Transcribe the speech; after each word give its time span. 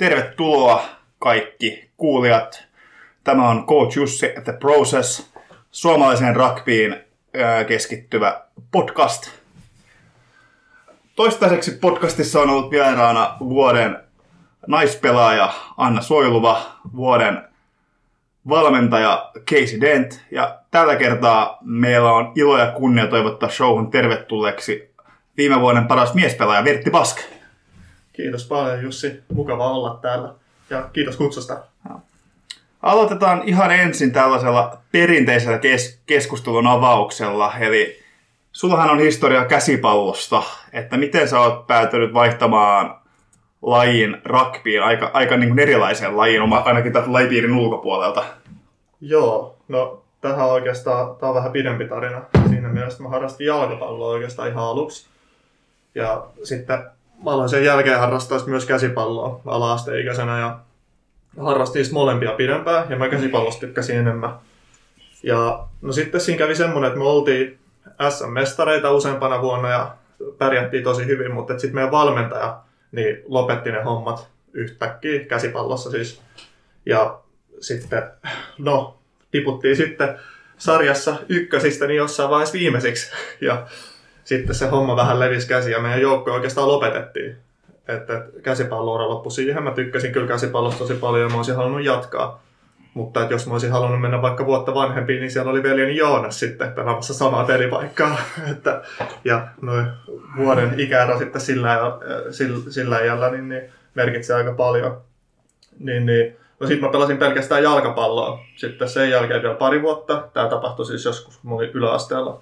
Tervetuloa 0.00 0.84
kaikki 1.18 1.90
kuulijat. 1.96 2.64
Tämä 3.24 3.48
on 3.48 3.66
Coach 3.66 3.96
Jussi 3.96 4.36
at 4.38 4.44
the 4.44 4.52
Process, 4.52 5.32
suomalaiseen 5.70 6.36
rugbyin 6.36 6.96
keskittyvä 7.68 8.40
podcast. 8.70 9.30
Toistaiseksi 11.16 11.70
podcastissa 11.70 12.40
on 12.40 12.50
ollut 12.50 12.70
vieraana 12.70 13.36
vuoden 13.40 13.98
naispelaaja 14.66 15.52
Anna 15.76 16.00
Soiluva, 16.00 16.62
vuoden 16.96 17.42
valmentaja 18.48 19.30
Casey 19.50 19.80
Dent 19.80 20.20
ja 20.30 20.58
tällä 20.70 20.96
kertaa 20.96 21.58
meillä 21.60 22.12
on 22.12 22.32
ilo 22.34 22.58
ja 22.58 22.72
kunnia 22.72 23.06
toivottaa 23.06 23.48
showhun 23.48 23.90
tervetulleeksi 23.90 24.94
viime 25.36 25.60
vuoden 25.60 25.86
paras 25.86 26.14
miespelaaja 26.14 26.64
Vertti 26.64 26.90
Bask. 26.90 27.39
Kiitos 28.20 28.46
paljon 28.46 28.82
Jussi, 28.82 29.22
mukava 29.34 29.70
olla 29.70 29.98
täällä 30.02 30.34
ja 30.70 30.88
kiitos 30.92 31.16
kutsusta. 31.16 31.58
Aloitetaan 32.82 33.42
ihan 33.44 33.70
ensin 33.70 34.12
tällaisella 34.12 34.78
perinteisellä 34.92 35.58
kes- 35.58 36.00
keskustelun 36.06 36.66
avauksella, 36.66 37.52
eli 37.60 38.00
sullahan 38.52 38.90
on 38.90 38.98
historia 38.98 39.44
käsipallosta, 39.44 40.42
että 40.72 40.96
miten 40.96 41.28
sä 41.28 41.40
oot 41.40 41.66
päätynyt 41.66 42.14
vaihtamaan 42.14 43.00
lajin 43.62 44.22
rugbyin, 44.24 44.82
aika, 44.82 45.10
aika 45.12 45.36
niin 45.36 45.48
kuin 45.48 45.58
erilaisen 45.58 46.16
lajin, 46.16 46.52
ainakin 46.64 46.92
täältä 46.92 47.12
lajipiirin 47.12 47.56
ulkopuolelta. 47.56 48.24
Joo, 49.00 49.56
no 49.68 50.02
tähän 50.20 50.46
oikeastaan, 50.46 51.16
tämä 51.16 51.30
on 51.30 51.36
vähän 51.36 51.52
pidempi 51.52 51.88
tarina. 51.88 52.22
Siinä 52.48 52.68
mielessä 52.68 53.02
mä 53.02 53.08
harrastin 53.08 53.46
jalkapalloa 53.46 54.10
oikeastaan 54.10 54.48
ihan 54.48 54.64
aluksi. 54.64 55.06
Ja 55.94 56.26
sitten 56.44 56.78
mä 57.24 57.30
aloin 57.30 57.48
sen 57.48 57.64
jälkeen 57.64 58.00
harrastaa 58.00 58.38
myös 58.46 58.66
käsipalloa 58.66 59.40
ala-asteikäisenä 59.46 60.38
ja 60.38 60.58
harrastin 61.40 61.86
molempia 61.92 62.32
pidempään 62.32 62.90
ja 62.90 62.96
mä 62.96 63.08
käsipallosta 63.08 63.60
tykkäsin 63.60 63.98
enemmän. 63.98 64.34
Ja 65.22 65.66
no 65.82 65.92
sitten 65.92 66.20
siinä 66.20 66.38
kävi 66.38 66.54
semmoinen, 66.54 66.88
että 66.88 66.98
me 66.98 67.04
oltiin 67.04 67.58
SM-mestareita 68.08 68.90
useampana 68.90 69.42
vuonna 69.42 69.68
ja 69.68 69.94
pärjättiin 70.38 70.84
tosi 70.84 71.06
hyvin, 71.06 71.34
mutta 71.34 71.52
sitten 71.58 71.74
meidän 71.74 71.90
valmentaja 71.90 72.60
niin 72.92 73.22
lopetti 73.24 73.72
ne 73.72 73.82
hommat 73.82 74.28
yhtäkkiä 74.52 75.24
käsipallossa 75.24 75.90
siis. 75.90 76.22
Ja 76.86 77.20
sitten, 77.60 78.02
no, 78.58 78.98
tiputtiin 79.30 79.76
sitten 79.76 80.18
sarjassa 80.58 81.16
ykkösistä 81.28 81.86
niin 81.86 81.96
jossain 81.96 82.30
vaiheessa 82.30 82.58
viimeisiksi. 82.58 83.10
Ja 83.40 83.66
sitten 84.30 84.54
se 84.54 84.68
homma 84.68 84.96
vähän 84.96 85.20
levisi 85.20 85.48
käsi 85.48 85.70
ja 85.70 85.80
meidän 85.80 86.00
joukko 86.00 86.32
oikeastaan 86.32 86.68
lopetettiin. 86.68 87.36
Että 87.88 88.26
käsipalloura 88.42 89.08
loppui 89.08 89.32
siihen. 89.32 89.62
Mä 89.62 89.70
tykkäsin 89.70 90.12
kyllä 90.12 90.26
käsipallosta 90.26 90.78
tosi 90.78 90.94
paljon 90.94 91.22
ja 91.22 91.28
mä 91.28 91.36
olisin 91.36 91.56
halunnut 91.56 91.84
jatkaa. 91.84 92.42
Mutta 92.94 93.22
että 93.22 93.34
jos 93.34 93.46
mä 93.46 93.52
olisin 93.52 93.72
halunnut 93.72 94.00
mennä 94.00 94.22
vaikka 94.22 94.46
vuotta 94.46 94.74
vanhempiin, 94.74 95.20
niin 95.20 95.30
siellä 95.30 95.50
oli 95.50 95.62
veljeni 95.62 95.96
Joonas 95.96 96.38
sitten 96.40 96.72
pelaamassa 96.72 97.14
samaa 97.14 97.44
pelipaikkaa. 97.44 98.18
että, 98.52 98.82
ja 99.24 99.48
noin 99.62 99.86
vuoden 100.36 100.80
ikäero 100.80 101.18
sitten 101.18 101.40
sillä, 101.40 101.78
sillä, 102.30 102.70
sillä 102.70 103.00
iällä 103.00 103.30
niin, 103.30 103.48
niin 103.48 103.62
merkitsee 103.94 104.36
aika 104.36 104.52
paljon. 104.52 105.00
Niin, 105.78 106.06
niin, 106.06 106.36
no 106.60 106.66
sitten 106.66 106.84
mä 106.84 106.92
pelasin 106.92 107.18
pelkästään 107.18 107.62
jalkapalloa. 107.62 108.38
Sitten 108.56 108.88
sen 108.88 109.10
jälkeen 109.10 109.42
vielä 109.42 109.54
pari 109.54 109.82
vuotta. 109.82 110.28
Tämä 110.32 110.48
tapahtui 110.48 110.86
siis 110.86 111.04
joskus, 111.04 111.38
kun 111.38 111.50
mä 111.50 111.56
olin 111.56 111.70
yläasteella. 111.74 112.40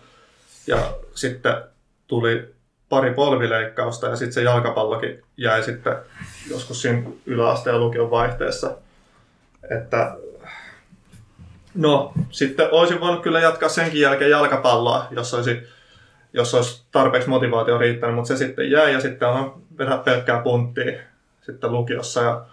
Ja 0.67 0.79
sitten 1.15 1.55
tuli 2.09 2.55
pari 2.89 3.15
polvileikkausta 3.15 4.07
ja 4.07 4.17
sitten 4.17 4.33
se 4.33 4.43
jalkapallokin 4.43 5.23
jäi 5.37 5.63
sitten 5.63 5.97
joskus 6.51 6.83
siinä 6.83 7.03
yläasteen 7.27 7.81
lukion 7.81 8.11
vaihteessa. 8.11 8.77
Että 9.71 10.17
no, 11.75 12.13
sitten 12.31 12.69
olisin 12.71 13.01
voinut 13.01 13.23
kyllä 13.23 13.41
jatkaa 13.41 13.69
senkin 13.69 14.01
jälkeen 14.01 14.31
jalkapalloa, 14.31 15.07
jos 15.11 15.35
olisi, 15.35 15.63
jos 16.33 16.55
olisi 16.55 16.83
tarpeeksi 16.93 17.29
motivaatio 17.29 17.79
riittänyt, 17.79 18.15
mutta 18.15 18.29
se 18.29 18.37
sitten 18.37 18.71
jäi 18.71 18.93
ja 18.93 19.01
sitten 19.01 19.29
on 19.29 19.63
vähän 19.79 19.99
pelkkää 19.99 20.43
punttia 20.43 21.01
sitten 21.43 21.73
lukiossa. 21.73 22.21
Ja 22.21 22.45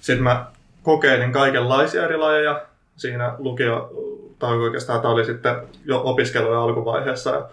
sitten 0.00 0.22
mä 0.22 0.46
kokeilin 0.82 1.32
kaikenlaisia 1.32 2.04
eri 2.04 2.16
lajeja 2.16 2.62
siinä 2.96 3.34
lukio, 3.38 3.90
tai 4.38 4.56
oikeastaan 4.56 5.00
tämä 5.00 5.14
oli 5.14 5.24
sitten 5.24 5.56
jo 5.84 6.02
opiskelujen 6.04 6.58
alkuvaiheessa. 6.58 7.30
Ja 7.30 7.48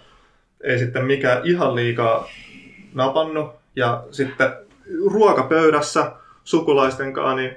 ei 0.63 0.79
sitten 0.79 1.05
mikään 1.05 1.41
ihan 1.43 1.75
liikaa 1.75 2.27
napannut. 2.93 3.55
Ja 3.75 4.03
sitten 4.11 4.53
ruokapöydässä 5.05 6.11
sukulaisten 6.43 7.13
kanssa, 7.13 7.35
niin 7.35 7.55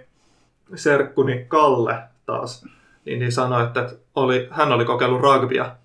serkkuni 0.74 1.44
Kalle 1.48 1.98
taas, 2.26 2.64
niin, 3.04 3.18
niin 3.18 3.32
sanoi, 3.32 3.64
että 3.64 3.88
oli, 4.14 4.48
hän 4.50 4.72
oli 4.72 4.84
kokeillut 4.84 5.20
rugbya 5.20 5.76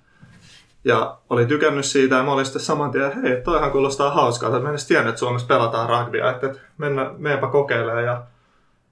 ja 0.83 1.17
oli 1.29 1.45
tykännyt 1.45 1.85
siitä 1.85 2.15
ja 2.15 2.23
mä 2.23 2.31
olin 2.31 2.45
sitten 2.45 2.61
saman 2.61 2.91
tien, 2.91 3.21
hei, 3.21 3.41
toihan 3.41 3.71
kuulostaa 3.71 4.11
hauskaa, 4.11 4.49
että 4.49 4.59
mä 4.59 4.67
en 4.67 4.73
edes 4.73 4.87
tiennyt, 4.87 5.09
että 5.09 5.19
Suomessa 5.19 5.47
pelataan 5.47 5.89
rugbya, 5.89 6.31
että, 6.31 6.47
että 6.47 6.59
mennä, 6.77 7.11
meenpä 7.17 7.47
kokeilemaan 7.47 8.03
ja 8.03 8.23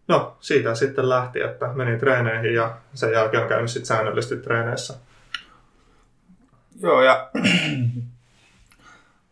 no 0.07 0.37
siitä 0.39 0.75
sitten 0.75 1.09
lähti, 1.09 1.41
että 1.41 1.67
menin 1.73 1.99
treeneihin 1.99 2.53
ja 2.53 2.77
sen 2.93 3.11
jälkeen 3.11 3.43
on 3.43 3.49
käynyt 3.49 3.71
sitten 3.71 3.85
säännöllisesti 3.85 4.37
treeneissä. 4.37 4.93
Joo 6.81 7.01
ja 7.01 7.29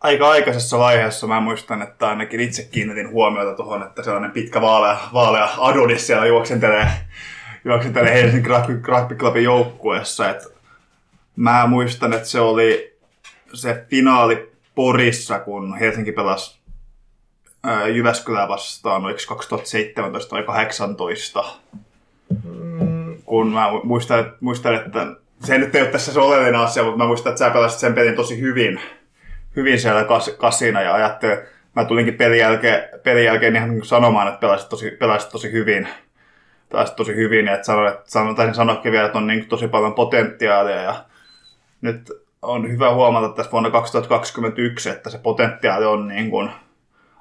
aika 0.06 0.30
aikaisessa 0.30 0.80
vaiheessa 0.80 1.28
mä 1.28 1.40
muistan, 1.40 1.82
että 1.82 2.10
ainakin 2.10 2.40
itse 2.40 2.64
kiinnitin 2.64 3.10
huomiota 3.10 3.56
tuohon, 3.56 3.84
että 3.84 4.04
sellainen 4.04 4.32
pitkä 4.32 4.62
vaalea, 4.62 4.98
vaalea 5.14 5.50
Adonis 5.58 6.08
siellä 6.08 6.26
juoksentelee, 6.26 6.88
juoksentelee 7.66 8.14
Helsingin 8.14 8.52
Rugby 8.88 9.16
Clubin 9.16 9.44
joukkueessa. 9.44 10.30
Et 10.30 10.56
mä 11.36 11.68
muistan, 11.68 12.14
että 12.14 12.28
se 12.28 12.40
oli 12.40 12.98
se 13.54 13.86
finaali 13.90 14.52
Porissa, 14.76 15.40
kun 15.40 15.78
Helsinki 15.78 16.12
pelasi 16.12 16.60
Jyväskylää 17.94 18.48
vastaan, 18.48 19.06
oliko 19.06 19.20
2017 19.28 20.36
vai 20.36 20.44
2018. 20.44 21.46
Mm. 22.44 23.18
Kun 23.26 23.52
mä 23.52 23.68
muistan, 23.84 24.34
muistan, 24.42 24.76
että 24.76 25.08
se 25.44 25.58
nyt 25.58 25.76
ei 25.76 25.82
ole 25.82 25.92
tässä 25.92 26.14
se 26.14 26.20
oleellinen 26.20 26.60
asia, 26.60 26.84
mutta 26.84 26.98
mä 26.98 27.08
muistan, 27.08 27.30
että 27.30 27.40
sä 27.40 27.50
pelasit 27.50 27.80
sen 27.80 27.94
pelin 27.94 28.16
tosi 28.16 28.40
hyvin 28.42 28.80
hyvin 29.56 29.80
siellä 29.80 30.04
kas, 30.04 30.30
kasina 30.38 30.82
ja 30.82 30.94
ajattelin, 30.94 31.38
mä 31.76 31.86
tulinkin 31.86 32.14
pelin 32.14 32.40
jälkeen, 32.40 32.84
pelin 33.04 33.26
jälkeen 33.26 33.56
ihan 33.56 33.70
niin 33.70 33.86
sanomaan, 33.86 34.28
että 34.28 34.40
pelasit 34.40 34.70
tosi, 34.70 34.92
pelasit 34.92 35.32
tosi 35.32 35.52
hyvin. 35.52 35.88
Pelasit 36.70 36.96
tosi 36.96 37.16
hyvin, 37.16 37.48
että 37.48 37.66
sanoin, 37.66 37.94
että 37.94 38.04
sanoin, 38.06 38.36
taisin 38.36 38.56
sanoakin 38.56 38.92
vielä, 38.92 39.06
että 39.06 39.18
on 39.18 39.28
niin 39.28 39.48
tosi 39.48 39.68
paljon 39.68 39.94
potentiaalia 39.94 40.82
ja 40.82 40.96
nyt 41.82 42.12
on 42.42 42.72
hyvä 42.72 42.94
huomata 42.94 43.30
tässä 43.30 43.52
vuonna 43.52 43.70
2021, 43.70 44.90
että 44.90 45.10
se 45.10 45.18
potentiaali 45.18 45.86
on 45.86 46.08
niin 46.08 46.30
kuin 46.30 46.50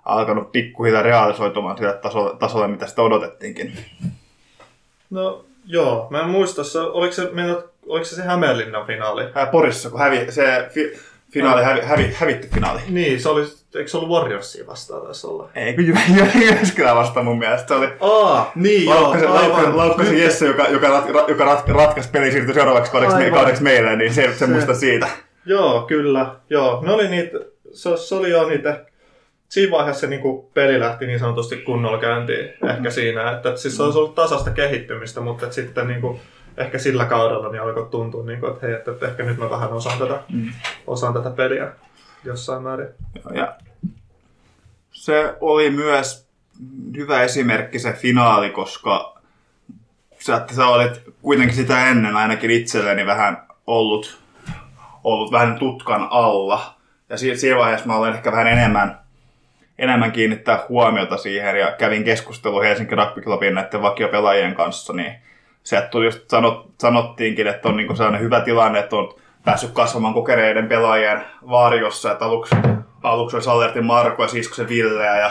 alkanut 0.05 0.53
pikkuhiljaa 0.53 1.03
realisoitumaan 1.03 1.79
sille 1.79 1.93
tasolle, 1.93 2.37
tasolle, 2.39 2.69
mitä 2.69 2.87
sitä 2.87 3.03
odotettiinkin. 3.03 3.73
No 5.11 5.45
joo, 5.67 6.07
mä 6.11 6.21
en 6.21 6.29
muista, 6.29 6.63
oliko 6.93 7.13
se, 7.13 7.23
oliko 7.87 8.05
se 8.05 8.17
se 8.17 8.23
Hämeenlinnan 8.23 8.87
finaali? 8.87 9.25
Porissa, 9.53 9.91
kun 9.91 10.01
hävi, 10.01 10.33
se 10.33 10.69
fi, 10.71 10.93
Finaali 11.35 11.65
hävi, 11.65 11.81
hävi, 11.81 12.15
hävitti 12.17 12.49
finaali. 12.55 12.81
Niin, 12.89 13.21
se 13.21 13.29
oli, 13.29 13.47
eikö 13.75 13.91
se 13.91 13.97
ollut 13.97 14.11
Warriorsia 14.11 14.67
vastaan 14.67 15.03
taisi 15.03 15.27
olla? 15.27 15.51
Ei, 15.55 15.75
kun 15.75 15.87
Jyväskylä 16.41 16.95
vastaan 16.95 17.27
mun 17.27 17.39
mielestä. 17.39 17.69
Se 17.69 17.75
oli 17.75 17.89
Aa, 18.01 18.53
niin 18.55 18.91
Laukkasen, 18.91 19.23
joo, 19.23 19.35
Laukkasen, 19.35 19.77
Laukkasen 19.77 20.19
Jesse, 20.19 20.47
joka, 20.47 20.69
joka, 20.69 20.89
rat, 20.89 21.29
joka 21.29 21.45
rat, 21.45 21.69
ratkaisi 21.69 22.11
peli 22.11 22.33
siirtyi 22.33 22.55
seuraavaksi 22.55 22.93
kaudeksi, 22.93 23.17
aivan. 23.17 23.33
kaudeksi 23.33 23.63
meille, 23.63 23.97
niin 23.97 24.15
se, 24.15 24.23
se, 24.23 24.39
se 24.39 24.47
muista 24.47 24.75
siitä. 24.75 25.09
Joo, 25.47 25.83
kyllä. 25.83 26.35
Joo, 26.51 26.83
ne 26.87 26.93
oli 26.93 27.09
niitä, 27.09 27.39
se, 27.73 27.97
se 27.97 28.15
oli 28.15 28.31
jo 28.31 28.49
niitä 28.49 28.85
siinä 29.49 29.71
vaiheessa 29.71 30.07
niin 30.07 30.23
kuin 30.23 30.47
peli 30.55 30.81
lähti 30.81 31.07
niin 31.07 31.19
sanotusti 31.19 31.57
kunnolla 31.57 31.99
käyntiin 31.99 32.45
ehkä 32.45 32.89
mm. 32.89 32.91
siinä, 32.91 33.31
että 33.31 33.57
siis 33.57 33.77
se 33.77 33.83
olisi 33.83 33.99
ollut 33.99 34.15
tasasta 34.15 34.51
kehittymistä, 34.51 35.21
mutta 35.21 35.45
että 35.45 35.55
sitten 35.55 35.89
niin 35.89 36.01
kuin, 36.01 36.21
ehkä 36.57 36.79
sillä 36.79 37.05
kaudella 37.05 37.49
niin 37.49 37.63
alkoi 37.63 37.89
tuntua, 37.91 38.25
niin 38.25 38.41
kuin, 38.41 38.53
että 38.53 38.67
hei, 38.67 38.75
että, 38.75 38.91
että 38.91 39.07
ehkä 39.07 39.23
nyt 39.23 39.39
mä 39.39 39.51
vähän 39.51 39.73
osaan 39.73 39.99
tätä, 39.99 40.21
mm. 40.33 40.53
osaan 40.87 41.15
tätä 41.15 41.31
peliä 41.31 41.73
jossain 42.25 42.63
määrin. 42.63 42.89
Ja 43.35 43.57
se 44.93 45.37
oli 45.41 45.71
myös 45.71 46.29
hyvä 46.97 47.23
esimerkki 47.23 47.79
se 47.79 47.93
finaali, 47.93 48.51
koska 48.51 49.15
sä, 50.19 50.47
sä 50.53 50.67
olet 50.67 51.03
kuitenkin 51.23 51.57
sitä 51.57 51.87
ennen 51.87 52.17
ainakin 52.17 52.51
itselleni 52.51 53.07
vähän 53.07 53.47
ollut, 53.67 54.19
ollut 55.05 55.33
vähän 55.33 55.59
tutkan 55.59 56.09
alla. 56.11 56.75
Ja 57.09 57.17
siinä 57.17 57.59
vaiheessa 57.59 57.87
mä 57.87 57.97
olen 57.97 58.15
ehkä 58.15 58.33
vähän 58.33 58.47
enemmän, 58.47 58.99
enemmän 59.79 60.13
kiinnittää 60.13 60.65
huomiota 60.69 61.17
siihen 61.17 61.57
ja 61.57 61.73
kävin 61.73 62.05
keskustelua 62.05 62.63
Helsingin 62.63 62.99
Rugby 62.99 63.21
Clubin 63.21 63.55
näiden 63.55 63.83
vakiopelaajien 63.83 64.55
kanssa, 64.55 64.93
niin 64.93 65.15
sieltä 65.65 65.87
tuli 65.87 66.05
just 66.05 66.31
sanot, 66.31 66.71
sanottiinkin, 66.81 67.47
että 67.47 67.69
on 67.69 67.77
niinku 67.77 67.97
sellainen 67.97 68.21
hyvä 68.21 68.41
tilanne, 68.41 68.79
että 68.79 68.97
on 68.97 69.15
päässyt 69.45 69.71
kasvamaan 69.71 70.15
kokeneiden 70.15 70.69
pelaajien 70.69 71.25
varjossa, 71.51 72.13
että 72.13 72.25
aluksi, 72.25 72.55
aluksi 73.03 73.37
olisi 73.37 73.51
Alertin 73.51 73.85
Marko 73.85 74.23
ja 74.23 74.29
se 74.29 74.69
Ville 74.69 75.05
ja 75.05 75.31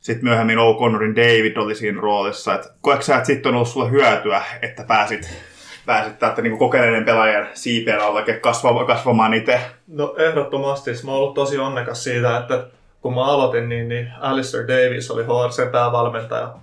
sitten 0.00 0.24
myöhemmin 0.24 0.58
O'Connorin 0.58 1.16
David 1.16 1.56
oli 1.56 1.74
siinä 1.74 2.00
roolissa. 2.00 2.54
Et 2.54 2.72
koetko 2.80 3.02
sä, 3.02 3.14
että 3.14 3.26
sitten 3.26 3.50
on 3.50 3.54
ollut 3.54 3.68
sulle 3.68 3.90
hyötyä, 3.90 4.42
että 4.62 4.84
pääsit, 4.84 5.38
pääsit 5.86 6.18
täältä 6.18 6.42
niin 6.42 6.58
kokeneiden 6.58 7.04
pelaajien 7.04 7.48
siipien 7.54 8.00
alle 8.00 8.22
kasvamaan, 8.40 8.86
kasvamaan 8.86 9.34
itse? 9.34 9.60
No 9.86 10.14
ehdottomasti. 10.18 10.90
Mä 11.04 11.10
oon 11.10 11.20
ollut 11.20 11.34
tosi 11.34 11.58
onnekas 11.58 12.04
siitä, 12.04 12.36
että 12.36 12.66
kun 13.00 13.14
mä 13.14 13.24
aloitin, 13.24 13.68
niin, 13.68 13.88
niin 13.88 14.12
Alistair 14.20 14.68
Davis 14.68 15.10
oli 15.10 15.22
HRC 15.22 15.72
päävalmentaja. 15.72 16.54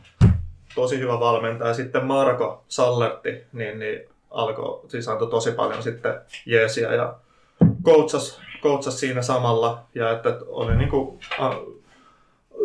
Tosi 0.75 0.99
hyvä 0.99 1.19
valmentaja. 1.19 1.73
Sitten 1.73 2.05
Marko 2.05 2.63
Sallerti, 2.67 3.43
niin, 3.53 3.79
niin 3.79 4.09
alkoi, 4.31 4.81
siis 4.87 5.07
antoi 5.07 5.29
tosi 5.29 5.51
paljon 5.51 5.83
sitten 5.83 6.13
jeesiä 6.45 6.93
ja 6.93 7.15
coachas, 7.85 8.41
coachas 8.63 8.99
siinä 8.99 9.21
samalla. 9.21 9.83
Ja 9.95 10.11
että 10.11 10.37
oli 10.47 10.75
niin 10.75 10.89
kuin, 10.89 11.19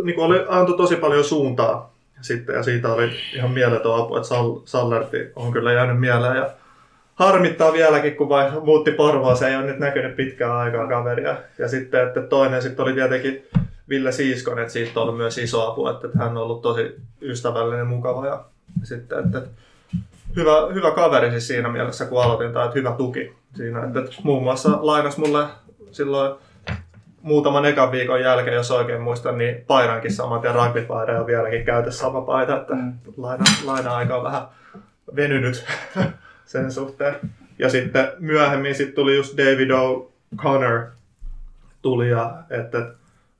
niin 0.02 0.14
kuin 0.14 0.26
oli, 0.26 0.44
antoi 0.49 0.76
tosi 0.76 0.96
paljon 0.96 1.25
suuntaa 1.25 1.94
sitten 2.20 2.55
ja 2.55 2.62
siitä 2.62 2.93
oli 2.93 3.10
ihan 3.34 3.50
mieletön 3.50 3.94
apu, 3.94 4.16
että 4.16 4.28
Sallerti 4.64 5.32
on 5.37 5.52
kyllä 5.52 5.72
jäänyt 5.72 6.00
mieleen 6.00 6.37
ja 6.37 6.50
harmittaa 7.14 7.72
vieläkin, 7.72 8.16
kun 8.16 8.28
vai 8.28 8.50
muutti 8.64 8.90
Porvoa, 8.90 9.34
se 9.34 9.49
ei 9.49 9.56
ole 9.56 9.66
nyt 9.66 9.78
näkynyt 9.78 10.16
pitkään 10.16 10.56
aikaa 10.56 10.88
kaveria. 10.88 11.37
Ja 11.58 11.69
sitten 11.69 12.06
että 12.06 12.22
toinen 12.22 12.62
sitten 12.62 12.82
oli 12.82 12.93
tietenkin 12.93 13.46
Ville 13.88 14.12
Siiskon, 14.12 14.58
että 14.58 14.73
siitä 14.73 15.00
on 15.00 15.02
ollut 15.02 15.17
myös 15.17 15.38
iso 15.38 15.70
apu, 15.70 15.87
että 15.87 16.08
hän 16.19 16.37
on 16.37 16.43
ollut 16.43 16.62
tosi 16.62 16.96
ystävällinen, 17.23 17.87
mukava 17.87 18.26
ja 18.26 18.44
sitten, 18.82 19.25
että 19.25 19.43
hyvä, 20.37 20.52
hyvä 20.75 20.90
kaveri 20.90 21.31
siis 21.31 21.46
siinä 21.46 21.69
mielessä, 21.69 22.05
kun 22.06 22.23
aloitin, 22.23 22.52
tai 22.52 22.64
että 22.64 22.79
hyvä 22.79 22.93
tuki 22.93 23.32
siinä. 23.55 23.85
Että, 23.85 24.00
että 24.00 24.12
muun 24.23 24.43
muassa 24.43 24.79
lainas 24.81 25.19
mulle 25.19 25.46
silloin 25.90 26.38
muutaman 27.23 27.64
ekan 27.64 27.93
viikon 27.93 28.20
jälkeen, 28.20 28.56
jos 28.56 28.70
oikein 28.70 29.00
muistan, 29.00 29.38
niin 29.38 29.64
painankin 29.67 30.12
samat 30.12 30.44
ja 30.44 30.52
rugbypaida 30.52 31.20
on 31.20 31.26
vieläkin 31.26 31.64
käytössä 31.64 32.00
sama 32.00 32.20
paita, 32.20 32.56
että 32.56 32.75
mm. 32.75 32.93
laina, 33.17 33.44
laina-aika 33.64 34.17
on 34.17 34.25
vähän 34.25 34.43
venynyt 35.17 35.64
sen 36.44 36.73
suhteen. 36.73 37.14
Ja 37.58 37.70
sitten 37.70 38.08
myöhemmin 38.19 38.75
sitten 38.75 38.94
tuli 38.94 39.17
just 39.17 39.37
David 39.37 39.70
O'Connor 39.70 40.87
tuli 41.82 42.11
ja 42.11 42.35
että 42.50 42.90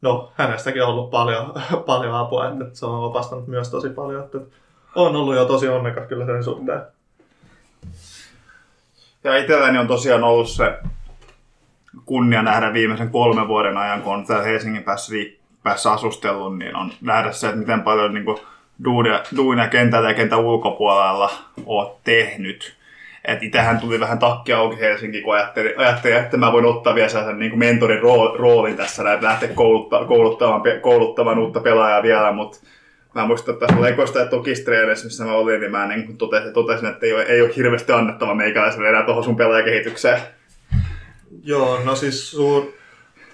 no 0.03 0.33
hänestäkin 0.35 0.83
on 0.83 0.89
ollut 0.89 1.11
paljon, 1.11 1.55
paljon 1.87 2.15
apua, 2.15 2.49
että 2.49 2.65
se 2.73 2.87
on 2.87 3.05
opastanut 3.05 3.47
myös 3.47 3.71
tosi 3.71 3.89
paljon, 3.89 4.25
että 4.25 4.39
on 4.95 5.17
ollut 5.17 5.35
jo 5.35 5.45
tosi 5.45 5.69
onnekas 5.69 6.09
kyllä 6.09 6.27
sen 6.27 6.45
suhteen. 6.45 6.83
Ja 9.25 9.37
itselläni 9.37 9.79
on 9.79 9.89
tosiaan 9.89 10.25
ollut 10.25 10.49
se 10.49 10.79
kunnia 12.05 12.43
nähdä 12.43 12.73
viimeisen 12.73 13.11
kolmen 13.11 13.49
vuoden 13.49 13.77
ajan, 13.77 14.03
kun 14.03 14.15
on 14.15 14.27
täällä 14.27 14.45
Helsingin 14.45 14.83
päässä, 14.83 15.13
päässä 15.63 15.93
asustellut, 15.93 16.59
niin 16.59 16.77
on 16.77 16.93
nähdä 17.01 17.33
se, 17.33 17.47
että 17.47 17.59
miten 17.59 17.83
paljon 17.83 18.15
niin 18.15 18.25
kuin, 18.25 18.39
duunia, 18.85 19.23
duunia 19.37 19.69
kentällä 19.69 20.09
ja 20.09 20.15
kentän 20.15 20.39
ulkopuolella 20.39 21.31
oot 21.67 22.03
tehnyt. 22.05 22.78
Et 23.29 23.43
itähän 23.43 23.81
tuli 23.81 24.01
vähän 24.01 24.19
takkia 24.19 24.59
auki 24.59 24.81
Helsinki, 24.81 25.23
kun 25.23 25.35
ajattelin, 25.35 25.79
ajattelin, 25.79 26.17
että 26.17 26.37
mä 26.37 26.53
voin 26.53 26.65
ottaa 26.65 26.95
vielä 26.95 27.09
sellaisen 27.09 27.39
niin 27.39 27.51
kuin 27.51 27.59
mentorin 27.59 28.03
roolin 28.39 28.77
tässä, 28.77 29.13
että 29.13 29.27
lähteä 29.27 29.49
kouluttamaan, 29.49 30.09
kouluttamaan, 30.09 30.63
kouluttamaan 30.81 31.39
uutta 31.39 31.61
pelaajaa 31.61 32.03
vielä, 32.03 32.33
mutta 32.33 32.59
mä 33.15 33.27
muistan, 33.27 33.55
että 33.55 33.67
tässä 33.67 33.83
Lekosta 33.83 34.19
ja 34.19 34.27
Tokistreenissä, 34.27 35.07
missä 35.07 35.25
mä 35.25 35.33
olin, 35.33 35.61
niin 35.61 35.71
mä 35.71 35.87
niin 35.87 36.19
totesin, 36.19 36.53
totesin, 36.53 36.89
että 36.89 37.07
ei 37.07 37.13
ole, 37.13 37.23
ei 37.23 37.43
ole 37.43 37.57
hirveästi 37.57 37.93
annettava 37.93 38.35
meikäläiselle 38.35 38.89
enää 38.89 39.05
tuohon 39.05 39.25
sun 39.25 39.37
pelaajakehitykseen. 39.37 40.21
Joo, 41.45 41.81
no 41.85 41.95
siis 41.95 42.31
suur, 42.31 42.73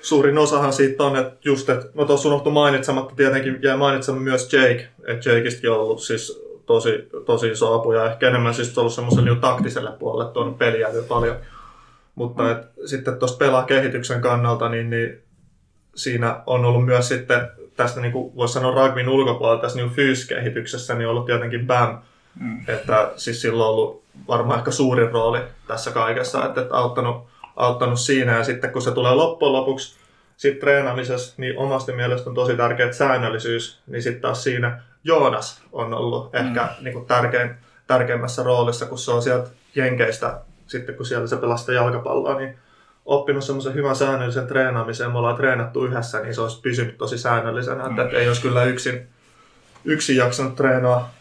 suurin 0.00 0.38
osahan 0.38 0.72
siitä 0.72 1.04
on, 1.04 1.16
että 1.16 1.36
just, 1.44 1.68
että 1.68 1.86
no 1.94 2.04
tuossa 2.04 2.28
unohtu 2.28 2.50
mainitsematta 2.50 3.14
tietenkin, 3.14 3.58
jäi 3.62 3.76
mainitsemaan 3.76 4.22
myös 4.22 4.52
Jake, 4.52 4.88
että 5.06 5.30
Jakeistäkin 5.30 5.70
on 5.70 5.80
ollut 5.80 6.02
siis 6.02 6.44
tosi, 6.66 7.08
tosi 7.26 7.50
iso 7.50 7.74
apu 7.74 7.92
ja 7.92 8.12
ehkä 8.12 8.28
enemmän 8.28 8.54
siis 8.54 8.78
ollut 8.78 8.92
semmoiselle 8.92 9.30
niin 9.30 9.40
taktiselle 9.40 9.92
puolelle 9.92 10.32
tuon 10.32 10.54
peliä 10.54 10.88
paljon. 11.08 11.36
Mutta 12.14 12.42
mm. 12.42 12.50
et, 12.50 12.58
sitten 12.86 13.18
tuosta 13.18 13.38
pelaa-kehityksen 13.38 14.20
kannalta, 14.20 14.68
niin, 14.68 14.90
niin 14.90 15.22
siinä 15.94 16.42
on 16.46 16.64
ollut 16.64 16.84
myös 16.84 17.08
sitten 17.08 17.50
tästä 17.76 18.00
niin 18.00 18.12
kuin 18.12 18.36
voisi 18.36 18.54
sanoa 18.54 18.86
rugbyn 18.86 19.08
ulkopuolella 19.08 19.62
tässä 19.62 19.78
niin 19.78 19.90
fyyskehityksessä 19.90 20.94
niin 20.94 21.06
on 21.06 21.10
ollut 21.10 21.26
tietenkin 21.26 21.66
BAM. 21.66 21.98
Mm. 22.40 22.64
Että 22.68 23.12
siis 23.16 23.40
sillä 23.40 23.64
on 23.64 23.70
ollut 23.70 24.02
varmaan 24.28 24.58
ehkä 24.58 24.70
suurin 24.70 25.12
rooli 25.12 25.40
tässä 25.66 25.90
kaikessa, 25.90 26.46
että, 26.46 26.60
että 26.60 26.74
auttanut, 26.74 27.26
auttanut 27.56 28.00
siinä. 28.00 28.36
Ja 28.36 28.44
sitten 28.44 28.72
kun 28.72 28.82
se 28.82 28.90
tulee 28.90 29.14
loppujen 29.14 29.52
lopuksi 29.52 29.96
sitten 30.36 30.60
treenaamisessa, 30.60 31.34
niin 31.36 31.58
omasti 31.58 31.92
mielestä 31.92 32.30
on 32.30 32.34
tosi 32.34 32.56
tärkeä 32.56 32.92
säännöllisyys, 32.92 33.82
niin 33.86 34.02
sitten 34.02 34.22
taas 34.22 34.42
siinä 34.42 34.80
Joonas 35.04 35.62
on 35.72 35.94
ollut 35.94 36.32
mm. 36.32 36.38
ehkä 36.38 36.68
niin 36.80 36.94
kuin 36.94 37.06
tärkein, 37.06 37.50
tärkeimmässä 37.86 38.42
roolissa, 38.42 38.86
kun 38.86 38.98
se 38.98 39.10
on 39.10 39.22
sieltä 39.22 39.50
Jenkeistä, 39.74 40.40
sitten 40.66 40.94
kun 40.94 41.06
siellä 41.06 41.26
se 41.26 41.36
pelastaa 41.36 41.74
jalkapalloa, 41.74 42.38
niin 42.38 42.58
oppinut 43.04 43.44
semmoisen 43.44 43.74
hyvän 43.74 43.96
säännöllisen 43.96 44.46
treenaamisen, 44.46 45.12
me 45.12 45.18
ollaan 45.18 45.36
treenattu 45.36 45.84
yhdessä, 45.84 46.20
niin 46.20 46.34
se 46.34 46.40
olisi 46.40 46.60
pysynyt 46.60 46.98
tosi 46.98 47.18
säännöllisenä, 47.18 47.88
mm. 47.88 48.00
että 48.00 48.18
ei 48.18 48.28
olisi 48.28 48.42
kyllä 48.42 48.64
yksin, 48.64 49.08
yksin 49.84 50.16
jaksanut 50.16 50.56
treenaa, 50.56 51.14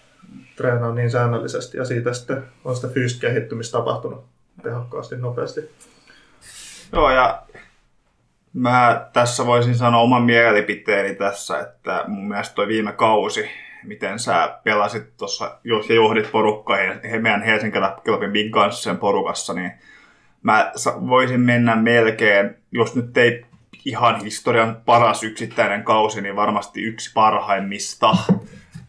treenaa 0.56 0.94
niin 0.94 1.12
säännöllisesti 1.12 1.78
ja 1.78 1.86
siitä 1.86 2.14
sitten 2.14 2.44
on 2.66 2.76
sitä 2.76 2.88
fyysistä 2.88 3.22
kehittymistä 3.22 3.78
tapahtunut 3.78 4.26
tehokkaasti, 4.64 5.18
nopeasti. 5.18 5.72
Joo, 6.94 7.12
ja 7.12 7.44
mä 8.54 9.10
tässä 9.14 9.46
voisin 9.46 9.76
sanoa 9.76 10.02
oman 10.02 10.24
mielipiteeni 10.24 11.16
tässä, 11.16 11.60
että 11.60 12.04
mun 12.08 12.28
mielestä 12.28 12.56
toi 12.56 12.68
viime 12.68 12.92
kausi, 12.92 13.50
miten 13.84 14.20
sä 14.20 14.60
pelasit 14.64 15.18
tuossa 15.18 15.60
ja 15.64 15.96
johdit 15.96 16.32
porukkaa 16.32 16.78
meidän 17.22 17.42
Helsingin 17.42 17.82
Clubin 18.06 18.32
Big 18.32 18.52
Gunsen 18.54 18.98
porukassa, 18.98 19.54
niin 19.54 19.72
mä 20.44 20.72
voisin 21.08 21.42
mennä 21.42 21.76
melkein, 21.76 22.56
jos 22.72 22.96
nyt 22.96 23.18
ei 23.18 23.46
ihan 23.86 24.22
historian 24.22 24.82
paras 24.86 25.24
yksittäinen 25.24 25.84
kausi, 25.84 26.22
niin 26.22 26.36
varmasti 26.36 26.82
yksi 26.82 27.12
parhaimmista. 27.14 28.18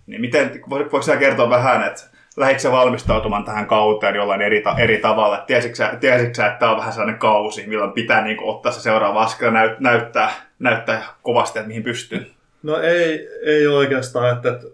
Niin 0.07 0.21
miten, 0.21 0.61
voitko 0.71 1.03
sä 1.03 1.17
kertoa 1.17 1.51
vähän, 1.51 1.87
että 1.87 2.03
lähditkö 2.37 2.73
valmistautumaan 2.73 3.45
tähän 3.45 3.67
kauteen 3.67 4.15
jollain 4.15 4.43
eri, 4.43 4.63
eri 4.79 4.99
tavalla? 4.99 5.45
Tiesitkö 5.47 5.77
sä, 5.77 5.89
että 5.89 6.57
tämä 6.59 6.73
on 6.73 6.79
vähän 6.79 6.93
sellainen 6.93 7.19
kausi, 7.19 7.67
milloin 7.67 7.93
pitää 7.93 8.25
niin 8.25 8.37
kuin, 8.37 8.55
ottaa 8.55 8.73
se 8.73 8.81
seuraava 8.81 9.23
askel 9.23 9.51
näyt, 9.51 9.81
näyttää, 9.81 10.33
näyttää 10.59 11.03
kovasti, 11.23 11.59
että 11.59 11.69
mihin 11.69 11.83
pystyy? 11.83 12.31
No 12.63 12.79
ei, 12.79 13.29
ei 13.43 13.67
oikeastaan, 13.67 14.37
että, 14.37 14.49
että 14.49 14.67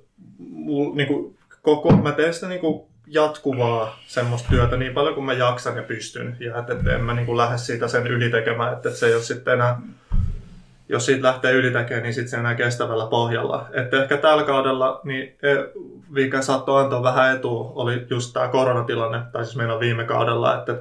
niin 0.94 1.08
kuin, 1.08 1.36
koko, 1.62 1.96
mä 1.96 2.12
teen 2.12 2.34
sitä 2.34 2.48
niin 2.48 2.60
kuin 2.60 2.90
jatkuvaa 3.06 3.98
semmoista 4.06 4.48
työtä 4.48 4.76
niin 4.76 4.94
paljon 4.94 5.14
kuin 5.14 5.24
mä 5.24 5.32
jaksan 5.32 5.76
ja 5.76 5.82
pystyn. 5.82 6.36
Ja 6.40 6.58
että, 6.58 6.72
että 6.72 6.94
en 6.94 7.04
mä 7.04 7.14
niin 7.14 7.26
kuin 7.26 7.36
lähde 7.36 7.58
siitä 7.58 7.88
sen 7.88 8.06
ylitekemään, 8.06 8.72
että, 8.72 8.88
että 8.88 9.00
se 9.00 9.06
ei 9.06 9.14
ole 9.14 9.22
sitten 9.22 9.54
enää, 9.54 9.80
jos 10.90 11.06
siitä 11.06 11.22
lähtee 11.22 11.52
ylitekemään, 11.52 12.02
niin 12.02 12.14
sitten 12.14 12.30
se 12.30 12.36
enää 12.36 12.54
kestävällä 12.54 13.06
pohjalla. 13.06 13.66
Että 13.72 14.02
ehkä 14.02 14.16
tällä 14.16 14.42
kaudella, 14.42 15.00
niin 15.04 15.36
mikä 16.08 16.38
e, 16.38 16.42
saattoi 16.42 16.82
antaa 16.82 17.02
vähän 17.02 17.36
etua, 17.36 17.72
oli 17.74 18.06
just 18.10 18.32
tämä 18.32 18.48
koronatilanne, 18.48 19.20
tai 19.32 19.44
siis 19.44 19.56
meillä 19.56 19.80
viime 19.80 20.04
kaudella, 20.04 20.58
että, 20.58 20.72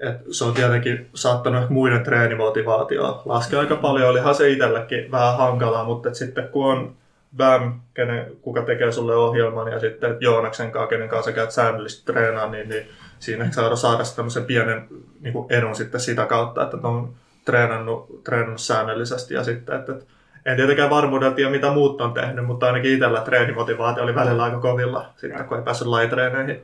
että 0.00 0.24
se 0.30 0.44
on 0.44 0.54
tietenkin 0.54 1.08
saattanut 1.14 1.70
muiden 1.70 2.04
treenimotivaatioa 2.04 3.22
laskea 3.24 3.60
aika 3.60 3.76
paljon. 3.76 4.10
Olihan 4.10 4.34
se 4.34 4.50
itsellekin 4.50 5.10
vähän 5.10 5.36
hankalaa, 5.36 5.84
mutta 5.84 6.14
sitten 6.14 6.48
kun 6.48 6.72
on 6.72 6.96
BAM, 7.36 7.80
kenen, 7.94 8.26
kuka 8.42 8.62
tekee 8.62 8.92
sulle 8.92 9.16
ohjelman, 9.16 9.72
ja 9.72 9.80
sitten 9.80 10.16
Joonaksen 10.20 10.70
kanssa, 10.70 10.88
kenen 10.88 11.08
kanssa 11.08 11.32
käyt 11.32 11.50
säännöllisesti 11.50 12.12
treenaa, 12.12 12.50
niin, 12.50 12.68
niin 12.68 12.86
siinä 13.18 13.48
saada, 13.50 13.76
saada 13.76 14.02
tämmöisen 14.16 14.44
pienen 14.44 14.88
niin 15.20 15.34
edun 15.50 15.76
sitten 15.76 16.00
sitä 16.00 16.26
kautta, 16.26 16.62
että 16.62 16.76
on 16.82 17.14
treenannut, 17.48 18.24
treenannut 18.24 18.60
säännöllisesti 18.60 19.34
ja 19.34 19.44
sitten, 19.44 19.76
että, 19.76 19.92
että 19.92 20.04
en 20.46 20.56
tietenkään 20.56 20.90
varmuudella 20.90 21.34
tiedä, 21.34 21.50
mitä 21.50 21.70
muut 21.70 22.00
on 22.00 22.14
tehnyt, 22.14 22.46
mutta 22.46 22.66
ainakin 22.66 22.92
itsellä 22.92 23.20
treenimotivaatio 23.20 24.02
oli 24.02 24.14
välillä 24.14 24.42
aika 24.42 24.60
kovilla, 24.60 25.12
sitten 25.16 25.44
kun 25.44 25.56
ei 25.56 25.64
päässyt 25.64 25.88
lajitreeneihin. 25.88 26.62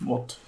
Mut. 0.00 0.40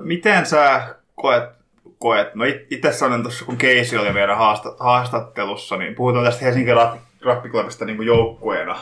Miten 0.00 0.46
sä 0.46 0.94
koet 1.14 1.50
koet? 1.98 2.34
No 2.34 2.44
itse 2.70 2.92
sanoin 2.92 3.22
tuossa, 3.22 3.44
kun 3.44 3.56
Keisi 3.56 3.98
oli 3.98 4.12
meidän 4.12 4.36
haastattelussa, 4.78 5.76
niin 5.76 5.94
puhutaan 5.94 6.24
tästä 6.24 6.44
Helsingin 6.44 6.76
Rappiklubista 7.24 7.84
niin 7.84 8.06
joukkueena, 8.06 8.78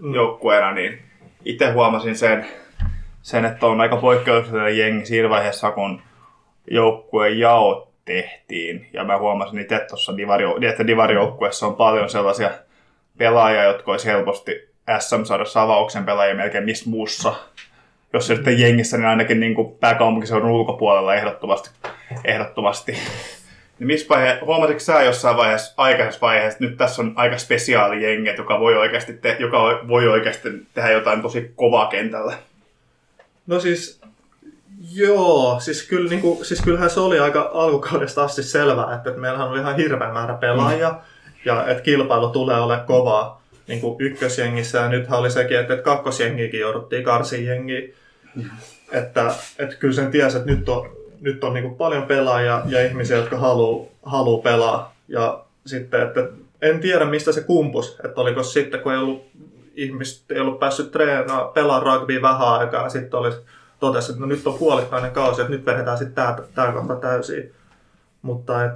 mm. 0.00 0.14
joukkueena, 0.14 0.72
niin 0.72 1.02
itse 1.44 1.72
huomasin 1.72 2.16
sen, 2.16 2.46
sen, 3.22 3.44
että 3.44 3.66
on 3.66 3.80
aika 3.80 3.96
poikkeuksellinen 3.96 4.78
jengi 4.78 5.06
siinä 5.06 5.28
vaiheessa, 5.28 5.70
kun 5.70 6.02
joukkueen 6.70 7.38
jaot 7.38 7.90
tehtiin. 8.04 8.88
Ja 8.92 9.04
mä 9.04 9.18
huomasin 9.18 9.58
itse 9.58 9.78
tuossa 9.88 10.16
divari, 10.16 10.44
että 10.68 10.86
divarijoukkueessa 10.86 11.66
on 11.66 11.74
paljon 11.74 12.10
sellaisia 12.10 12.50
pelaajia, 13.18 13.64
jotka 13.64 13.90
olisi 13.90 14.06
helposti 14.06 14.70
SM-sarjassa 14.98 15.62
avauksen 15.62 16.04
pelaajia 16.04 16.34
melkein 16.34 16.64
missä 16.64 16.90
muussa 16.90 17.34
jos 18.12 18.26
se 18.26 18.34
sitten 18.34 18.60
jengissä, 18.60 18.96
niin 18.96 19.06
ainakin 19.06 19.40
niin 19.40 19.54
kuin 19.54 19.78
pääkaupunkiseudun 19.80 20.50
ulkopuolella 20.50 21.14
ehdottomasti. 21.14 21.70
ehdottomasti. 22.24 22.92
Niin 23.78 23.86
missä 23.86 24.06
vaihe, 24.08 24.38
huomasitko 24.44 24.80
sä 24.80 25.02
jossain 25.02 25.36
vaiheessa, 25.36 25.74
aikaisessa 25.76 26.20
vaiheessa, 26.20 26.56
että 26.56 26.64
nyt 26.64 26.76
tässä 26.76 27.02
on 27.02 27.12
aika 27.16 27.38
spesiaali 27.38 28.02
jengi, 28.02 28.30
joka 28.36 28.60
voi 28.60 28.76
oikeasti, 28.76 29.12
te, 29.12 29.36
joka 29.38 29.80
voi 29.88 30.08
oikeasti 30.08 30.48
tehdä 30.74 30.90
jotain 30.90 31.22
tosi 31.22 31.52
kovaa 31.56 31.86
kentällä? 31.86 32.38
No 33.46 33.60
siis, 33.60 34.00
joo, 34.92 35.60
siis, 35.60 35.82
kyllä, 35.82 36.10
niin 36.10 36.20
kuin, 36.20 36.44
siis 36.44 36.62
kyllähän 36.62 36.90
se 36.90 37.00
oli 37.00 37.18
aika 37.18 37.50
alkukaudesta 37.54 38.24
asti 38.24 38.42
selvää, 38.42 38.94
että, 38.94 39.10
että 39.10 39.20
meillähän 39.20 39.48
oli 39.48 39.58
ihan 39.58 39.76
hirveä 39.76 40.12
määrä 40.12 40.34
pelaajia, 40.34 40.90
mm. 40.90 40.96
ja 41.44 41.66
että 41.66 41.82
kilpailu 41.82 42.28
tulee 42.28 42.60
olemaan 42.60 42.86
kovaa 42.86 43.42
niin 43.66 43.80
kuin 43.80 43.96
ykkösjengissä, 43.98 44.78
ja 44.78 44.88
nythän 44.88 45.18
oli 45.18 45.30
sekin, 45.30 45.58
että, 45.58 45.74
että 45.74 45.84
kakkosjengiäkin 45.84 46.60
jouduttiin 46.60 47.04
karsiin 47.04 47.46
jengiin. 47.46 47.94
Mm. 48.34 48.50
Että, 48.92 49.34
että 49.58 49.76
kyllä 49.76 49.94
sen 49.94 50.10
tiesi, 50.10 50.36
että 50.36 50.50
nyt 50.50 50.68
on, 50.68 50.90
nyt 51.20 51.44
on 51.44 51.54
niin 51.54 51.64
kuin 51.64 51.74
paljon 51.74 52.02
pelaajia 52.02 52.62
ja 52.66 52.86
ihmisiä, 52.86 53.16
jotka 53.16 53.36
haluaa 53.36 53.86
haluu 54.02 54.42
pelaa. 54.42 54.94
Ja 55.08 55.44
sitten, 55.66 56.02
että 56.02 56.28
en 56.62 56.80
tiedä 56.80 57.04
mistä 57.04 57.32
se 57.32 57.40
kumpus, 57.40 57.98
että 58.04 58.20
oliko 58.20 58.42
sitten 58.42 58.80
kun 58.80 58.92
ei 58.92 58.98
ollut 58.98 59.30
ihmiset 59.74 60.30
ei 60.30 60.40
ollut 60.40 60.60
päässyt 60.60 60.90
treenaa, 60.90 61.44
pelaa 61.44 61.80
rugby 61.80 62.22
vähän 62.22 62.48
aikaa, 62.48 62.82
ja 62.82 62.88
sitten 62.88 63.20
olisi 63.20 63.38
totesi, 63.80 64.12
että 64.12 64.20
no 64.20 64.26
nyt 64.26 64.46
on 64.46 64.58
puolittainen 64.58 65.10
kausi, 65.10 65.40
että 65.40 65.52
nyt 65.52 65.66
vedetään 65.66 65.98
sitten 65.98 66.14
tämä, 66.14 66.36
tämä 66.54 66.72
kohta 66.72 66.96
täysin. 66.96 67.52
Mutta 68.22 68.64
et, 68.64 68.72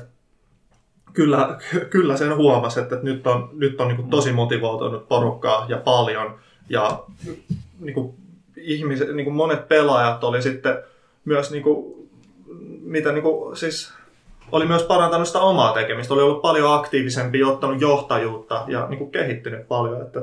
kyllä, 1.12 1.58
kyllä 1.90 2.16
sen 2.16 2.36
huomasi, 2.36 2.80
että, 2.80 2.94
että 2.94 3.04
nyt 3.04 3.26
on, 3.26 3.48
nyt 3.52 3.80
on 3.80 3.88
niin 3.88 4.10
tosi 4.10 4.32
motivoitunut 4.32 5.08
porukkaa 5.08 5.66
ja 5.68 5.76
paljon. 5.76 6.38
Ja 6.68 7.04
niin 7.80 7.94
kuin 7.94 8.14
ihmiset, 8.56 9.14
niin 9.14 9.24
kuin 9.24 9.36
monet 9.36 9.68
pelaajat 9.68 10.24
oli 10.24 10.42
sitten 10.42 10.78
myös 11.24 11.50
niin 11.50 11.62
kuin, 11.62 12.08
mitä 12.80 13.12
niin 13.12 13.22
kuin, 13.22 13.56
siis 13.56 13.92
oli 14.52 14.66
myös 14.66 14.82
parantanut 14.82 15.26
sitä 15.26 15.40
omaa 15.40 15.72
tekemistä, 15.72 16.14
oli 16.14 16.22
ollut 16.22 16.42
paljon 16.42 16.74
aktiivisempi, 16.74 17.44
ottanut 17.44 17.80
johtajuutta 17.80 18.64
ja 18.66 18.86
niin 18.88 18.98
kuin 18.98 19.10
kehittynyt 19.10 19.68
paljon. 19.68 20.02
Että, 20.02 20.22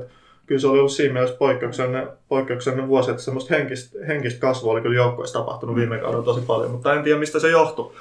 kyllä 0.52 0.62
se 0.62 0.68
oli 0.68 0.80
ollut 0.80 0.92
siinä 0.92 1.14
mielessä 1.14 1.38
poikkeuksellinen, 1.38 2.08
poikkeuksellinen 2.28 2.88
vuosi, 2.88 3.12
että 3.12 3.24
semmoista 3.24 3.56
henkistä, 3.56 4.00
henkistä 4.08 4.40
kasvua 4.40 4.72
oli 4.72 4.82
kyllä 4.82 4.96
joukkoissa 4.96 5.40
tapahtunut 5.40 5.76
viime 5.76 5.98
kaudella 5.98 6.26
tosi 6.26 6.42
paljon, 6.42 6.72
mutta 6.72 6.94
en 6.94 7.04
tiedä 7.04 7.20
mistä 7.20 7.40
se 7.40 7.50
johtui. 7.50 7.92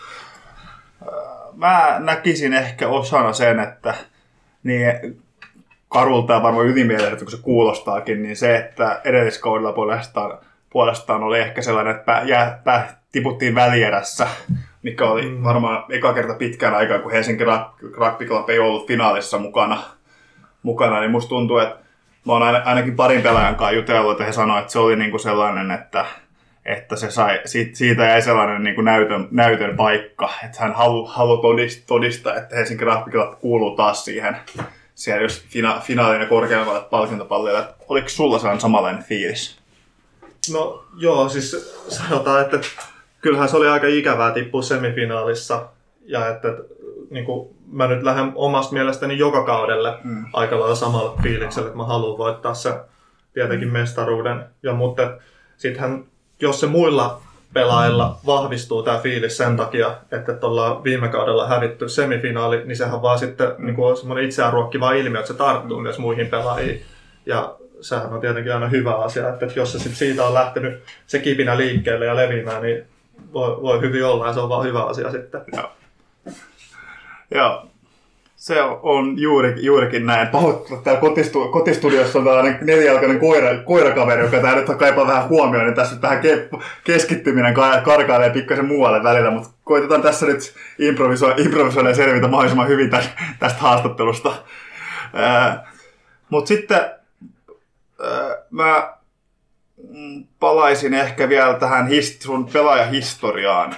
Mä 1.57 1.97
näkisin 1.99 2.53
ehkä 2.53 2.89
osana 2.89 3.33
sen, 3.33 3.61
että 3.61 3.95
niin 4.63 4.85
karulta 5.89 6.33
ja 6.33 6.43
varmaan 6.43 6.67
ylimieleltä, 6.67 7.17
kun 7.17 7.31
se 7.31 7.43
kuulostaakin, 7.43 8.23
niin 8.23 8.37
se, 8.37 8.57
että 8.57 9.01
edelliskaudella 9.05 9.73
puolestaan, 9.73 10.39
puolestaan 10.71 11.23
oli 11.23 11.39
ehkä 11.39 11.63
sellainen, 11.63 11.91
että 11.91 12.05
pää, 12.05 12.23
jää, 12.23 12.61
pää, 12.65 13.01
tiputtiin 13.13 13.55
välierässä, 13.55 14.29
mikä 14.83 15.05
oli 15.05 15.23
mm. 15.23 15.45
varmaan 15.45 15.85
eka 15.89 16.13
kerta 16.13 16.35
pitkään 16.35 16.75
aikaa, 16.75 16.99
kun 16.99 17.13
Helsinki 17.13 17.45
Rugby 17.97 18.27
Club 18.27 18.51
ei 18.51 18.59
ollut 18.59 18.87
finaalissa 18.87 19.39
mukana, 19.39 19.83
mukana 20.63 21.01
niin 21.01 21.11
musta 21.11 21.29
tuntuu, 21.29 21.59
että 21.59 21.90
mä 22.31 22.47
oon 22.47 22.63
ainakin 22.65 22.97
parin 22.97 23.23
pelaajan 23.23 23.55
kanssa 23.57 23.77
jutellut, 23.77 24.13
että 24.13 24.25
he 24.25 24.33
sanoivat, 24.33 24.61
että 24.61 24.73
se 24.73 24.79
oli 24.79 24.97
niinku 24.97 25.19
sellainen, 25.19 25.71
että, 25.71 26.05
että 26.65 26.97
se 26.97 27.11
sai, 27.11 27.41
siitä 27.73 28.05
jäi 28.05 28.23
sellainen 28.23 28.63
niinku 28.63 28.81
näytön, 28.81 29.29
näytön 29.31 29.77
paikka, 29.77 30.31
että 30.45 30.59
hän 30.61 30.75
halu, 30.75 31.07
halu 31.07 31.37
todistaa, 31.37 31.85
todistaa, 31.87 32.37
että 32.37 32.57
Helsinki 32.57 32.85
Rugby 32.85 33.11
kuuluu 33.41 33.77
taas 33.77 34.05
siihen, 34.05 34.37
siihen 34.95 35.23
jos 35.23 35.45
fina, 35.49 35.81
finaalin 35.81 36.21
ja 36.21 36.27
korkeammalle 36.27 36.81
palkintopallille. 36.91 37.65
Oliko 37.89 38.09
sulla 38.09 38.39
sellainen 38.39 38.61
samanlainen 38.61 39.05
fiilis? 39.05 39.59
No 40.53 40.85
joo, 40.97 41.29
siis 41.29 41.81
sanotaan, 41.89 42.41
että 42.43 42.59
kyllähän 43.21 43.49
se 43.49 43.57
oli 43.57 43.69
aika 43.69 43.87
ikävää 43.87 44.33
tippua 44.33 44.63
semifinaalissa 44.63 45.69
ja 46.05 46.29
että 46.29 46.49
niin 47.11 47.25
kuin, 47.25 47.49
mä 47.73 47.87
nyt 47.87 48.03
lähden 48.03 48.33
omasta 48.35 48.73
mielestäni 48.73 49.19
joka 49.19 49.45
kaudelle 49.45 49.99
mm. 50.05 50.25
aika 50.33 50.61
lailla 50.61 50.75
samalla 50.75 51.17
fiiliksellä, 51.23 51.67
että 51.67 51.77
mä 51.77 51.85
haluan 51.85 52.19
voittaa 52.19 52.55
se 52.55 52.75
tietenkin 53.35 53.69
mm. 53.69 53.73
mestaruuden. 53.73 54.45
Ja 54.63 54.75
mutta 54.75 55.13
sittenhän, 55.57 56.05
jos 56.41 56.61
se 56.61 56.67
muilla 56.67 57.21
pelaajilla 57.55 58.19
vahvistuu 58.27 58.83
tämä 58.83 58.99
fiilis 58.99 59.37
sen 59.37 59.57
takia, 59.57 59.95
että 60.11 60.47
ollaan 60.47 60.85
viime 60.85 61.09
kaudella 61.09 61.49
hävitty 61.49 61.89
semifinaali, 61.89 62.63
niin 62.65 62.77
sehän 62.77 63.03
vaan 63.03 63.19
sitten 63.19 63.49
mm. 63.59 63.67
niin 63.67 63.81
on 63.81 63.97
semmoinen 63.97 64.25
itseään 64.25 64.53
ruokkiva 64.53 64.93
ilmiö, 64.93 65.21
että 65.21 65.33
se 65.33 65.39
tarttuu 65.39 65.77
mm. 65.77 65.83
myös 65.83 65.99
muihin 65.99 66.27
pelaajiin. 66.27 66.83
Ja 67.27 67.55
sehän 67.81 68.13
on 68.13 68.21
tietenkin 68.21 68.55
aina 68.55 68.69
hyvä 68.69 68.95
asia, 68.95 69.29
että 69.29 69.47
jos 69.57 69.73
se 69.73 69.79
sit 69.79 69.97
siitä 69.97 70.27
on 70.27 70.35
lähtenyt 70.35 70.83
se 71.07 71.19
kipinä 71.19 71.57
liikkeelle 71.57 72.07
ja 72.07 72.17
leviämään, 72.17 72.63
niin 72.63 72.85
voi, 73.33 73.63
voi 73.63 73.81
hyvin 73.81 74.05
olla 74.05 74.27
ja 74.27 74.33
se 74.33 74.41
on 74.41 74.49
vaan 74.49 74.67
hyvä 74.67 74.83
asia 74.85 75.11
sitten. 75.11 75.41
Joo. 75.57 75.71
Joo. 77.31 77.67
Se 78.37 78.63
on 78.63 79.19
juuri, 79.19 79.55
juurikin 79.65 80.07
näin. 80.07 80.29
Pahoittelut 80.29 80.85
täällä 80.85 81.01
kotistu, 81.01 81.49
kotistudiossa 81.49 82.19
on 82.19 82.25
tällainen 82.25 82.59
neljälkäinen 82.63 83.19
koira, 83.21 83.63
koirakaveri, 83.65 84.23
joka 84.23 84.39
tää 84.41 84.55
nyt 84.55 84.67
kaipaa 84.79 85.07
vähän 85.07 85.29
huomioon, 85.29 85.67
niin 85.67 85.75
tässä 85.75 86.03
vähän 86.03 86.19
ke- 86.19 86.63
keskittyminen 86.85 87.55
karkailee 87.85 88.31
pikkasen 88.31 88.65
muualle 88.65 89.03
välillä, 89.03 89.31
mutta 89.31 89.51
koitetaan 89.65 90.03
tässä 90.03 90.27
nyt 90.27 90.55
improvisoida, 90.79 91.43
improvisoida 91.43 91.89
ja 91.89 91.95
selvitä 91.95 92.29
mahdollisimman 92.29 92.69
hyvin 92.69 92.91
tästä, 92.91 93.13
tästä 93.39 93.61
haastattelusta. 93.61 94.33
mutta 96.31 96.49
sitten 96.49 96.81
ää, 96.81 98.37
mä 98.51 98.95
palaisin 100.41 100.95
ehkä 100.95 101.29
vielä 101.29 101.55
tähän 101.55 101.89
hist- 101.89 102.23
sun 102.23 102.47
pelaajahistoriaan. 102.53 103.75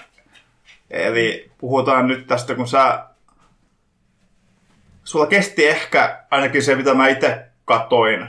Eli 0.91 1.51
puhutaan 1.59 2.07
nyt 2.07 2.27
tästä, 2.27 2.55
kun 2.55 2.69
sä 2.69 3.12
sulla 5.05 5.27
kesti 5.27 5.69
ehkä 5.69 6.25
ainakin 6.31 6.63
se, 6.63 6.75
mitä 6.75 6.95
mä 6.95 7.09
itse 7.09 7.47
katoin 7.65 8.27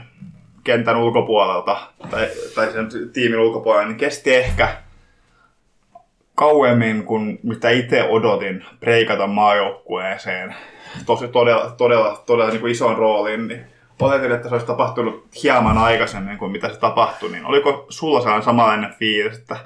kentän 0.64 0.96
ulkopuolelta 0.96 1.80
tai, 2.10 2.28
tai 2.54 2.72
sen 2.72 2.88
tiimin 3.12 3.40
ulkopuolelta, 3.40 3.88
niin 3.88 3.98
kesti 3.98 4.34
ehkä 4.34 4.76
kauemmin 6.34 7.04
kuin 7.04 7.38
mitä 7.42 7.70
itse 7.70 8.02
odotin 8.02 8.64
preikata 8.80 9.26
maajoukkueeseen. 9.26 10.54
Tosi 11.06 11.28
todella, 11.28 11.70
todella, 11.70 12.22
todella 12.26 12.50
niin 12.50 12.60
kuin 12.60 12.72
ison 12.72 12.96
roolin, 12.96 13.48
niin 13.48 13.66
oletin, 14.00 14.32
että 14.32 14.48
se 14.48 14.54
olisi 14.54 14.66
tapahtunut 14.66 15.26
hieman 15.42 15.78
aikaisemmin 15.78 16.38
kuin 16.38 16.52
mitä 16.52 16.68
se 16.68 16.78
tapahtui, 16.78 17.30
niin 17.30 17.46
oliko 17.46 17.86
sulla 17.88 18.42
samanlainen 18.42 18.94
fiilis, 18.98 19.38
että 19.38 19.56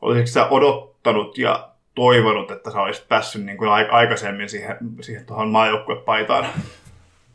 olisiko 0.00 0.26
sä 0.26 0.46
odottanut 0.46 1.38
ja 1.38 1.69
toivonut, 1.94 2.50
että 2.50 2.70
sä 2.70 2.80
olisit 2.80 3.08
päässyt 3.08 3.44
niin 3.44 3.58
kuin 3.58 3.70
aikaisemmin 3.70 4.48
siihen, 4.48 4.76
siihen 5.00 5.26
tuohon 5.26 5.48
maajoukkuepaitaan? 5.48 6.46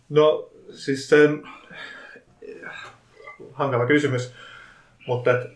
No 0.10 0.50
siis 0.70 1.10
sen 1.10 1.44
hankala 3.54 3.86
kysymys, 3.86 4.34
mutta 5.08 5.32
et, 5.32 5.52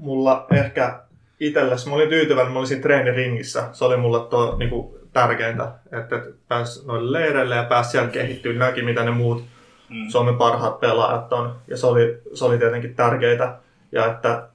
mulla 0.00 0.46
ehkä 0.50 1.00
itsellesi, 1.40 1.88
mä 1.88 1.94
olin 1.94 2.08
tyytyväinen, 2.08 2.52
mä 2.52 2.58
olisin 2.58 2.82
treeniringissä. 2.82 3.68
Se 3.72 3.84
oli 3.84 3.96
mulle 3.96 4.30
tuo 4.30 4.56
niin 4.58 4.70
kuin, 4.70 5.00
tärkeintä, 5.12 5.72
että, 5.92 6.16
että 6.16 6.30
pääsi 6.48 6.86
noille 6.86 7.18
leireille 7.18 7.56
ja 7.56 7.64
pääsi 7.64 7.90
siellä 7.90 8.10
kehittyä, 8.10 8.52
näki 8.52 8.82
mitä 8.82 9.04
ne 9.04 9.10
muut 9.10 9.44
mm. 9.88 10.08
Suomen 10.08 10.36
parhaat 10.36 10.80
pelaajat 10.80 11.32
on. 11.32 11.56
Ja 11.68 11.76
se 11.76 11.86
oli, 11.86 12.22
se 12.34 12.44
oli 12.44 12.58
tietenkin 12.58 12.94
tärkeää. 12.94 13.60
Ja 13.92 14.06
että 14.06 14.48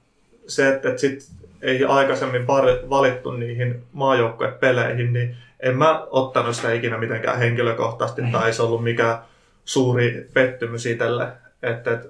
se, 0.46 0.68
että, 0.68 0.88
että 0.88 1.00
sit 1.00 1.18
ei 1.62 1.84
aikaisemmin 1.84 2.46
valittu 2.90 3.30
niihin 3.30 3.82
maajoukkuepeleihin, 3.92 5.12
niin 5.12 5.36
en 5.60 5.78
mä 5.78 6.06
ottanut 6.10 6.56
sitä 6.56 6.72
ikinä 6.72 6.98
mitenkään 6.98 7.38
henkilökohtaisesti 7.38 8.22
tai 8.32 8.52
se 8.52 8.62
ollut 8.62 8.84
mikään 8.84 9.18
suuri 9.64 10.28
pettymys 10.34 10.86
itselle. 10.86 11.28
Että, 11.62 11.92
että 11.92 12.08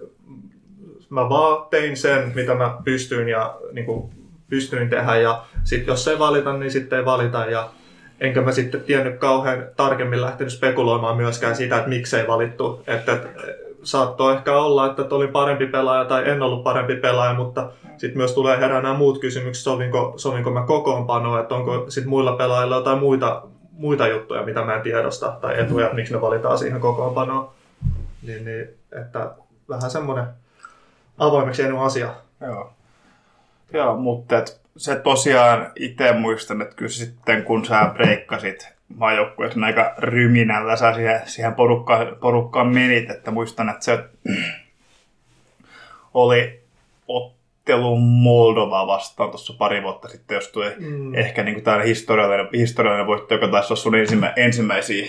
mä 1.10 1.28
vaan 1.28 1.66
tein 1.70 1.96
sen, 1.96 2.32
mitä 2.34 2.54
mä 2.54 2.76
pystyin 2.84 3.28
ja 3.28 3.58
niin 3.72 3.86
kuin, 3.86 4.10
pystyin 4.50 4.90
tehdä 4.90 5.16
ja 5.16 5.44
sitten 5.64 5.92
jos 5.92 6.08
ei 6.08 6.18
valita, 6.18 6.52
niin 6.52 6.70
sitten 6.70 6.98
ei 6.98 7.04
valita 7.04 7.46
ja 7.46 7.70
enkä 8.20 8.40
mä 8.40 8.52
sitten 8.52 8.80
tiennyt 8.80 9.18
kauhean 9.18 9.66
tarkemmin 9.76 10.20
lähtenyt 10.20 10.52
spekuloimaan 10.52 11.16
myöskään 11.16 11.56
sitä, 11.56 11.76
että 11.76 11.88
miksei 11.88 12.26
valittu. 12.26 12.82
Että, 12.86 13.12
että 13.12 13.28
saattoi 13.86 14.34
ehkä 14.34 14.58
olla, 14.58 14.86
että 14.86 15.14
oli 15.14 15.28
parempi 15.28 15.66
pelaaja 15.66 16.04
tai 16.04 16.30
en 16.30 16.42
ollut 16.42 16.64
parempi 16.64 16.96
pelaaja, 16.96 17.34
mutta 17.34 17.70
sitten 17.96 18.16
myös 18.16 18.32
tulee 18.32 18.60
herää 18.60 18.94
muut 18.94 19.18
kysymykset, 19.18 19.64
sovinko, 19.64 20.14
sovinko 20.16 20.50
mä 20.50 20.66
kokoonpanoa, 20.66 21.40
että 21.40 21.54
onko 21.54 21.84
sitten 21.88 22.08
muilla 22.10 22.32
pelaajilla 22.32 22.76
jotain 22.76 22.98
muita, 22.98 23.42
muita 23.72 24.08
juttuja, 24.08 24.42
mitä 24.42 24.64
mä 24.64 24.74
en 24.74 24.82
tiedosta, 24.82 25.38
tai 25.40 25.60
etuja, 25.60 25.90
miksi 25.92 26.12
ne 26.12 26.20
valitaan 26.20 26.58
siihen 26.58 26.80
kokoonpanoon. 26.80 27.50
Niin, 28.22 28.44
niin, 28.44 28.68
että 29.00 29.30
vähän 29.68 29.90
semmoinen 29.90 30.26
avoimeksi 31.18 31.62
jäänyt 31.62 31.80
asia. 31.80 32.14
Joo. 32.40 32.72
Joo, 33.72 33.96
mutta 33.96 34.38
et 34.38 34.60
se 34.76 34.96
tosiaan 34.96 35.72
itse 35.76 36.12
muistan, 36.12 36.62
että 36.62 36.76
kyllä 36.76 36.90
sitten 36.90 37.44
kun 37.44 37.64
sä 37.64 37.90
breikkasit 37.94 38.75
maajoukkueessa 38.94 39.60
aika 39.66 39.94
ryminällä 39.98 40.76
sä 40.76 40.94
siihen, 40.94 41.20
siihen 41.24 41.54
porukkaan, 41.54 42.16
porukkaan 42.20 42.66
menit, 42.68 43.10
että 43.10 43.30
muistan, 43.30 43.68
että 43.68 43.84
se 43.84 43.98
oli 46.14 46.60
ottelu 47.08 47.96
Moldovaa 47.96 48.86
vastaan 48.86 49.30
tuossa 49.30 49.54
pari 49.58 49.82
vuotta 49.82 50.08
sitten, 50.08 50.34
jos 50.34 50.48
tuli 50.48 50.72
Mm. 50.78 51.14
ehkä 51.14 51.42
niin 51.42 51.62
tämä 51.62 51.82
historiallinen, 51.82 52.48
historiallinen 52.52 53.06
voitto, 53.06 53.34
joka 53.34 53.48
taisi 53.48 53.72
olla 53.72 53.80
sun 53.82 53.94
ensimmä, 53.94 54.32
ensimmäisiä 54.36 55.06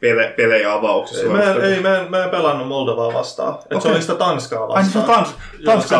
pele, 0.00 0.34
pelejä 0.36 0.72
avauksessa. 0.72 1.26
Mä 1.26 1.42
en, 1.42 1.60
ei, 1.64 1.80
mä 1.80 1.98
en, 1.98 2.10
mä 2.10 2.24
en 2.24 2.30
pelannut 2.30 2.68
Moldovaa 2.68 3.14
vastaan. 3.14 3.54
Et 3.54 3.60
Se 3.70 3.76
Okei. 3.76 3.90
oli 3.92 4.00
sitä 4.00 4.14
Tanskaa 4.14 4.66
Ai 4.66 4.82
niin 4.82 4.92
se 4.92 4.98
vastaan. 4.98 5.18
on 5.18 5.24
Tans, 5.24 5.36
Joo, 5.60 5.74
Tanska. 5.74 5.98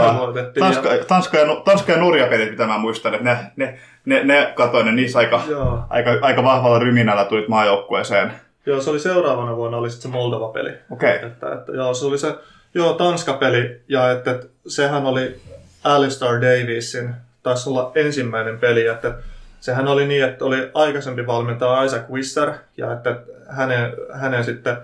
Tanska, 0.58 0.88
Tanska, 1.08 1.38
ja, 1.38 1.56
Tanska 1.64 1.92
ja 1.92 1.98
Norja 1.98 2.26
pelit, 2.26 2.50
mitä 2.50 2.66
mä 2.66 2.78
muistan, 2.78 3.14
että 3.14 3.24
ne, 3.24 3.38
ne, 3.56 3.78
ne, 4.06 4.24
ne 4.24 4.52
katoin, 4.54 4.86
ne 4.86 4.92
niissä 4.92 5.18
aika, 5.18 5.42
Joo. 5.48 5.80
aika, 5.90 6.10
aika 6.20 6.42
vahvalla 6.42 6.78
ryminällä 6.78 7.24
tulit 7.24 7.48
maajoukkueeseen. 7.48 8.32
Joo, 8.66 8.80
se 8.80 8.90
oli 8.90 9.00
seuraavana 9.00 9.56
vuonna 9.56 9.76
oli 9.76 9.90
se 9.90 10.08
Moldova-peli. 10.08 10.72
Okei. 10.90 11.16
Että, 11.22 11.52
että, 11.52 11.72
joo, 11.72 11.94
se 11.94 12.06
oli 12.06 12.18
se 12.18 12.34
joo, 12.74 12.92
Tanska-peli, 12.92 13.80
ja 13.88 14.10
että, 14.10 14.30
että 14.30 14.46
sehän 14.66 15.06
oli 15.06 15.40
Alistair 15.84 16.40
Davisin, 16.40 17.14
taisi 17.42 17.70
olla 17.70 17.92
ensimmäinen 17.94 18.58
peli, 18.58 18.86
että 18.86 19.14
sehän 19.60 19.88
oli 19.88 20.06
niin, 20.06 20.24
että 20.24 20.44
oli 20.44 20.70
aikaisempi 20.74 21.26
valmentaja 21.26 21.82
Isaac 21.82 22.10
Wisser, 22.10 22.52
ja 22.76 22.92
että 22.92 23.16
hänen, 23.48 23.92
hänen 24.12 24.44
sitten 24.44 24.76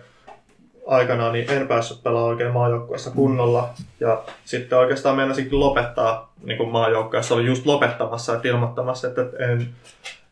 aikanaan 0.87 1.33
niin 1.33 1.51
en 1.51 1.69
päässyt 1.69 2.03
pelaamaan 2.03 2.31
oikein 2.31 2.53
maajoukkueessa 2.53 3.11
kunnolla. 3.11 3.75
Ja 4.01 4.23
sitten 4.45 4.79
oikeastaan 4.79 5.17
meinasinkin 5.17 5.61
lopettaa 5.61 6.32
niin 6.43 6.69
maajoukkueessa. 6.69 7.35
Oli 7.35 7.47
just 7.47 7.67
lopettamassa, 7.67 8.35
että 8.35 8.49
ilmoittamassa, 8.49 9.09
että 9.09 9.23
en, 9.39 9.69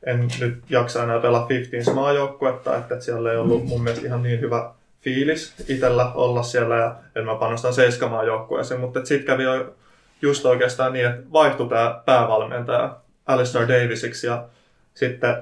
en 0.07 0.29
nyt 0.41 0.59
jaksa 0.71 1.03
enää 1.03 1.19
pelaa 1.19 1.49
15 1.49 1.95
maajoukkuetta, 1.95 2.77
että, 2.77 3.01
siellä 3.01 3.33
ei 3.33 3.39
ollut 3.39 3.65
mun 3.65 3.83
mielestä 3.83 4.07
ihan 4.07 4.23
niin 4.23 4.41
hyvä 4.41 4.73
fiilis 5.01 5.55
itsellä 5.69 6.13
olla 6.13 6.43
siellä 6.43 6.77
ja 6.77 6.95
en 7.15 7.25
mä 7.25 7.35
panostan 7.35 7.75
seiskamaan 7.75 8.27
joukkueeseen, 8.27 8.81
mutta 8.81 9.05
sitten 9.05 9.27
kävi 9.27 9.43
jo 9.43 9.75
just 10.23 10.47
oikeastaan 10.47 10.93
niin, 10.93 11.07
että 11.07 11.23
vaihtui 11.33 11.69
tämä 11.69 12.03
päävalmentaja 12.05 12.97
Alistair 13.27 13.69
Davisiksi 13.69 14.27
ja 14.27 14.45
sitten, 14.95 15.37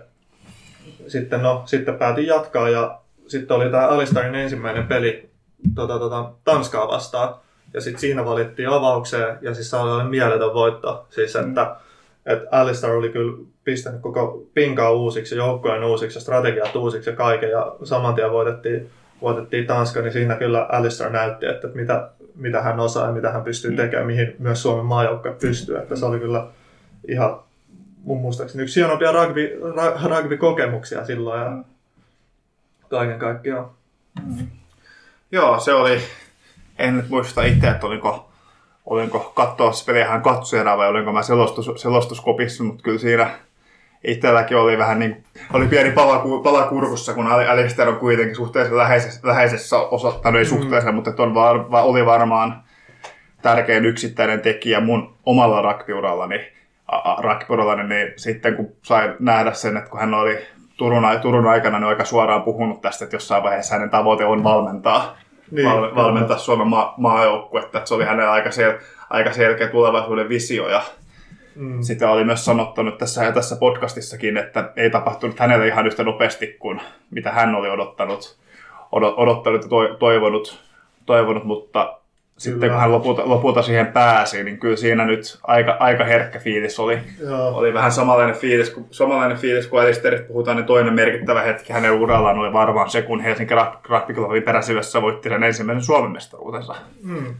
sitten, 1.09 1.43
no, 1.43 1.63
sitten 1.67 1.95
päätin 1.95 2.27
jatkaa 2.27 2.69
ja 2.69 3.01
sitten 3.27 3.57
oli 3.57 3.71
tämä 3.71 3.89
Alistairin 3.89 4.35
ensimmäinen 4.35 4.87
peli 4.87 5.31
tota, 5.75 5.99
tota, 5.99 6.31
Tanskaa 6.45 6.89
vastaan 6.89 7.35
ja 7.75 7.81
sitten 7.81 8.01
siinä 8.01 8.25
valittiin 8.25 8.69
avaukseen 8.69 9.39
ja 9.41 9.55
siis 9.55 9.71
se 9.71 9.77
oli 9.77 10.05
mieletön 10.05 10.55
voitto. 10.55 11.07
Siis 11.11 11.37
että, 11.37 11.77
että 12.27 12.49
Alistair 12.51 12.93
oli 12.93 13.09
kyllä 13.09 13.39
pistänyt 13.65 14.01
koko 14.01 14.43
pinkaa 14.55 14.91
uusiksi, 14.91 15.37
joukkojen 15.37 15.85
uusiksi 15.85 16.19
ja 16.19 16.23
strategiat 16.23 16.77
uusiksi 16.77 17.11
ja 17.11 17.17
kaiken 17.17 17.51
ja 17.51 17.77
saman 17.85 18.15
tien 18.15 18.31
voitettiin, 18.31 18.91
voitettiin 19.23 19.67
Tanska, 19.67 20.01
niin 20.01 20.13
siinä 20.13 20.35
kyllä 20.35 20.67
Alistair 20.73 21.11
näytti, 21.11 21.47
että 21.47 21.69
mitä, 21.75 22.11
mitä 22.35 22.63
hän 22.63 22.81
osaa 22.81 23.07
ja 23.07 23.13
mitä 23.13 23.31
hän 23.31 23.45
pystyy 23.45 23.77
tekemään, 23.77 24.07
mihin 24.07 24.37
myös 24.39 24.63
Suomen 24.63 24.85
maajoukkue 24.85 25.33
pystyy. 25.41 25.79
Että 25.79 25.97
se 25.97 26.05
oli 26.05 26.19
kyllä 26.19 26.47
ihan 27.09 27.41
mun 28.03 28.21
muistaakseni 28.21 28.63
yksi 28.63 28.81
hienompia 28.81 29.13
rugby, 29.13 29.61
rugby-kokemuksia 30.05 31.05
silloin 31.05 31.41
ja 31.41 31.65
kaiken 32.89 33.19
kaikkiaan. 33.19 33.71
Joo, 35.33 35.61
se 35.61 35.75
oli, 35.75 36.01
en 36.78 36.97
nyt 36.97 37.08
muista 37.08 37.42
itse, 37.42 37.68
että 37.68 37.87
olinko, 37.87 38.28
olinko 38.87 39.32
katsoa 39.35 39.70
peliähän 39.87 40.23
katsojana 40.23 40.76
vai 40.76 40.88
olinko 40.88 41.12
mä 41.12 41.23
selostus, 41.23 41.82
selostuskopissa, 41.82 42.64
mutta 42.64 42.82
kyllä 42.82 42.99
siinä 42.99 43.30
itselläkin 44.04 44.56
oli 44.56 44.78
vähän 44.78 44.99
niin, 44.99 45.25
oli 45.52 45.66
pieni 45.66 45.90
pala, 45.90 46.25
pala 46.42 46.62
kurkussa, 46.66 47.14
kun 47.14 47.26
Ali- 47.26 47.49
Alistair 47.49 47.88
on 47.88 47.97
kuitenkin 47.97 48.37
suhteellisen 48.37 48.78
läheisessä, 48.78 49.20
läheisessä 49.23 49.78
osa, 49.78 50.12
tai 50.12 50.32
no 50.32 50.38
ei 50.38 50.44
suhteellisen, 50.44 50.94
mutta 50.94 51.11
että 51.11 51.23
on 51.23 51.35
var, 51.35 51.70
va, 51.70 51.82
oli 51.82 52.06
varmaan 52.06 52.62
tärkein 53.42 53.85
yksittäinen 53.85 54.40
tekijä 54.40 54.80
mun 54.80 55.14
omalla 55.26 55.58
a- 56.88 57.23
rugbyurallani, 57.23 57.88
niin 57.88 58.12
sitten 58.16 58.56
kun 58.56 58.73
sain 58.82 59.14
nähdä 59.18 59.52
sen, 59.52 59.76
että 59.76 59.90
kun 59.90 60.00
hän 60.00 60.14
oli 60.14 60.38
Turun, 60.76 61.04
Turun 61.23 61.47
aikana 61.47 61.78
niin 61.78 61.88
aika 61.88 62.04
suoraan 62.04 62.42
puhunut 62.42 62.80
tästä, 62.80 63.04
että 63.04 63.16
jossain 63.16 63.42
vaiheessa 63.42 63.75
hänen 63.75 63.90
tavoite 63.90 64.25
on 64.25 64.44
valmentaa, 64.44 65.16
Niin, 65.50 65.69
val, 65.69 65.81
kyllä. 65.88 65.95
valmentaa 65.95 66.38
Suomen 66.38 66.67
ma- 66.69 66.95
maajoukkuetta, 66.97 67.78
että 67.78 67.88
se 67.88 67.95
oli 67.95 68.05
hänellä 68.05 68.33
aika, 68.33 68.50
sel- 68.50 68.81
aika 69.11 69.33
selkeä 69.33 69.69
tulevaisuuden 69.69 70.28
visio 70.28 70.69
ja 70.69 70.82
Mm. 71.56 71.82
sitä 71.82 72.11
oli 72.11 72.25
myös 72.25 72.45
sanottanut 72.45 72.99
tässä 72.99 73.25
ja 73.25 73.32
tässä 73.32 73.56
podcastissakin, 73.56 74.37
että 74.37 74.73
ei 74.76 74.91
tapahtunut 74.91 75.39
hänelle 75.39 75.67
ihan 75.67 75.87
yhtä 75.87 76.04
nopeasti 76.04 76.56
kuin 76.58 76.80
mitä 77.11 77.32
hän 77.32 77.54
oli 77.54 77.71
odottanut, 77.71 78.39
odot, 78.93 79.15
odottanut 79.17 79.63
ja 79.63 79.69
toi- 79.69 79.97
toivonut, 79.99 80.61
toivonut 81.06 81.45
mutta 81.45 81.99
sitten 82.39 82.61
Kyllä. 82.61 82.73
kun 82.73 82.81
hän 82.81 82.93
lopulta, 82.93 83.23
lopulta 83.29 83.63
siihen 83.63 83.87
pääsi, 83.87 84.45
niin 84.45 84.59
kyllä 84.59 84.77
siinä 84.77 85.05
nyt 85.05 85.39
aika, 85.45 85.77
aika 85.81 86.05
herkkä 86.05 86.39
fiilis 86.39 86.79
oli. 86.79 86.99
Joo. 87.21 87.49
Oli 87.49 87.75
vähän 87.75 87.93
samanlainen 87.93 88.37
fiilis, 88.37 88.71
kun, 88.71 88.87
samanlainen 88.91 89.39
fiilis 89.39 89.67
kuin 89.67 89.83
Alisterista 89.83 90.27
puhutaan, 90.29 90.57
niin 90.57 90.67
toinen 90.67 90.95
merkittävä 90.95 91.43
hetki 91.43 91.73
hänen 91.73 91.93
urallaan 91.93 92.39
oli 92.39 92.53
varmaan 92.53 92.91
se, 92.91 93.03
kun 93.03 93.21
Helsinki 93.21 93.55
Rugby 93.89 94.15
Clubin 94.15 94.43
peräsyvässä 94.43 95.03
voitti 95.03 95.29
sen 95.29 95.43
ensimmäisen 95.43 95.83
Suomen 95.85 96.13
mestaruutensa. 96.13 96.75
Mm. 97.03 97.35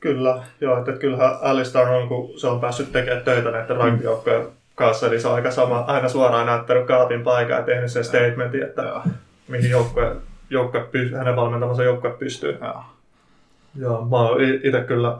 Kyllä, 0.00 0.42
joo, 0.60 0.78
että 0.78 0.92
kyllähän 0.92 1.36
Alistair 1.42 1.88
on, 1.88 2.08
kun 2.08 2.38
se 2.38 2.46
on 2.46 2.60
päässyt 2.60 2.92
tekemään 2.92 3.24
töitä 3.24 3.50
näiden 3.50 3.76
rugbyjoukkojen 3.76 4.46
kanssa, 4.74 5.08
niin 5.08 5.20
se 5.20 5.28
on 5.28 5.34
aika 5.34 5.50
sama, 5.50 5.78
aina 5.78 6.08
suoraan 6.08 6.46
näyttänyt 6.46 6.86
kaapin 6.86 7.22
paikan 7.22 7.56
ja 7.56 7.62
tehnyt 7.62 7.90
sen 7.90 8.04
statementin, 8.04 8.62
että 8.62 8.82
Joo, 8.82 9.02
mihin 9.48 9.70
joukkue, 9.70 10.16
joukkue 10.50 10.82
hänen 11.18 11.36
valmentamansa 11.36 11.84
joukkue 11.84 12.10
pystyy. 12.10 12.58
joo. 12.62 12.82
Joo, 13.74 14.04
mä 14.04 14.16
oon 14.16 14.40
itse 14.62 14.80
kyllä 14.80 15.18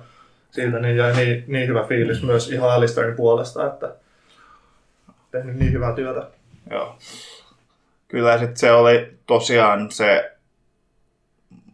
siitä 0.50 0.78
niin 0.78 0.96
jäi 0.96 1.16
niin, 1.16 1.44
niin 1.46 1.68
hyvä 1.68 1.84
fiilis 1.84 2.22
myös 2.22 2.50
ihan 2.50 2.70
Alistairin 2.70 3.16
puolesta, 3.16 3.66
että 3.66 3.94
tehnyt 5.30 5.56
niin 5.56 5.72
hyvää 5.72 5.94
työtä. 5.94 6.26
Joo. 6.70 6.96
Kyllä 8.08 8.38
sitten 8.38 8.56
se 8.56 8.72
oli 8.72 9.18
tosiaan 9.26 9.90
se 9.90 10.36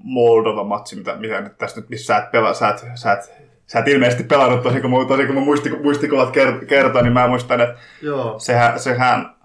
Moldova-matsi, 0.02 0.96
mitä, 0.96 1.16
mitä 1.16 1.40
nyt 1.40 1.58
tästä 1.58 1.80
nyt, 1.80 1.88
missä 1.88 2.14
sä 2.14 2.22
et, 2.22 2.30
pela, 2.30 2.54
sä 2.54 2.68
et, 2.68 2.84
sä 2.94 3.12
et, 3.12 3.32
sä 3.66 3.78
et 3.78 3.88
ilmeisesti 3.88 4.24
pelannut 4.24 4.62
tosi, 4.62 4.80
kun, 4.80 5.08
tosi 5.08 5.26
kun 5.26 5.42
muistiku, 5.42 5.76
muistikuvat 5.82 6.36
ker- 6.36 6.64
kertoo, 6.66 7.02
niin 7.02 7.12
mä 7.12 7.28
muistan, 7.28 7.60
että 7.60 7.78
Joo, 8.02 8.38
sehän, 8.38 8.80
sehän 8.80 9.36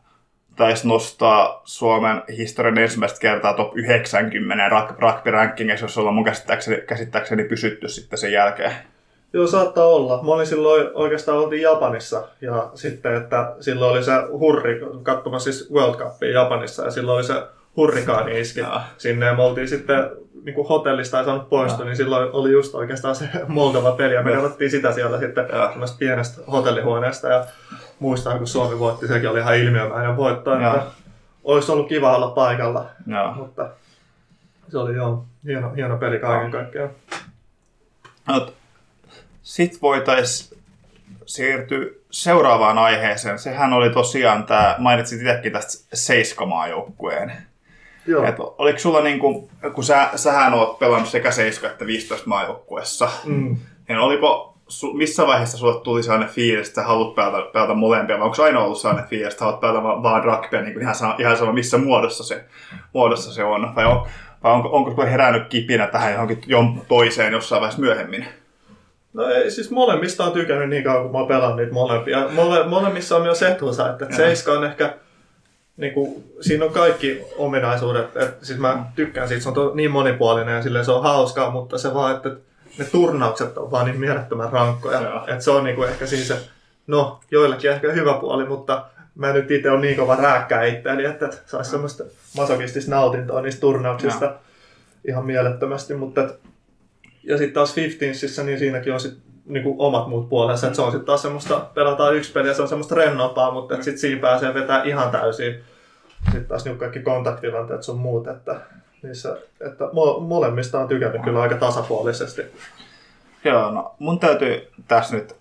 taisi 0.55 0.87
nostaa 0.87 1.61
Suomen 1.63 2.23
historian 2.37 2.77
ensimmäistä 2.77 3.19
kertaa 3.19 3.53
top 3.53 3.77
90 3.77 4.69
rug- 4.69 4.95
rugby-rankingissa, 4.99 5.85
jos 5.85 5.97
ollaan 5.97 6.15
mun 6.15 6.23
käsittääkseni, 6.23 6.81
käsittääkseni 6.87 7.43
pysytty 7.43 7.89
sitten 7.89 8.19
sen 8.19 8.31
jälkeen. 8.31 8.71
Joo, 9.33 9.47
saattaa 9.47 9.85
olla. 9.85 10.23
Mä 10.23 10.31
olin 10.31 10.47
silloin 10.47 10.89
oikeastaan 10.93 11.37
oltiin 11.37 11.61
Japanissa 11.61 12.27
ja 12.41 12.71
sitten, 12.75 13.15
että 13.15 13.55
silloin 13.59 13.91
oli 13.91 14.03
se 14.03 14.11
hurri, 14.31 14.81
katsomassa 15.03 15.51
siis 15.51 15.71
World 15.71 15.95
Cupia 15.95 16.31
Japanissa 16.31 16.83
ja 16.83 16.91
silloin 16.91 17.15
oli 17.15 17.23
se 17.23 17.33
hurrikaani 17.77 18.39
iski 18.39 18.59
Joo. 18.59 18.81
sinne 18.97 19.25
ja 19.25 19.33
me 19.33 19.43
oltiin 19.43 19.67
sitten 19.67 20.09
niin 20.43 20.55
kuin 20.55 20.67
hotellista 20.67 21.19
ei 21.19 21.25
saanut 21.25 21.49
poistua, 21.49 21.85
niin 21.85 21.95
silloin 21.95 22.29
oli 22.33 22.51
just 22.51 22.75
oikeastaan 22.75 23.15
se 23.15 23.29
Moldova-peli 23.47 24.13
ja 24.13 24.23
me 24.23 24.31
katsottiin 24.31 24.71
sitä 24.71 24.91
sieltä 24.91 25.19
sitten 25.19 25.45
semmoista 25.69 25.97
pienestä 25.97 26.41
hotellihuoneesta 26.51 27.27
ja 27.27 27.45
muistan, 27.99 28.37
kun 28.37 28.47
Suomi 28.47 28.79
voitti, 28.79 29.07
sekin 29.07 29.29
oli 29.29 29.39
ihan 29.39 29.57
ilmiömäinen 29.57 30.17
voitto, 30.17 30.53
että 30.55 30.83
olisi 31.43 31.71
ollut 31.71 31.87
kiva 31.87 32.15
olla 32.15 32.31
paikalla, 32.31 32.85
Joo. 33.07 33.33
mutta 33.33 33.69
se 34.69 34.77
oli 34.77 34.95
joo, 34.95 35.25
hieno, 35.45 35.73
hieno 35.73 35.97
peli 35.97 36.19
kaiken 36.19 36.51
kaikkiaan. 36.51 36.89
Sitten 39.41 39.81
voitaisiin 39.81 40.61
siirtyä 41.25 41.85
seuraavaan 42.11 42.77
aiheeseen. 42.77 43.39
Sehän 43.39 43.73
oli 43.73 43.89
tosiaan 43.89 44.43
tämä, 44.43 44.75
mainitsit 44.77 45.21
itsekin 45.21 45.51
tästä 45.51 45.87
Seiska-maajoukkueen. 45.93 47.31
Joo. 48.07 48.23
Et 48.25 48.35
oliko 48.39 48.79
sulla 48.79 49.01
niinku, 49.01 49.49
kun 49.73 49.83
sä, 49.83 50.09
sähän 50.15 50.53
oot 50.53 50.79
pelannut 50.79 51.09
sekä 51.09 51.31
7 51.31 51.71
että 51.71 51.85
15 51.85 52.29
maajoukkuessa, 52.29 53.09
Mm. 53.25 53.57
niin 53.87 53.99
oliko, 53.99 54.57
su, 54.67 54.93
missä 54.93 55.27
vaiheessa 55.27 55.57
sulle 55.57 55.81
tuli 55.81 56.03
sellainen 56.03 56.29
fiilis, 56.29 56.67
että 56.67 56.81
sä 56.81 56.87
haluat 56.87 57.15
pelata, 57.15 57.41
pelata 57.53 57.73
molempia, 57.73 58.17
vai 58.19 58.25
onko 58.25 58.43
aina 58.43 58.59
ollut 58.63 58.77
sellainen 58.77 59.09
fiilis, 59.09 59.33
että 59.33 59.45
haluat 59.45 59.59
pelata 59.61 59.83
va- 59.83 60.03
vaan 60.03 60.23
rugbya, 60.23 60.61
niin 60.61 60.73
kuin 60.73 60.81
ihan, 60.83 60.95
sama, 60.95 61.15
ihan 61.19 61.37
sama 61.37 61.53
missä 61.53 61.77
muodossa 61.77 62.23
se, 62.23 62.43
muodossa 62.93 63.33
se 63.33 63.43
on, 63.43 63.75
vai, 63.75 63.85
on, 63.85 64.05
vai 64.43 64.51
onko, 64.53 64.69
onko 64.71 64.91
sulla 64.91 65.05
herännyt 65.05 65.47
kipinä 65.47 65.87
tähän 65.87 66.11
johonkin 66.11 66.43
jon 66.47 66.81
toiseen 66.87 67.33
jossain 67.33 67.59
vaiheessa 67.61 67.81
myöhemmin? 67.81 68.25
No 69.13 69.25
ei, 69.25 69.51
siis 69.51 69.71
molemmista 69.71 70.23
on 70.25 70.31
tykännyt 70.31 70.69
niin 70.69 70.83
kauan, 70.83 71.03
kun 71.03 71.11
mä 71.11 71.17
oon 71.17 71.27
pelannut 71.27 71.57
niitä 71.57 71.73
molempia. 71.73 72.27
Mole, 72.35 72.67
molemmissa 72.67 73.15
on 73.15 73.21
myös 73.21 73.43
etunsa, 73.43 73.89
että 73.89 74.05
Joo. 74.05 74.15
seiska 74.17 74.51
on 74.51 74.63
ehkä, 74.63 74.93
niin 75.77 75.93
kuin, 75.93 76.33
siinä 76.41 76.65
on 76.65 76.73
kaikki 76.73 77.21
ominaisuudet. 77.37 78.17
Et, 78.17 78.37
siis 78.41 78.59
mä 78.59 78.85
tykkään 78.95 79.27
siitä, 79.27 79.43
se 79.43 79.49
on 79.49 79.55
to, 79.55 79.71
niin 79.75 79.91
monipuolinen 79.91 80.55
ja 80.55 80.63
silleen 80.63 80.85
se 80.85 80.91
on 80.91 81.03
hauskaa, 81.03 81.51
mutta 81.51 81.77
se 81.77 81.93
vaan, 81.93 82.15
että 82.15 82.29
ne 82.77 82.85
turnaukset 82.85 83.57
on 83.57 83.71
vaan 83.71 83.85
niin 83.85 83.99
mielettömän 83.99 84.51
rankkoja. 84.51 85.23
Että 85.27 85.43
se 85.43 85.51
on 85.51 85.63
niin 85.63 85.75
kuin 85.75 85.89
ehkä 85.89 86.05
siinä 86.05 86.25
se, 86.25 86.39
no 86.87 87.19
joillekin 87.31 87.71
ehkä 87.71 87.91
hyvä 87.91 88.13
puoli, 88.13 88.45
mutta 88.45 88.85
mä 89.15 89.33
nyt 89.33 89.51
itse 89.51 89.71
on 89.71 89.81
niin 89.81 89.97
kova 89.97 90.15
rääkkää 90.15 90.63
itseäni, 90.63 91.05
että, 91.05 91.29
saisi 91.45 91.71
semmoista 91.71 92.03
masokistista 92.37 92.91
nautintoa 92.91 93.41
niistä 93.41 93.61
turnauksista 93.61 94.33
ihan 95.07 95.25
mielettömästi, 95.25 95.93
mutta 95.93 96.21
et, 96.21 96.39
ja 97.23 97.37
sitten 97.37 97.53
taas 97.53 97.75
15sissä, 97.75 98.43
niin 98.43 98.59
siinäkin 98.59 98.93
on 98.93 98.99
sit 98.99 99.17
niinku 99.45 99.75
omat 99.77 100.07
muut 100.07 100.29
puolensa. 100.29 100.67
Et 100.67 100.75
se 100.75 100.81
on 100.81 100.91
sitten 100.91 101.05
taas 101.05 101.21
semmoista, 101.21 101.59
pelataan 101.73 102.15
yksi 102.15 102.31
peli 102.31 102.47
ja 102.47 102.53
se 102.53 102.61
on 102.61 102.67
semmoista 102.67 102.95
rennompaa, 102.95 103.51
mutta 103.51 103.75
sitten 103.75 103.97
siinä 103.97 104.21
pääsee 104.21 104.53
vetää 104.53 104.83
ihan 104.83 105.11
täysin. 105.11 105.63
Sitten 106.23 106.45
taas 106.45 106.65
niinku 106.65 106.79
kaikki 106.79 106.99
kontaktilanteet 106.99 107.83
sun 107.83 107.99
muut, 107.99 108.27
että, 108.27 108.61
niissä, 109.03 109.37
että 109.59 109.85
mo- 109.85 110.19
molemmista 110.19 110.79
on 110.79 110.87
tykännyt 110.87 111.21
kyllä 111.21 111.41
aika 111.41 111.55
tasapuolisesti. 111.55 112.41
Joo, 113.43 113.71
no 113.71 113.95
mun 113.99 114.19
täytyy 114.19 114.67
tässä 114.87 115.15
nyt 115.15 115.40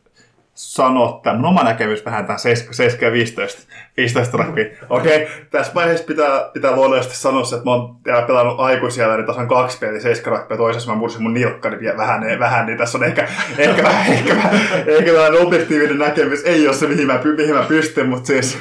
sanoa 0.60 1.16
että 1.16 1.32
mun 1.32 1.44
oma 1.44 1.62
näkemys 1.62 2.04
vähän 2.04 2.26
tämän 2.26 2.38
7 2.38 2.74
ja 3.00 3.12
15, 3.12 3.62
15 3.96 4.36
rugby. 4.36 4.76
Okei, 4.90 5.22
okay, 5.22 5.34
tässä 5.50 5.74
vaiheessa 5.74 6.04
pitää, 6.04 6.50
pitää 6.52 6.76
luonnollisesti 6.76 7.16
sanoa 7.16 7.44
se, 7.44 7.56
että 7.56 7.64
mä 7.64 7.74
oon 7.74 7.96
täällä 8.02 8.26
pelannut 8.26 8.60
aikuisia, 8.60 9.16
niin 9.16 9.26
tasan 9.26 9.48
kaksi 9.48 9.78
peliä 9.78 10.00
7 10.00 10.38
rugby, 10.38 10.56
toisessa 10.56 10.90
mä 10.90 10.98
mursin 10.98 11.22
mun 11.22 11.34
nilkkani 11.34 11.80
vielä 11.80 11.96
vähän, 11.96 12.38
vähän, 12.38 12.66
niin 12.66 12.78
tässä 12.78 12.98
on 12.98 13.04
ehkä, 13.04 13.28
ehkä, 13.58 13.82
vähän, 13.82 14.12
ehkä, 14.12 14.36
vähän, 14.36 14.60
ehkä 14.86 15.12
vähän 15.12 15.34
objektiivinen 15.34 15.98
näkemys, 15.98 16.44
ei 16.44 16.66
ole 16.66 16.76
se 16.76 16.86
mihin 16.86 17.06
mä, 17.06 17.20
mihin 17.36 17.54
mä 17.54 17.62
pystyn, 17.62 18.08
mutta 18.08 18.26
siis, 18.26 18.58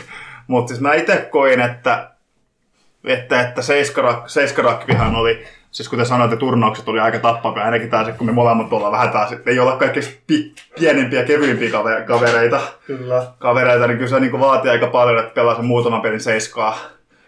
mutta 0.47 0.67
siis 0.67 0.81
mä 0.81 0.93
itse 0.93 1.27
koin, 1.31 1.59
että 1.59 2.09
että, 3.03 3.41
että 3.41 3.61
seiskarakvihan 4.27 5.15
oli, 5.15 5.45
siis 5.71 5.89
kuten 5.89 6.05
sanoitte, 6.05 6.37
turnaukset 6.37 6.87
oli 6.87 6.99
aika 6.99 7.19
tappavia, 7.19 7.63
ainakin 7.63 7.89
taas, 7.89 8.07
kun 8.17 8.27
me 8.27 8.33
molemmat 8.33 8.73
ollaan 8.73 8.91
vähän 8.91 9.09
taas, 9.09 9.35
ei 9.45 9.59
olla 9.59 9.75
kaikki 9.75 9.99
pi- 10.27 10.53
pienempiä, 10.79 11.23
kevyimpiä 11.23 11.69
kavereita. 12.07 12.61
Kyllä. 12.87 13.23
Kavereita, 13.39 13.87
niin 13.87 13.97
kyllä 13.97 14.09
se 14.09 14.19
niin 14.19 14.39
vaatii 14.39 14.71
aika 14.71 14.87
paljon, 14.87 15.19
että 15.19 15.33
pelaa 15.33 15.55
sen 15.55 15.65
muutaman 15.65 16.01
pelin 16.01 16.19
seiskaa. 16.19 16.77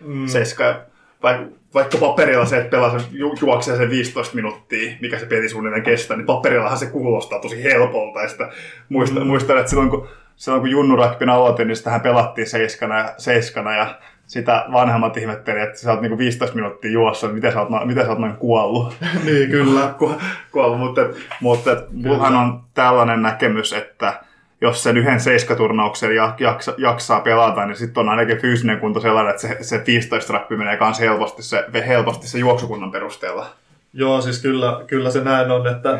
Mm. 0.05 0.27
seiskaa. 0.27 0.75
Vaikka, 1.23 1.45
vaikka 1.73 1.97
paperilla 1.97 2.45
se, 2.45 2.57
että 2.57 2.69
pelaa 2.69 2.99
sen, 2.99 3.07
ju- 3.11 3.35
juoksee 3.41 3.77
sen 3.77 3.89
15 3.89 4.35
minuuttia, 4.35 4.91
mikä 5.01 5.19
se 5.19 5.25
peli 5.25 5.49
suunnilleen 5.49 5.83
kestää, 5.83 6.17
niin 6.17 6.25
paperillahan 6.25 6.77
se 6.77 6.85
kuulostaa 6.85 7.39
tosi 7.39 7.63
helpolta. 7.63 8.21
Ja 8.21 8.27
sitä 8.29 8.49
muistan, 8.89 9.23
mm. 9.23 9.27
muistan 9.27 9.57
että 9.57 9.69
silloin 9.69 9.89
kun, 9.89 10.07
silloin 10.35 10.61
kun 10.61 10.71
Junnu 10.71 10.97
aloitin, 11.31 11.67
niin 11.67 11.75
sitähän 11.75 12.01
pelattiin 12.01 12.49
seiskana, 12.49 13.09
seiskana 13.17 13.75
ja 13.75 13.95
sitä 14.31 14.65
vanhemmat 14.71 15.17
ihmetteli, 15.17 15.61
että 15.61 15.79
sä 15.79 15.91
oot 15.91 16.01
niinku 16.01 16.17
15 16.17 16.55
minuuttia 16.55 16.91
juossa, 16.91 17.27
niin 17.27 17.35
miten 17.35 17.53
sä 17.53 17.61
oot, 17.61 17.85
miten 17.85 18.03
sä 18.03 18.09
oot 18.09 18.19
noin 18.19 18.35
kuollut. 18.35 18.93
niin, 19.25 19.49
kyllä. 19.49 19.93
Ku, 19.97 20.15
kuollut, 20.51 20.79
mutta, 20.79 21.01
mutta 21.41 21.77
mullahan 21.91 22.35
on 22.35 22.61
tällainen 22.73 23.21
näkemys, 23.21 23.73
että 23.73 24.13
jos 24.61 24.83
sen 24.83 24.97
yhden 24.97 25.19
seiskaturnauksen 25.19 26.15
jaksa, 26.39 26.73
jaksaa 26.77 27.19
pelata, 27.19 27.65
niin 27.65 27.75
sitten 27.75 28.01
on 28.01 28.09
ainakin 28.09 28.41
fyysinen 28.41 28.79
kunto 28.79 28.99
sellainen, 28.99 29.29
että 29.29 29.41
se, 29.41 29.57
se 29.61 29.83
15 29.87 30.33
rappi 30.33 30.55
menee 30.55 30.77
myös 30.81 30.99
helposti 30.99 31.43
se, 31.43 31.65
helposti 31.87 32.27
se 32.27 32.39
juoksukunnan 32.39 32.91
perusteella. 32.91 33.45
Joo, 33.93 34.21
siis 34.21 34.41
kyllä, 34.41 34.81
kyllä 34.87 35.11
se 35.11 35.23
näin 35.23 35.51
on, 35.51 35.67
että 35.67 35.99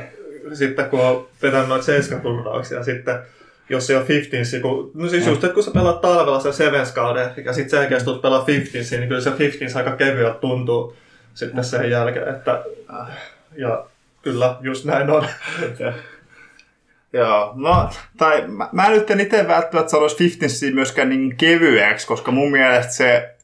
sitten 0.53 0.89
kun 0.89 1.01
on 1.01 1.27
vetänyt 1.41 1.67
noita 1.67 1.85
seiskaturnauksia, 1.85 2.83
sitten 2.83 3.19
jos 3.71 3.87
se 3.87 3.97
on 3.97 4.07
15, 4.07 4.59
kun, 4.59 4.91
no 4.93 5.09
siis 5.09 5.27
just, 5.27 5.43
että 5.43 5.53
kun 5.53 5.63
sä 5.63 5.71
pelaat 5.71 6.01
talvella 6.01 6.39
se 6.39 6.51
Sevens 6.51 6.91
kauden 6.91 7.29
ja 7.45 7.53
sitten 7.53 7.79
selkeästi 7.79 8.05
tulet 8.05 8.21
pelaa 8.21 8.47
15, 8.47 8.95
niin 8.95 9.07
kyllä 9.07 9.21
se 9.21 9.37
15 9.39 9.79
aika 9.79 9.95
kevyet 9.95 10.39
tuntuu 10.39 10.95
sitten 11.33 11.63
sen 11.63 11.91
jälkeen, 11.91 12.27
että 12.27 12.63
ja 13.57 13.85
kyllä, 14.21 14.55
just 14.61 14.85
näin 14.85 15.09
on. 15.09 15.27
Joo, 17.13 17.53
no, 17.55 17.89
tai 18.17 18.47
mä, 18.47 18.69
mä 18.71 18.89
nyt 18.89 19.11
en 19.11 19.19
itse 19.19 19.47
välttämättä 19.47 19.91
sanoisi 19.91 20.19
15 20.19 20.65
myöskään 20.73 21.09
niin 21.09 21.37
kevyeksi, 21.37 22.07
koska 22.07 22.31
mun 22.31 22.51
mielestä 22.51 22.93
se 22.93 23.35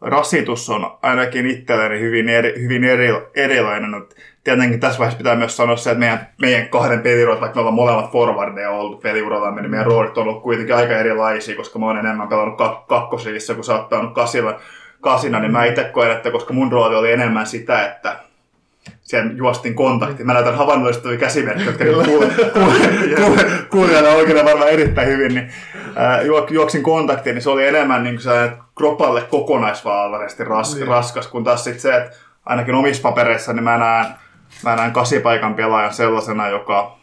rasitus 0.00 0.70
on 0.70 0.98
ainakin 1.02 1.46
itselleni 1.46 2.00
hyvin, 2.00 2.28
eri, 2.28 2.54
hyvin 2.60 2.84
eri, 2.84 3.08
erilainen. 3.34 4.06
Tietenkin 4.46 4.80
tässä 4.80 4.98
vaiheessa 4.98 5.18
pitää 5.18 5.36
myös 5.36 5.56
sanoa 5.56 5.76
se, 5.76 5.90
että 5.90 5.98
meidän, 5.98 6.28
meidän 6.40 6.68
kahden 6.68 7.00
peliurot, 7.00 7.40
vaikka 7.40 7.54
me 7.54 7.60
ollaan 7.60 7.74
molemmat 7.74 8.12
forwardeja 8.12 8.70
ollut 8.70 9.02
peliuralla, 9.02 9.50
niin 9.50 9.70
meidän 9.70 9.86
roolit 9.86 10.18
on 10.18 10.28
ollut 10.28 10.42
kuitenkin 10.42 10.74
aika 10.74 10.92
erilaisia, 10.92 11.56
koska 11.56 11.78
mä 11.78 11.86
oon 11.86 11.98
enemmän 11.98 12.28
pelannut 12.28 12.60
kak- 12.60 12.86
kakkosrivissä, 12.88 13.54
kun 13.54 13.64
sä 13.64 13.74
oot 13.74 13.88
pelannut 13.88 14.14
kasilla, 14.14 14.60
kasina, 15.00 15.40
niin 15.40 15.52
mä 15.52 15.64
itse 15.64 15.84
koen, 15.84 16.10
että 16.10 16.30
koska 16.30 16.54
mun 16.54 16.72
rooli 16.72 16.96
oli 16.96 17.12
enemmän 17.12 17.46
sitä, 17.46 17.84
että 17.84 18.16
sen 19.02 19.36
juostin 19.36 19.74
kontakti. 19.74 20.24
Mä 20.24 20.32
näytän 20.32 20.56
havainnollistavia 20.56 21.18
käsimerkkejä, 21.18 21.70
jotka 21.70 21.84
niin 21.84 23.16
kuulijana 23.70 24.08
oikein 24.08 24.44
varmaan 24.44 24.70
erittäin 24.70 25.08
hyvin, 25.08 25.34
niin 25.34 25.52
ää, 25.96 26.20
juoksin 26.50 26.82
kontaktiin, 26.82 27.34
niin 27.34 27.42
se 27.42 27.50
oli 27.50 27.66
enemmän 27.66 28.04
niin 28.04 28.16
kuin 28.16 28.52
kropalle 28.74 29.20
kokonaisvaltaisesti 29.20 30.44
ras, 30.44 30.80
raskas, 30.80 31.26
kun 31.26 31.44
taas 31.44 31.64
sit 31.64 31.80
se, 31.80 31.96
että 31.96 32.16
ainakin 32.44 32.74
omissa 32.74 33.02
papereissa, 33.02 33.52
niin 33.52 33.64
mä 33.64 33.78
näen 33.78 34.25
mä 34.62 34.76
näen 34.76 34.92
kasipaikan 34.92 35.54
pelaajan 35.54 35.94
sellaisena, 35.94 36.48
joka, 36.48 36.98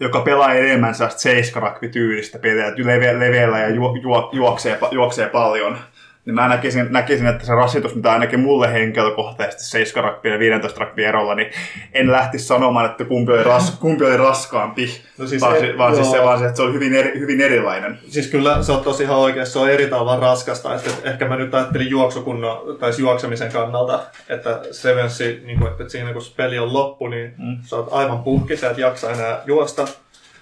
joka 0.00 0.20
pelaa 0.20 0.54
enemmän 0.54 0.94
sellaista 0.94 1.20
seiskarakvityylistä 1.20 2.38
peliä, 2.38 2.72
leveällä 3.18 3.58
ja 3.58 3.68
ju, 3.68 3.94
ju, 3.94 4.10
juoksee, 4.32 4.78
juoksee 4.90 5.28
paljon 5.28 5.78
niin 6.24 6.34
mä 6.34 6.48
näkisin, 6.48 6.86
näkisin, 6.90 7.26
että 7.26 7.46
se 7.46 7.54
rasitus, 7.54 7.94
mitä 7.94 8.12
ainakin 8.12 8.40
mulle 8.40 8.72
henkilökohtaisesti 8.72 9.64
7 9.64 10.04
rakkien 10.04 10.32
ja 10.32 10.38
15 10.38 10.80
rakkien 10.80 11.08
erolla, 11.08 11.34
niin 11.34 11.50
en 11.92 12.12
lähtisi 12.12 12.46
sanomaan, 12.46 12.86
että 12.86 13.04
kumpi 13.04 13.32
oli, 13.32 13.42
ras, 13.42 13.70
kumpi 13.80 14.04
oli 14.04 14.16
raskaampi, 14.16 15.00
no 15.18 15.26
siis 15.26 15.42
vaan, 15.42 15.64
e- 15.64 15.78
vaan 15.78 15.94
siis 15.94 16.10
se, 16.10 16.22
vaan 16.22 16.38
se, 16.38 16.44
että 16.44 16.56
se 16.56 16.62
oli 16.62 16.72
hyvin, 16.72 16.94
eri, 16.94 17.18
hyvin 17.18 17.40
erilainen. 17.40 17.98
Siis 18.08 18.26
kyllä 18.26 18.62
se 18.62 18.72
on 18.72 18.84
tosi 18.84 19.02
ihan 19.02 19.16
oikeassa, 19.16 19.52
se 19.52 19.58
on 19.58 19.70
eri 19.70 19.86
tavalla 19.86 20.20
raskasta. 20.20 20.74
Että 20.74 20.90
ehkä 21.04 21.28
mä 21.28 21.36
nyt 21.36 21.54
ajattelin 21.54 21.90
juoksukunnan, 21.90 22.56
tai 22.80 22.92
juoksemisen 22.98 23.52
kannalta, 23.52 24.00
että 24.28 24.60
Sevensi, 24.70 25.42
niin 25.46 25.58
kuin, 25.58 25.70
että 25.70 25.88
siinä 25.88 26.12
kun 26.12 26.22
peli 26.36 26.58
on 26.58 26.72
loppu, 26.72 27.08
niin 27.08 27.34
mm. 27.38 27.58
sä 27.62 27.76
oot 27.76 27.88
aivan 27.90 28.22
puhki, 28.22 28.56
sä 28.56 28.70
et 28.70 28.78
jaksa 28.78 29.10
enää 29.10 29.40
juosta. 29.46 29.86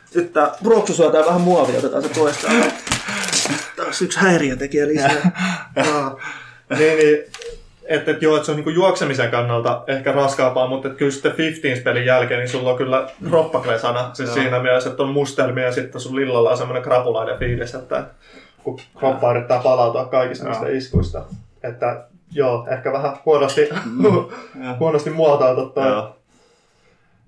Sitten 0.05 0.33
tää 0.33 0.51
Broksu 0.65 0.95
syö 0.95 1.13
vähän 1.13 1.41
muovia, 1.41 1.79
otetaan 1.79 2.03
se 2.03 2.09
pois 2.15 2.47
taas 3.85 4.03
yksi 4.03 4.19
häiriötekijä 4.19 4.87
lisää. 4.87 5.31
niin, 6.79 6.99
niin, 6.99 7.25
että, 7.85 8.11
että 8.11 8.25
joo, 8.25 8.37
että 8.37 8.47
se 8.47 8.53
on 8.53 8.61
niin 8.61 8.75
juoksemisen 8.75 9.31
kannalta 9.31 9.85
ehkä 9.87 10.13
raskaampaa, 10.13 10.67
mutta 10.67 10.89
että 10.89 10.99
kyllä 10.99 11.13
sitten 11.13 11.33
15-pelin 11.33 12.07
jälkeen 12.07 12.41
niin 12.41 12.49
sulla 12.49 12.71
on 12.71 12.77
kyllä 12.77 13.11
kroppaklesana. 13.29 14.11
Siis 14.13 14.29
joo. 14.29 14.35
siinä 14.35 14.63
mielessä, 14.63 14.91
että 14.91 15.03
on 15.03 15.09
mustelmia 15.09 15.65
ja 15.65 15.73
sitten 15.73 16.01
sun 16.01 16.17
lillalla 16.17 16.51
on 16.51 16.57
semmoinen 16.57 16.83
krapulainen 16.83 17.39
fiilis, 17.39 17.75
että 17.75 18.05
kun 18.65 18.81
kroppa 18.99 19.31
yrittää 19.31 19.61
palautua 19.63 20.05
kaikista 20.05 20.49
niistä 20.49 20.69
iskuista. 20.69 21.25
Että 21.63 22.05
joo, 22.33 22.67
ehkä 22.71 22.93
vähän 22.93 23.17
huonosti, 23.27 23.69
mm. 23.85 24.05
huonosti 24.81 25.11
muotoiltu 25.11 25.67
toi 25.67 25.89
Joo, 25.89 26.17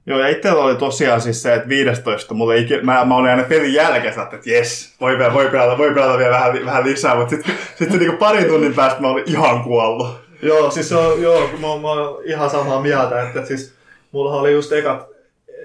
ja 0.06 0.28
itsellä 0.28 0.64
oli 0.64 0.76
tosiaan 0.76 1.20
siis 1.20 1.42
se, 1.42 1.54
että 1.54 1.68
15, 1.68 2.34
mulle 2.34 2.56
ikinä, 2.56 2.82
mä, 2.82 3.04
mä 3.04 3.16
olin 3.16 3.30
aina 3.30 3.42
pelin 3.42 3.74
jälkeen, 3.74 4.14
että 4.22 4.38
jes, 4.44 4.94
voi, 5.00 5.18
voi, 5.32 5.48
pelata, 5.48 5.78
voi 5.78 5.94
pelata 5.94 6.18
vielä 6.18 6.30
vähän, 6.30 6.66
vähän 6.66 6.84
lisää, 6.84 7.14
mutta 7.14 7.30
sitten 7.30 7.54
sit 7.74 7.90
niin 7.90 8.16
parin 8.16 8.46
tunnin 8.46 8.74
päästä 8.74 9.00
mä 9.00 9.08
olin 9.08 9.24
ihan 9.26 9.64
kuollut. 9.64 10.08
Joo, 10.42 10.70
siis 10.70 10.88
se 10.88 10.96
on, 10.96 11.22
joo, 11.22 11.40
mä, 11.40 11.66
mä 11.82 11.88
oon 11.88 12.22
ihan 12.24 12.50
samaa 12.50 12.80
mieltä, 12.80 13.22
että 13.22 13.44
siis 13.44 13.74
mulla 14.12 14.40
oli 14.40 14.52
just 14.52 14.72
ekat, 14.72 15.06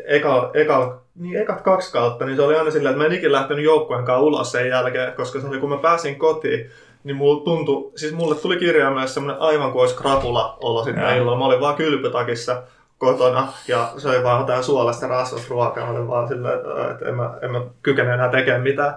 eka, 0.05 0.51
eka, 0.53 1.01
niin 1.15 1.41
ekat 1.41 1.61
kaksi 1.61 1.91
kautta, 1.91 2.25
niin 2.25 2.35
se 2.35 2.41
oli 2.41 2.55
aina 2.55 2.71
silleen, 2.71 2.91
että 2.91 3.03
mä 3.03 3.05
en 3.05 3.17
ikinä 3.17 3.31
lähtenyt 3.31 3.65
joukkueen 3.65 4.05
kanssa 4.05 4.21
ulos 4.21 4.51
sen 4.51 4.69
jälkeen, 4.69 5.13
koska 5.13 5.39
se 5.39 5.47
oli 5.47 5.59
kun 5.59 5.69
mä 5.69 5.77
pääsin 5.77 6.15
kotiin, 6.15 6.69
niin 7.03 7.17
mulla 7.17 7.43
tuntui, 7.43 7.91
siis 7.95 8.13
mulle 8.13 8.35
tuli 8.35 8.57
kirjaimeessa 8.57 9.13
semmoinen 9.13 9.41
aivan 9.41 9.71
kuin 9.71 9.81
olisi 9.81 9.95
krapula 9.95 10.57
olla 10.61 10.83
sitten 10.83 11.17
illalla. 11.17 11.37
Mä 11.37 11.45
olin 11.45 11.59
vaan 11.59 11.75
kylpytakissa 11.75 12.63
kotona 12.97 13.47
ja 13.67 13.93
söin 13.97 14.23
vaan 14.23 14.39
jotain 14.39 14.63
suolasta 14.63 15.07
rasvasruokaa. 15.07 15.89
Olin 15.89 16.07
vaan 16.07 16.27
silleen, 16.27 16.59
että 16.91 17.09
en 17.09 17.15
mä, 17.15 17.33
en 17.41 17.51
mä 17.51 17.61
kykene 17.83 18.13
enää 18.13 18.29
tekemään 18.29 18.63
mitään. 18.63 18.93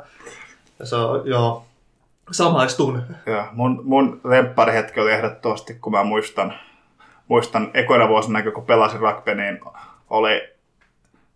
Ja 0.78 0.86
se 0.86 0.96
on, 0.96 1.22
joo, 1.24 1.64
samaistun. 2.30 3.02
Ja 3.26 3.46
mun, 3.52 3.80
mun 3.84 4.20
lempparihetki 4.24 5.00
oli 5.00 5.12
ehdottomasti, 5.12 5.74
kun 5.74 5.92
mä 5.92 6.04
muistan, 6.04 6.54
muistan 7.28 7.70
ekoina 7.74 8.08
vuosina, 8.08 8.42
kun 8.42 8.66
pelasin 8.66 9.00
rugby, 9.00 9.34
niin 9.34 9.60
oli 10.10 10.48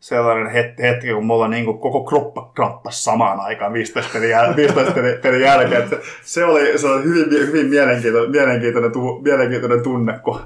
sellainen 0.00 0.52
hetki, 0.82 1.12
kun 1.14 1.26
mulla 1.26 1.48
niin 1.48 1.64
kuin 1.64 1.78
koko 1.78 2.04
kroppa 2.04 2.50
kramppasi 2.54 3.02
samaan 3.02 3.40
aikaan 3.40 3.72
15 3.72 4.12
pelin, 4.12 4.30
jäl- 4.30 4.56
15 4.56 4.92
pelin 5.22 5.40
jälkeen. 5.40 5.82
Että 5.82 5.96
se 6.22 6.44
oli, 6.44 6.78
se 6.78 6.86
oli 6.86 7.04
hyvin, 7.04 7.46
hyvin 7.46 7.66
mielenkiintoinen, 7.66 8.30
mielenkiintoinen, 8.30 8.92
tu, 8.92 9.20
mielenkiintoinen 9.22 9.82
tunne, 9.82 10.18
kun 10.22 10.40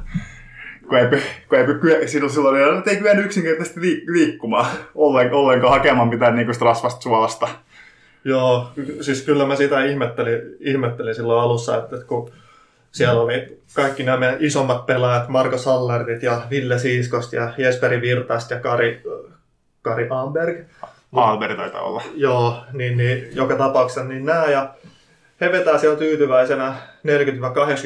kun 0.88 0.98
ei, 0.98 1.06
kun 1.80 1.90
ei, 1.90 2.08
silloin, 2.08 2.32
silloin 2.32 2.82
ei 2.86 2.96
kyennyt 2.96 3.24
yksinkertaisesti 3.24 4.04
liikkumaan 4.06 4.66
ollenkaan, 4.94 5.42
ollenkaan 5.42 5.72
hakemaan 5.72 6.08
mitään 6.08 6.36
niin 6.36 6.60
rasvasta 6.60 7.00
suolasta. 7.00 7.48
Joo, 8.24 8.70
siis 9.00 9.22
kyllä 9.22 9.46
mä 9.46 9.56
sitä 9.56 9.84
ihmettelin, 9.84 10.40
ihmettelin 10.60 11.14
silloin 11.14 11.40
alussa, 11.40 11.76
että 11.76 11.96
kun 12.06 12.30
siellä 12.92 13.20
oli 13.20 13.58
kaikki 13.74 14.02
nämä 14.02 14.18
meidän 14.18 14.36
isommat 14.40 14.86
pelaajat, 14.86 15.28
Marko 15.28 15.58
Sallardit 15.58 16.22
ja 16.22 16.42
Ville 16.50 16.78
Siiskost 16.78 17.32
ja 17.32 17.52
Jesperi 17.58 18.00
Virtast 18.00 18.50
ja 18.50 18.60
Kari, 18.60 19.02
Kari 19.82 20.06
Amberg. 20.10 20.66
Alberg 21.12 21.56
taitaa 21.56 21.82
olla. 21.82 22.02
Joo, 22.14 22.64
niin, 22.72 22.96
niin 22.96 23.28
joka 23.32 23.56
tapauksessa 23.56 24.04
niin 24.04 24.24
nämä 24.24 24.44
ja 24.44 24.74
he 25.40 25.52
vetää 25.52 25.78
siellä 25.78 25.98
tyytyväisenä 25.98 26.74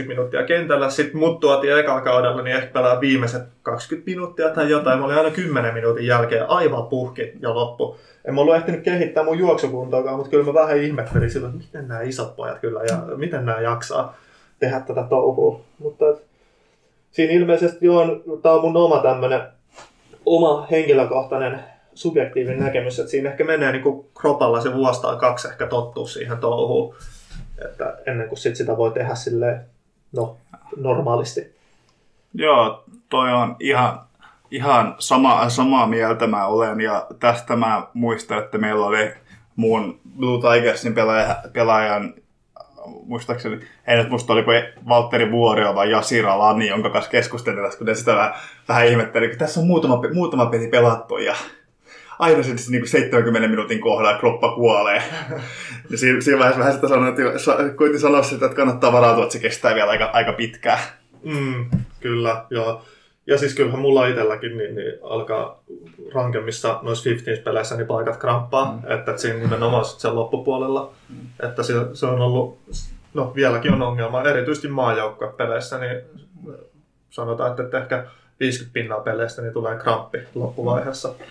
40-80 0.05 0.07
minuuttia 0.07 0.43
kentällä. 0.43 0.91
Sitten 0.91 1.21
mut 1.21 1.41
tuotiin 1.41 1.79
ekalla 1.79 2.01
kaudella, 2.01 2.43
niin 2.43 2.57
ehkä 2.57 2.73
pelaa 2.73 3.01
viimeiset 3.01 3.43
20 3.63 4.11
minuuttia 4.11 4.49
tai 4.49 4.71
jotain. 4.71 4.99
Mä 4.99 5.05
olin 5.05 5.17
aina 5.17 5.31
10 5.31 5.75
minuutin 5.75 6.07
jälkeen 6.07 6.51
aivan 6.51 6.87
puhki 6.87 7.33
ja 7.41 7.55
loppu. 7.55 7.97
En 8.25 8.35
mä 8.35 8.41
ollut 8.41 8.55
ehtinyt 8.55 8.83
kehittää 8.83 9.25
mun 9.25 9.39
juoksukuntoakaan, 9.39 10.17
mutta 10.17 10.31
kyllä 10.31 10.45
mä 10.45 10.55
vähän 10.55 10.79
ihmettelin 10.79 11.31
sillä, 11.31 11.49
että 11.49 11.59
miten 11.59 11.89
nämä 11.89 12.01
isot 12.01 12.37
pojat 12.37 12.59
kyllä 12.59 12.81
ja 12.83 13.17
miten 13.17 13.47
nämä 13.47 13.61
jaksaa 13.61 14.17
tehdä 14.59 14.81
tätä 14.81 15.03
touhua. 15.09 15.61
Mutta 15.79 16.09
et, 16.09 16.23
siinä 17.11 17.33
ilmeisesti 17.33 17.89
on, 17.89 18.23
tää 18.43 18.53
on 18.53 18.61
mun 18.61 18.77
oma 18.77 18.99
tämmönen 19.03 19.41
oma 20.27 20.67
henkilökohtainen 20.71 21.61
subjektiivinen 21.95 22.61
näkemys, 22.61 22.99
että 22.99 23.11
siinä 23.11 23.31
ehkä 23.31 23.45
menee 23.45 23.73
niin 23.73 24.05
kropalla 24.21 24.61
se 24.61 24.75
vuostaan 24.75 25.19
kaksi 25.19 25.49
ehkä 25.49 25.67
tottuu 25.67 26.07
siihen 26.07 26.39
touhuun, 26.39 26.95
että 27.65 27.97
ennen 28.07 28.29
kuin 28.29 28.39
sit 28.39 28.57
sitä 28.57 28.77
voi 28.77 28.91
tehdä 28.91 29.15
silleen, 29.15 29.61
no, 30.13 30.37
normaalisti. 30.77 31.55
Joo, 32.35 32.85
toi 33.09 33.33
on 33.33 33.57
ihan, 33.61 34.01
ihan 34.51 34.95
sama, 34.99 35.49
samaa 35.49 35.87
mieltä 35.87 36.27
mä 36.27 36.47
olen 36.47 36.81
ja 36.81 37.07
tästä 37.21 37.57
mä 37.57 37.87
muistan, 37.95 38.39
että 38.39 38.59
meillä 38.59 38.87
oli 38.87 39.13
mun 39.57 40.01
Blue 40.19 40.41
Tigersin 40.41 40.95
pelaaja, 40.95 41.37
pelaajan 41.53 42.15
muistaakseni, 43.07 43.61
ei 43.87 43.97
nyt 43.97 44.11
musta 44.11 44.33
oliko 44.33 44.51
Valtteri 44.89 45.33
Vuorio 45.33 45.75
vai 45.75 45.91
Jasira 45.91 46.39
Lani, 46.39 46.69
jonka 46.69 46.91
kanssa 46.91 47.11
keskustelin 47.11 47.77
kun 47.79 47.87
ne 47.87 47.95
sitä 47.95 48.17
vähän, 48.17 48.35
vähän 48.69 48.87
ihmetteli, 48.87 49.29
kun 49.29 49.39
tässä 49.39 49.61
on 49.61 49.67
muutama, 49.67 50.01
muutama 50.15 50.47
peli 50.47 50.69
pelattu 50.69 51.19
ja 51.19 51.35
aina 52.23 52.43
se 52.43 52.55
niin 52.69 52.89
70 52.89 53.49
minuutin 53.49 53.81
kohdalla 53.81 54.19
kroppa 54.19 54.55
kuolee. 54.55 55.03
Ja 55.91 55.99
siinä, 55.99 56.21
siinä 56.21 56.39
vaiheessa 56.39 56.61
vähän 56.61 56.75
sitä 56.75 56.89
sanoin, 56.89 57.09
että 57.09 57.75
koitin 57.77 58.01
sanoa 58.01 58.23
sitä, 58.23 58.47
että 58.47 58.57
kannattaa 58.57 58.93
varautua, 58.93 59.23
että 59.23 59.33
se 59.33 59.39
kestää 59.39 59.75
vielä 59.75 59.91
aika, 59.91 60.11
aika 60.13 60.33
pitkään. 60.33 60.79
Mm, 61.25 61.71
kyllä, 62.01 62.45
joo. 62.51 62.83
Ja 63.27 63.39
siis 63.39 63.55
kyllähän 63.55 63.81
mulla 63.81 64.07
itselläkin 64.07 64.59
niin, 64.59 64.75
niin 64.75 64.93
alkaa 65.03 65.63
rankemmissa 66.15 66.79
noissa 66.83 67.11
15-peleissä 67.11 67.77
niin 67.77 67.87
paikat 67.87 68.17
kramppaa, 68.17 68.73
mm. 68.73 68.79
että, 68.79 68.95
että 68.95 69.17
siinä 69.17 69.39
nimenomaan 69.39 69.85
sen 69.85 70.15
loppupuolella, 70.15 70.93
mm. 71.09 71.47
että 71.47 71.63
se, 71.63 71.75
se, 71.93 72.07
on 72.07 72.21
ollut, 72.21 72.59
no 73.15 73.33
vieläkin 73.35 73.73
on 73.73 73.83
ongelma, 73.83 74.23
erityisesti 74.23 74.69
maajoukkuepeleissä, 74.69 75.79
niin 75.79 76.01
sanotaan, 77.11 77.51
että, 77.51 77.63
että 77.63 77.79
ehkä 77.79 78.07
50 78.41 78.73
pinnaa 78.73 79.01
peleistä 79.01 79.43
niin 79.43 79.53
tulee 79.53 79.79
kramppi 79.79 80.19
loppuvaiheessa. 80.35 81.09
Mm. 81.09 81.25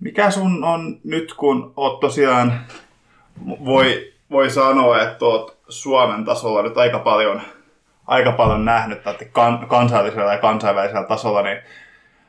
Mikä 0.00 0.30
sun 0.30 0.64
on 0.64 0.98
nyt, 1.04 1.34
kun 1.34 1.72
oot 1.76 2.00
tosiaan, 2.00 2.60
voi, 3.64 4.12
voi 4.30 4.50
sanoa, 4.50 5.02
että 5.02 5.24
oot 5.24 5.56
Suomen 5.68 6.24
tasolla 6.24 6.62
nyt 6.62 6.78
aika 6.78 6.98
paljon– 6.98 7.40
aika 8.06 8.32
paljon 8.32 8.64
nähnyt 8.64 9.06
että 9.06 9.24
kan, 9.24 9.66
kansallisella 9.68 10.32
ja 10.32 10.38
kansainvälisellä 10.38 11.06
tasolla, 11.06 11.42
niin 11.42 11.58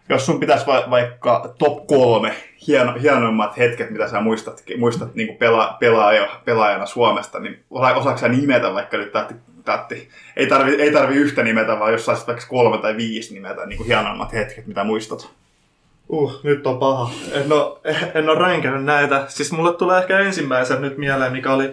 jos 0.09 0.25
sun 0.25 0.39
pitäisi 0.39 0.67
va- 0.67 0.89
vaikka 0.89 1.53
top 1.59 1.87
kolme 1.87 2.35
hieno, 2.67 2.93
hienoimmat 3.01 3.57
hetket, 3.57 3.89
mitä 3.89 4.07
sä 4.07 4.21
muistat, 4.21 4.63
muistat 4.77 5.15
niin 5.15 5.37
pela, 5.37 5.77
pelaaja, 5.79 6.41
pelaajana 6.45 6.85
Suomesta, 6.85 7.39
niin 7.39 7.63
osaako 7.69 8.17
sä 8.17 8.27
nimetä 8.27 8.73
vaikka 8.73 8.97
nyt 8.97 9.11
tähti, 9.11 9.33
tähti. 9.65 10.09
Ei, 10.35 10.47
tarvi, 10.47 10.75
ei 10.75 10.91
tarvi 10.91 11.15
yhtä 11.15 11.43
nimetä, 11.43 11.79
vaan 11.79 11.91
jos 11.91 12.05
saisit 12.05 12.27
vaikka 12.27 12.45
kolme 12.49 12.77
tai 12.77 12.97
viisi 12.97 13.33
nimetä 13.33 13.65
niin 13.65 13.77
kuin 13.77 13.87
hienoimmat 13.87 14.33
hetket, 14.33 14.67
mitä 14.67 14.83
muistat. 14.83 15.29
Uh, 16.09 16.39
nyt 16.43 16.67
on 16.67 16.79
paha. 16.79 17.11
En 17.31 17.53
ole, 17.53 17.79
en 18.13 18.29
ole 18.29 18.39
ränkännyt 18.39 18.83
näitä. 18.83 19.25
Siis 19.27 19.51
mulle 19.51 19.73
tulee 19.73 19.99
ehkä 19.99 20.19
ensimmäisen 20.19 20.81
nyt 20.81 20.97
mieleen, 20.97 21.31
mikä 21.31 21.53
oli, 21.53 21.67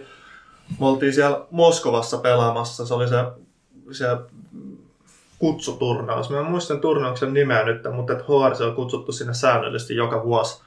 me 0.81 0.87
oltiin 0.87 1.13
siellä 1.13 1.41
Moskovassa 1.51 2.19
pelaamassa. 2.19 2.87
Se 2.87 2.95
oli 2.95 3.09
se 3.09 3.17
se 3.91 4.07
kutsuturnaus. 5.45 6.31
Mä 6.31 6.39
en 6.39 6.45
muista 6.45 6.77
turnauksen 6.77 7.35
nimeä 7.35 7.65
nyt, 7.65 7.83
mutta 7.93 8.13
että 8.13 8.25
HRC 8.25 8.61
on 8.61 8.75
kutsuttu 8.75 9.13
sinne 9.13 9.35
säännöllisesti 9.35 9.97
joka 9.97 10.25
vuosi. 10.25 10.63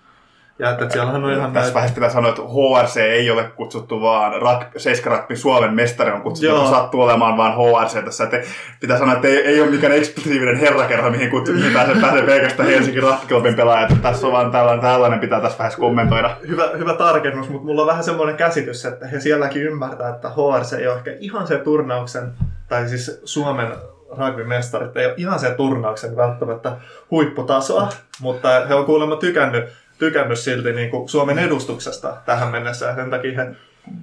Ja 0.60 0.70
että 0.70 0.90
siellähän 0.90 1.24
on 1.24 1.32
ihan 1.34 1.54
Tässä 1.54 1.60
näitä... 1.60 1.74
vaiheessa 1.74 1.96
pitää 1.96 2.10
sanoa, 2.10 2.30
että 2.30 2.42
HRC 2.42 2.98
ei 2.98 3.32
ole 3.32 3.44
kutsuttu 3.44 4.02
vaan 4.02 4.42
rak... 4.42 4.68
Seiskarakpin 4.78 5.38
Suomen 5.38 5.74
mestari 5.74 6.12
on 6.12 6.22
kutsuttu, 6.22 6.56
Joo. 6.56 6.70
sattuu 6.70 7.02
olemaan 7.02 7.38
vaan 7.38 7.54
HRC 7.54 8.06
tässä. 8.06 8.24
Että 8.24 8.42
pitää 8.80 8.98
sanoa, 8.98 9.16
että 9.16 9.28
ei, 9.28 9.38
ei 9.38 9.62
ole 9.62 9.70
mikään 9.70 9.94
eksklusiivinen 9.94 10.58
herrakerho, 10.58 11.10
mihin, 11.10 11.30
kutsu, 11.30 11.54
mihin 11.54 11.74
pääsee, 11.74 11.96
pääsee 12.02 12.22
pelkästään 12.22 12.70
Helsingin 12.70 13.04
Rakkiklubin 13.04 13.56
pelaaja. 13.56 13.88
Että 13.88 13.96
tässä 14.02 14.28
on 14.28 14.34
vaan 14.34 14.52
tällainen, 14.52 14.82
tällainen 14.82 15.20
pitää 15.20 15.42
tässä 15.42 15.58
vaiheessa 15.58 15.80
kommentoida. 15.80 16.38
Hyvä, 16.48 16.70
hyvä 16.78 16.94
tarkennus, 16.94 17.50
mutta 17.50 17.66
mulla 17.66 17.82
on 17.82 17.88
vähän 17.88 18.04
semmoinen 18.04 18.36
käsitys, 18.36 18.86
että 18.86 19.08
he 19.08 19.20
sielläkin 19.20 19.62
ymmärtää, 19.62 20.10
että 20.10 20.30
HRC 20.30 20.74
ei 20.74 20.88
ole 20.88 20.96
ehkä 20.96 21.12
ihan 21.20 21.48
se 21.48 21.58
turnauksen 21.58 22.32
tai 22.70 22.90
siis 22.90 23.22
Suomen 23.24 23.68
rugbymestarit 24.10 24.98
ei 24.98 25.06
ole 25.06 25.14
ihan 25.18 25.40
se 25.40 25.52
turnauksen 25.52 26.16
välttämättä 26.16 26.78
huipputasoa, 27.12 27.90
mutta 28.22 28.66
he 28.68 28.76
on 28.76 28.86
kuulemma 28.86 29.16
tykännyt, 29.16 29.66
tykännyt 30.00 30.40
silti 30.40 30.74
niin 30.74 30.90
kuin 30.90 31.10
Suomen 31.10 31.40
edustuksesta 31.40 32.18
tähän 32.26 32.52
mennessä 32.52 32.86
ja 32.86 32.96
sen 32.96 33.10
takia 33.10 33.44
he 33.44 33.56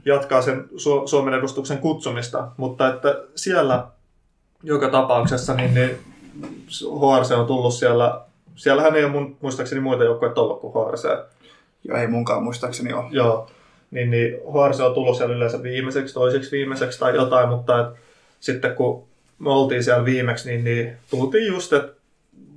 jatkaa 0.05 0.43
sen 0.43 0.65
Su- 0.73 1.07
Suomen 1.09 1.35
edustuksen 1.35 1.79
kutsumista, 1.79 2.49
mutta 2.57 2.89
että 2.89 3.23
siellä 3.35 3.87
joka 4.63 4.89
tapauksessa 4.89 5.55
niin, 5.55 5.75
niin 5.75 5.99
HRC 6.81 7.31
on 7.31 7.47
tullut 7.47 7.75
siellä, 7.75 8.21
siellähän 8.55 8.97
ei 8.97 9.05
ole 9.05 9.13
mun, 9.13 9.37
muistaakseni 9.41 9.81
muita 9.81 10.05
joukkoja 10.05 10.33
ollut 10.37 10.61
kuin 10.61 10.73
HRC. 10.73 11.05
Joo, 11.85 11.99
ei 11.99 12.07
munkaan 12.07 12.43
muistaakseni 12.43 12.93
ole. 12.93 13.05
Joo, 13.11 13.51
niin, 13.91 14.11
niin 14.11 14.35
HRC 14.35 14.81
on 14.81 14.95
tullut 14.95 15.17
siellä 15.17 15.35
yleensä 15.35 15.63
viimeiseksi, 15.63 16.15
toiseksi 16.15 16.51
viimeiseksi 16.51 16.99
tai 16.99 17.15
jotain, 17.15 17.49
mutta 17.49 17.81
et, 17.81 17.87
sitten 18.41 18.75
kun 18.75 19.05
me 19.45 19.51
oltiin 19.51 19.85
siellä 19.85 20.05
viimeksi, 20.05 20.49
niin, 20.49 20.65
niin 20.65 20.97
tultiin 21.11 21.47
just, 21.47 21.73
että 21.73 21.93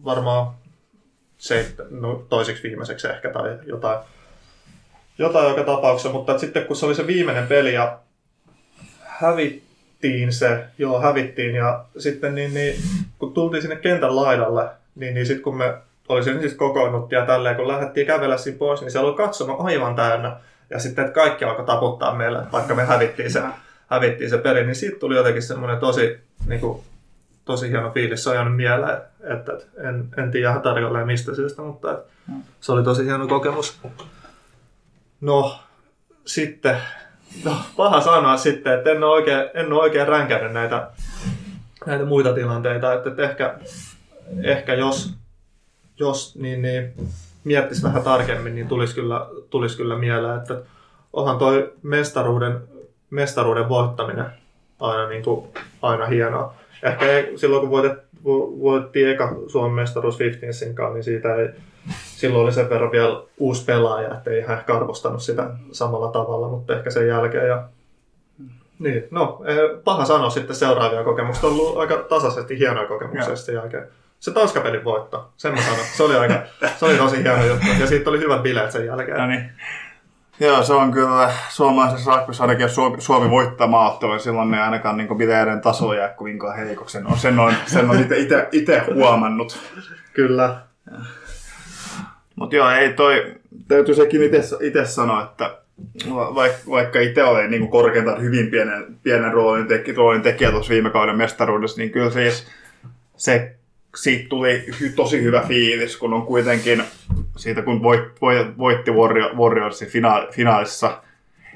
varmaan 0.05 0.47
se, 1.37 1.71
no, 1.89 2.25
toiseksi 2.29 2.63
viimeiseksi 2.63 3.07
ehkä 3.07 3.29
tai 3.29 3.57
jotain, 3.65 3.99
jotain 5.17 5.49
joka 5.49 5.63
tapauksessa, 5.63 6.09
mutta 6.09 6.37
sitten 6.37 6.65
kun 6.65 6.75
se 6.75 6.85
oli 6.85 6.95
se 6.95 7.07
viimeinen 7.07 7.47
peli 7.47 7.73
ja 7.73 7.99
hävittiin 8.99 10.33
se, 10.33 10.65
joo 10.77 11.01
hävittiin 11.01 11.55
ja 11.55 11.85
sitten 11.97 12.35
niin, 12.35 12.53
niin, 12.53 12.75
kun 13.19 13.33
tultiin 13.33 13.61
sinne 13.61 13.75
kentän 13.75 14.15
laidalle, 14.15 14.69
niin, 14.95 15.13
niin 15.13 15.25
sitten 15.25 15.43
kun 15.43 15.57
me 15.57 15.73
olisin 16.09 16.39
siis 16.39 16.53
kokoonnut 16.53 17.11
ja 17.11 17.25
tälleen, 17.25 17.55
kun 17.55 17.67
lähdettiin 17.67 18.07
kävellä 18.07 18.37
siinä 18.37 18.57
pois, 18.57 18.81
niin 18.81 18.91
siellä 18.91 19.07
oli 19.07 19.17
katsoma 19.17 19.53
aivan 19.53 19.95
täynnä. 19.95 20.37
Ja 20.69 20.79
sitten 20.79 21.05
että 21.05 21.15
kaikki 21.15 21.45
alkoi 21.45 21.65
taputtaa 21.65 22.15
meille, 22.15 22.39
vaikka 22.51 22.75
me 22.75 22.85
hävittiin 22.85 23.31
se 23.31 23.41
hävittiin 23.87 24.29
se 24.29 24.37
peli, 24.37 24.65
niin 24.65 24.75
siitä 24.75 24.99
tuli 24.99 25.15
jotenkin 25.15 25.43
semmoinen 25.43 25.79
tosi, 25.79 26.19
niin 26.47 26.59
kuin, 26.59 26.83
tosi 27.45 27.69
hieno 27.69 27.91
fiilis. 27.91 28.23
Se 28.23 28.29
on 28.29 28.35
jäänyt 28.35 28.55
mieleen, 28.55 28.97
että, 29.33 29.53
että 29.53 29.89
en, 29.89 30.09
en 30.17 30.31
tiedä 30.31 30.49
ihan 30.49 30.61
tarkalleen 30.61 31.07
mistä 31.07 31.35
syystä, 31.35 31.61
mutta 31.61 31.91
että 31.91 32.03
se 32.61 32.71
oli 32.71 32.83
tosi 32.83 33.05
hieno 33.05 33.27
kokemus. 33.27 33.79
No, 35.21 35.59
sitten, 36.25 36.77
no, 37.45 37.55
paha 37.77 38.01
sanoa 38.01 38.37
sitten, 38.37 38.73
että 38.73 38.91
en 38.91 39.03
ole 39.03 39.13
oikein, 39.13 39.49
en 39.53 39.73
ole 39.73 39.81
oikein 39.81 40.07
ränkännyt 40.07 40.53
näitä, 40.53 40.89
näitä 41.85 42.05
muita 42.05 42.33
tilanteita, 42.33 42.93
että, 42.93 43.09
että 43.09 43.23
ehkä, 43.23 43.59
ehkä 44.43 44.73
jos, 44.73 45.13
jos 45.99 46.35
niin, 46.35 46.61
niin 46.61 46.93
miettisi 47.43 47.83
vähän 47.83 48.03
tarkemmin, 48.03 48.55
niin 48.55 48.67
tulisi 48.67 48.95
kyllä, 48.95 49.27
tulisi 49.49 49.77
kyllä 49.77 49.97
mieleen, 49.97 50.37
että 50.37 50.55
onhan 51.13 51.37
toi 51.37 51.73
mestaruuden 51.83 52.61
mestaruuden 53.09 53.69
voittaminen 53.69 54.25
aina, 54.79 55.09
niin 55.09 55.23
kuin, 55.23 55.47
aina 55.81 56.05
hienoa. 56.05 56.53
Ehkä 56.83 57.05
silloin 57.35 57.61
kun 57.61 57.69
voitet, 57.69 57.99
voitettiin 58.61 59.09
eka 59.09 59.35
Suomen 59.47 59.71
mestaruus 59.71 60.19
15 60.19 60.65
kanssa, 60.73 60.93
niin 60.93 61.03
siitä 61.03 61.35
ei, 61.35 61.49
silloin 62.03 62.43
oli 62.43 62.51
sen 62.51 62.69
verran 62.69 62.91
vielä 62.91 63.23
uusi 63.37 63.65
pelaaja, 63.65 64.13
että 64.13 64.31
ei 64.31 64.41
hän 64.41 64.57
ehkä 64.57 64.75
arvostanut 64.75 65.21
sitä 65.21 65.49
samalla 65.71 66.11
tavalla, 66.11 66.49
mutta 66.49 66.77
ehkä 66.77 66.89
sen 66.89 67.07
jälkeen. 67.07 67.47
Ja, 67.47 67.63
niin, 68.79 69.07
no, 69.11 69.41
eh, 69.45 69.83
paha 69.83 70.05
sanoa 70.05 70.29
sitten 70.29 70.55
seuraavia 70.55 71.03
kokemuksia. 71.03 71.49
On 71.49 71.55
ollut 71.55 71.77
aika 71.77 71.97
tasaisesti 71.97 72.59
hienoja 72.59 72.87
kokemuksia 72.87 73.35
sitten 73.35 73.55
jälkeen. 73.55 73.87
Se 74.19 74.31
Tanskapelin 74.31 74.83
voitto, 74.83 75.29
sen 75.37 75.53
mä 75.53 75.61
sanon. 75.61 75.85
Se 75.97 76.03
oli, 76.03 76.15
aika, 76.15 76.41
se 76.77 76.85
oli 76.85 76.97
tosi 76.97 77.23
hieno 77.23 77.45
juttu. 77.45 77.65
Ja 77.79 77.87
siitä 77.87 78.09
oli 78.09 78.19
hyvät 78.19 78.43
bileet 78.43 78.71
sen 78.71 78.85
jälkeen. 78.85 79.17
No 79.17 79.27
niin. 79.27 79.51
Joo, 80.39 80.63
se 80.63 80.73
on 80.73 80.91
kyllä 80.91 81.31
suomalaisessa 81.49 82.11
ainakin, 82.39 82.61
jos 82.61 82.75
Suomi, 82.75 83.01
Suomi 83.01 83.29
voittaa 83.29 83.67
maattelua, 83.67 84.19
silloin 84.19 84.51
ne 84.51 84.61
ainakaan 84.61 84.97
niin 84.97 85.17
bileiden 85.17 85.61
taso 85.61 85.93
jää 85.93 86.09
kovinkaan 86.09 86.57
heikoksi. 86.57 87.01
No, 87.01 87.15
sen 87.15 87.39
on, 87.39 87.53
sen 87.65 87.89
on 87.89 88.05
itse 88.51 88.83
huomannut. 88.93 89.59
kyllä. 90.13 90.61
Mutta 92.35 92.55
joo, 92.55 92.69
ei 92.69 92.93
toi, 92.93 93.35
täytyy 93.67 93.95
sekin 93.95 94.21
itse 94.61 94.85
sanoa, 94.85 95.23
että 95.23 95.57
vaikka, 96.09 96.57
vaikka 96.69 96.99
itse 96.99 97.23
olen 97.23 97.51
niin 97.51 97.67
korkeintaan 97.67 98.21
hyvin 98.21 98.47
pienen, 98.47 98.85
pienen 99.03 99.33
roolin, 99.33 99.67
teki, 99.67 99.93
roolin 99.93 100.21
tekijä 100.21 100.51
tuossa 100.51 100.73
viime 100.73 100.89
kauden 100.89 101.17
mestaruudessa, 101.17 101.77
niin 101.77 101.91
kyllä 101.91 102.11
siis 102.11 102.47
se 103.17 103.55
siitä 103.95 104.29
tuli 104.29 104.65
hy, 104.79 104.89
tosi 104.89 105.23
hyvä 105.23 105.43
fiilis, 105.47 105.97
kun 105.97 106.13
on 106.13 106.25
kuitenkin 106.25 106.83
siitä, 107.37 107.61
kun 107.61 107.83
voit, 107.83 108.21
voit, 108.21 108.57
voitti 108.57 108.91
Warriorsin 109.37 109.87
fina, 109.87 110.27
finaalissa. 110.31 111.01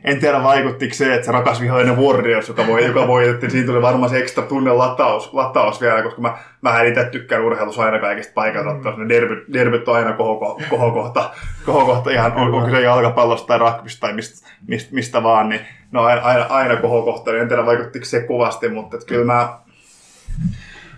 En 0.03 0.19
tiedä 0.19 0.43
vaikuttiko 0.43 0.93
se, 0.93 1.13
että 1.13 1.25
se 1.25 1.31
rakas 1.31 1.61
vihollinen 1.61 1.97
Warriors, 1.97 2.47
joka, 2.47 2.67
voi, 2.67 2.85
joka 2.85 3.07
voitettiin, 3.07 3.51
siinä 3.51 3.67
tuli 3.67 3.81
varmaan 3.81 4.09
se 4.09 4.17
ekstra 4.17 4.43
tunne 4.43 4.71
lataus, 4.71 5.33
lataus 5.33 5.81
vielä, 5.81 6.01
koska 6.01 6.21
mä, 6.21 6.37
mä 6.61 6.81
itse 6.81 7.05
tykkään 7.05 7.45
urheilussa 7.45 7.83
aina 7.83 7.99
kaikista 7.99 8.33
paikalta, 8.35 8.91
mm. 8.91 9.03
ne 9.03 9.09
derbyt, 9.09 9.53
derbyt 9.53 9.87
on 9.87 9.95
aina 9.95 10.13
kohokohta, 10.13 10.63
kohokohta, 10.69 11.29
kohokohta 11.65 12.11
ihan, 12.11 12.31
on, 12.31 12.53
onko 12.53 12.69
se 12.69 12.81
jalkapallosta 12.81 13.47
tai 13.47 13.59
rugbysta 13.59 13.99
tai 13.99 14.13
mistä, 14.13 14.47
mistä, 14.67 14.95
mistä 14.95 15.23
vaan, 15.23 15.49
niin 15.49 15.61
no 15.91 16.03
aina, 16.03 16.21
aina, 16.21 16.45
aina 16.49 16.75
kohokohta, 16.75 17.31
niin 17.31 17.41
en 17.41 17.47
tiedä 17.47 17.65
vaikuttiko 17.65 18.05
se 18.05 18.19
kuvasti, 18.19 18.69
mutta 18.69 18.97
että 18.97 19.07
kyllä 19.07 19.25
mä, 19.25 19.59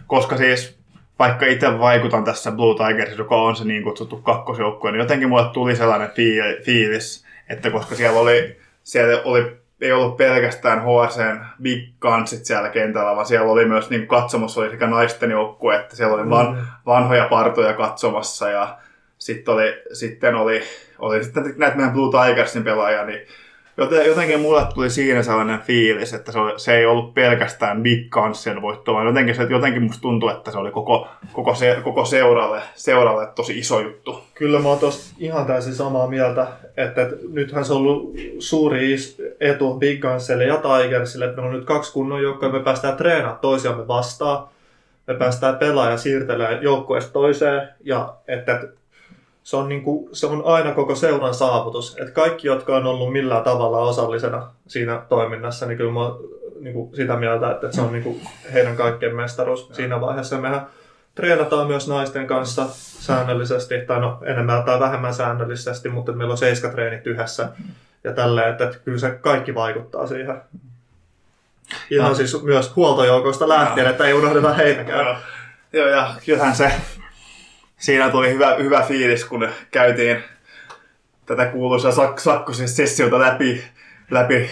koska 0.08 0.38
siis 0.38 0.83
vaikka 1.24 1.46
itse 1.46 1.80
vaikutan 1.80 2.24
tässä 2.24 2.52
Blue 2.52 2.76
Tigers, 2.76 3.18
joka 3.18 3.36
on 3.36 3.56
se 3.56 3.66
niin 3.66 3.84
kutsuttu 3.84 4.18
kakkosjoukkue, 4.18 4.92
niin 4.92 5.00
jotenkin 5.00 5.30
mulle 5.30 5.50
tuli 5.54 5.76
sellainen 5.76 6.10
fiilis, 6.66 7.26
että 7.50 7.70
koska 7.70 7.96
siellä 7.96 8.20
oli, 8.20 8.58
siellä 8.84 9.22
oli 9.26 9.58
ei 9.82 9.92
ollut 9.92 10.18
pelkästään 10.18 10.82
HSN 10.82 11.46
Big 11.62 11.90
Gunsit 12.02 12.46
siellä 12.46 12.70
kentällä, 12.70 13.16
vaan 13.16 13.26
siellä 13.26 13.52
oli 13.52 13.66
myös 13.66 13.90
niin 13.90 14.08
katsomassa 14.08 14.62
oli 14.62 14.70
sekä 14.70 14.88
naisten 14.88 15.32
joukkue, 15.32 15.76
että 15.76 15.96
siellä 15.96 16.16
oli 16.16 16.30
van, 16.30 16.56
mm. 16.56 16.62
vanhoja 16.86 17.28
partoja 17.30 17.74
katsomassa 17.74 18.50
ja 18.50 18.78
sitten 19.18 19.54
oli, 19.54 19.82
sitten 19.94 20.36
oli, 20.36 20.64
oli 21.00 21.24
sitten 21.24 21.54
näitä 21.58 21.78
meidän 21.78 21.94
Blue 21.94 22.26
Tigersin 22.26 22.64
pelaajia, 22.64 23.06
niin 23.06 23.20
Joten, 23.78 24.06
jotenkin 24.06 24.40
mulle 24.40 24.66
tuli 24.74 24.90
siinä 24.90 25.24
sellainen 25.24 25.60
fiilis, 25.60 26.14
että 26.14 26.32
se, 26.32 26.40
oli, 26.40 26.60
se 26.60 26.78
ei 26.78 26.86
ollut 26.86 27.14
pelkästään 27.14 27.84
Big 27.84 28.10
Gunsien 28.10 28.62
voitto, 28.62 28.94
vaan 28.94 29.08
jotenkin, 29.08 29.36
se, 29.36 29.44
jotenkin 29.44 29.84
musta 29.84 30.02
tuntui, 30.02 30.32
että 30.32 30.52
se 30.52 30.58
oli 30.58 30.72
koko, 30.72 31.08
koko, 31.32 31.56
se, 31.56 31.78
koko 31.84 32.06
seuralle, 32.06 32.62
seuralle 32.76 33.28
tosi 33.36 33.60
iso 33.60 33.80
juttu. 33.80 34.24
Kyllä 34.36 34.60
mä 34.60 34.70
oon 34.70 34.80
ihan 35.18 35.46
täysin 35.46 35.74
samaa 35.74 36.08
mieltä, 36.08 36.48
että, 36.78 37.02
että 37.02 37.16
nythän 37.30 37.66
se 37.66 37.74
on 37.74 37.80
ollut 37.80 38.16
suuri 38.40 38.96
etu 39.40 39.74
Big 39.74 40.02
Gunsille 40.02 40.46
ja 40.46 40.58
Tigersille, 40.58 41.26
että 41.26 41.36
meillä 41.36 41.54
on 41.54 41.60
nyt 41.60 41.68
kaksi 41.68 41.94
kunnon 41.94 42.22
joukkoa, 42.24 42.50
me 42.50 42.60
päästään 42.60 42.98
treenaamaan 42.98 43.40
toisiamme 43.42 43.88
vastaan, 43.88 44.48
me 45.08 45.14
päästään 45.14 45.56
pelaamaan 45.56 45.92
ja 45.92 45.98
siirtelemään 45.98 46.64
joukkueesta 46.64 47.14
toiseen, 47.14 47.68
ja 47.84 48.14
että 48.28 48.68
se 49.44 49.58
on, 49.58 49.70
niin 49.70 49.84
kuin, 49.84 50.10
se 50.16 50.28
on 50.28 50.42
aina 50.46 50.72
koko 50.72 50.96
seuran 50.96 51.34
saavutus. 51.34 51.98
Että 52.00 52.12
kaikki, 52.12 52.48
jotka 52.48 52.76
on 52.76 52.86
ollut 52.86 53.14
millään 53.14 53.44
tavalla 53.44 53.80
osallisena 53.80 54.52
siinä 54.68 55.02
toiminnassa, 55.10 55.66
niin 55.66 55.78
kyllä 55.78 55.92
mä 55.92 56.12
niin 56.60 56.74
kuin 56.74 56.96
sitä 56.96 57.16
mieltä, 57.16 57.52
että 57.52 57.72
se 57.72 57.82
on 57.82 57.92
niin 57.92 58.04
kuin 58.04 58.22
heidän 58.54 58.76
kaikkien 58.76 59.16
mestaruus 59.16 59.70
siinä 59.72 60.02
vaiheessa. 60.02 60.38
Mehän 60.38 60.68
treenataan 61.16 61.68
myös 61.68 61.88
naisten 61.88 62.28
kanssa 62.28 62.66
säännöllisesti, 63.00 63.76
tai 63.88 64.00
no 64.00 64.18
enemmän 64.26 64.64
tai 64.64 64.80
vähemmän 64.80 65.14
säännöllisesti, 65.14 65.90
mutta 65.90 66.12
meillä 66.12 66.32
on 66.32 66.38
seiskatreenit 66.38 67.08
yhdessä 67.08 67.50
ja 68.04 68.14
tälleen, 68.14 68.50
että, 68.50 68.64
että 68.64 68.78
kyllä 68.86 68.98
se 68.98 69.12
kaikki 69.12 69.56
vaikuttaa 69.56 70.08
siihen. 70.08 70.42
Ihan 71.90 72.10
no. 72.10 72.16
siis 72.16 72.44
myös 72.44 72.76
huoltojoukoista 72.76 73.50
lähtien, 73.50 73.86
no. 73.86 73.92
että 73.92 74.06
ei 74.06 74.14
unohdeta 74.14 74.54
heitäkään. 74.54 75.18
Joo, 75.74 75.88
ja 75.88 76.14
kyllähän 76.26 76.56
se 76.56 76.72
siinä 77.84 78.10
tuli 78.10 78.34
hyvä, 78.34 78.56
hyvä 78.56 78.82
fiilis, 78.82 79.26
kun 79.26 79.50
käytiin 79.72 80.24
tätä 81.26 81.46
kuuluisaa 81.46 81.92
sak- 81.92 82.20
sakkosen 82.20 82.68
sessiota 82.68 83.20
läpi, 83.20 83.64
läpi 84.12 84.50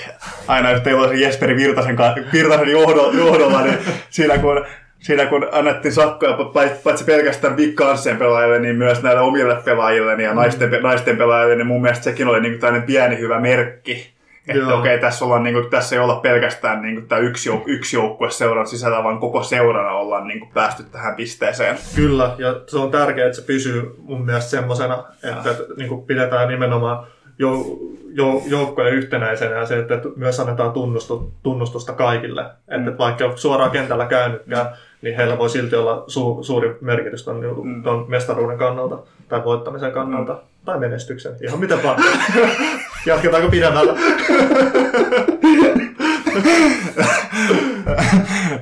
aina 0.47 0.71
yhteen 0.71 1.19
Jesperi 1.21 1.55
Virtasen, 1.55 1.97
Virtasen 2.33 2.71
johdolla, 2.71 3.61
niin 3.61 3.77
siinä 4.09 4.37
kun 4.37 4.65
siinä 4.99 5.25
kun 5.25 5.47
annettiin 5.51 5.93
sakkoja 5.93 6.37
paitsi 6.83 7.03
pelkästään 7.05 7.55
Big 7.55 7.75
Gunsien 7.75 8.17
pelaajille, 8.17 8.59
niin 8.59 8.75
myös 8.75 9.03
näille 9.03 9.21
omille 9.21 9.55
pelaajille 9.65 10.23
ja 10.23 10.33
naisten, 10.33 10.69
naisten 10.81 11.17
pelaajille, 11.17 11.55
niin 11.55 11.67
mun 11.67 11.81
mielestä 11.81 12.03
sekin 12.03 12.27
oli 12.27 12.41
niin 12.41 12.59
tämmöinen 12.59 12.87
pieni 12.87 13.17
hyvä 13.19 13.39
merkki 13.39 14.13
että 14.47 14.75
okei, 14.75 14.95
okay, 14.95 14.99
tässä, 14.99 15.25
ollaan, 15.25 15.43
niin 15.43 15.53
kuin, 15.53 15.69
tässä 15.69 15.95
ei 15.95 15.99
olla 15.99 16.15
pelkästään 16.15 16.81
niin 16.81 16.95
kuin, 16.95 17.07
tämä 17.07 17.21
yksi, 17.21 17.49
jouk- 17.49 17.63
yksi 17.65 17.95
joukkue 17.95 18.31
seuran 18.31 18.67
sisällä, 18.67 19.03
vaan 19.03 19.19
koko 19.19 19.43
seurana 19.43 19.91
ollaan 19.91 20.27
niin 20.27 20.39
kuin, 20.39 20.51
päästy 20.53 20.83
tähän 20.83 21.15
pisteeseen. 21.15 21.77
Kyllä, 21.95 22.35
ja 22.37 22.61
se 22.67 22.77
on 22.77 22.91
tärkeää, 22.91 23.27
että 23.27 23.41
se 23.41 23.45
pysyy 23.45 23.95
mun 23.97 24.25
mielestä 24.25 24.49
semmoisena, 24.49 25.03
että, 25.23 25.51
että 25.51 25.63
niin 25.77 25.89
kuin 25.89 26.05
pidetään 26.05 26.47
nimenomaan 26.47 27.07
jo, 27.39 27.65
jo, 28.13 28.41
joukkojen 28.45 28.93
yhtenäisenä 28.93 29.55
ja 29.55 29.65
se, 29.65 29.79
että 29.79 30.01
myös 30.15 30.39
annetaan 30.39 30.71
tunnustu, 30.71 31.33
tunnustusta 31.43 31.93
kaikille. 31.93 32.41
Mm. 32.43 32.87
Että 32.87 32.97
vaikka 32.97 33.31
suoraan 33.35 33.71
kentällä 33.71 34.05
käynytkään, 34.05 34.69
niin 35.01 35.15
heillä 35.15 35.37
voi 35.37 35.49
silti 35.49 35.75
olla 35.75 36.03
su, 36.07 36.39
suuri 36.41 36.77
merkitys 36.81 37.23
ton, 37.23 37.43
mm. 37.63 37.83
ton 37.83 38.05
mestaruuden 38.07 38.57
kannalta 38.57 38.99
tai 39.29 39.43
voittamisen 39.43 39.91
kannalta. 39.91 40.33
Mm 40.33 40.51
tai 40.65 40.79
menestyksen. 40.79 41.35
Ihan 41.41 41.59
mitä 41.59 41.83
vaan. 41.83 42.03
Jatketaanko 43.05 43.49
pidemmällä? 43.49 43.93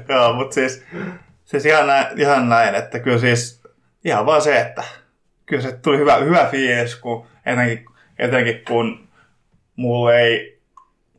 Joo, 0.09 0.33
mutta 0.33 0.53
siis, 0.53 0.85
siis 1.45 1.65
ihan, 1.65 1.87
näin, 1.87 2.19
ihan 2.19 2.49
näin, 2.49 2.75
että 2.75 2.99
kyllä 2.99 3.19
siis 3.19 3.61
ihan 4.05 4.25
vaan 4.25 4.41
se, 4.41 4.59
että 4.59 4.83
kyllä 5.45 5.61
se 5.61 5.71
tuli 5.71 5.97
hyvä, 5.97 6.15
hyvä 6.15 6.47
fiilis, 6.51 6.95
kun 6.95 7.27
etenkin, 7.45 7.85
etenkin 8.19 8.61
kun 8.67 9.07
mulle 9.75 10.21
ei, 10.21 10.59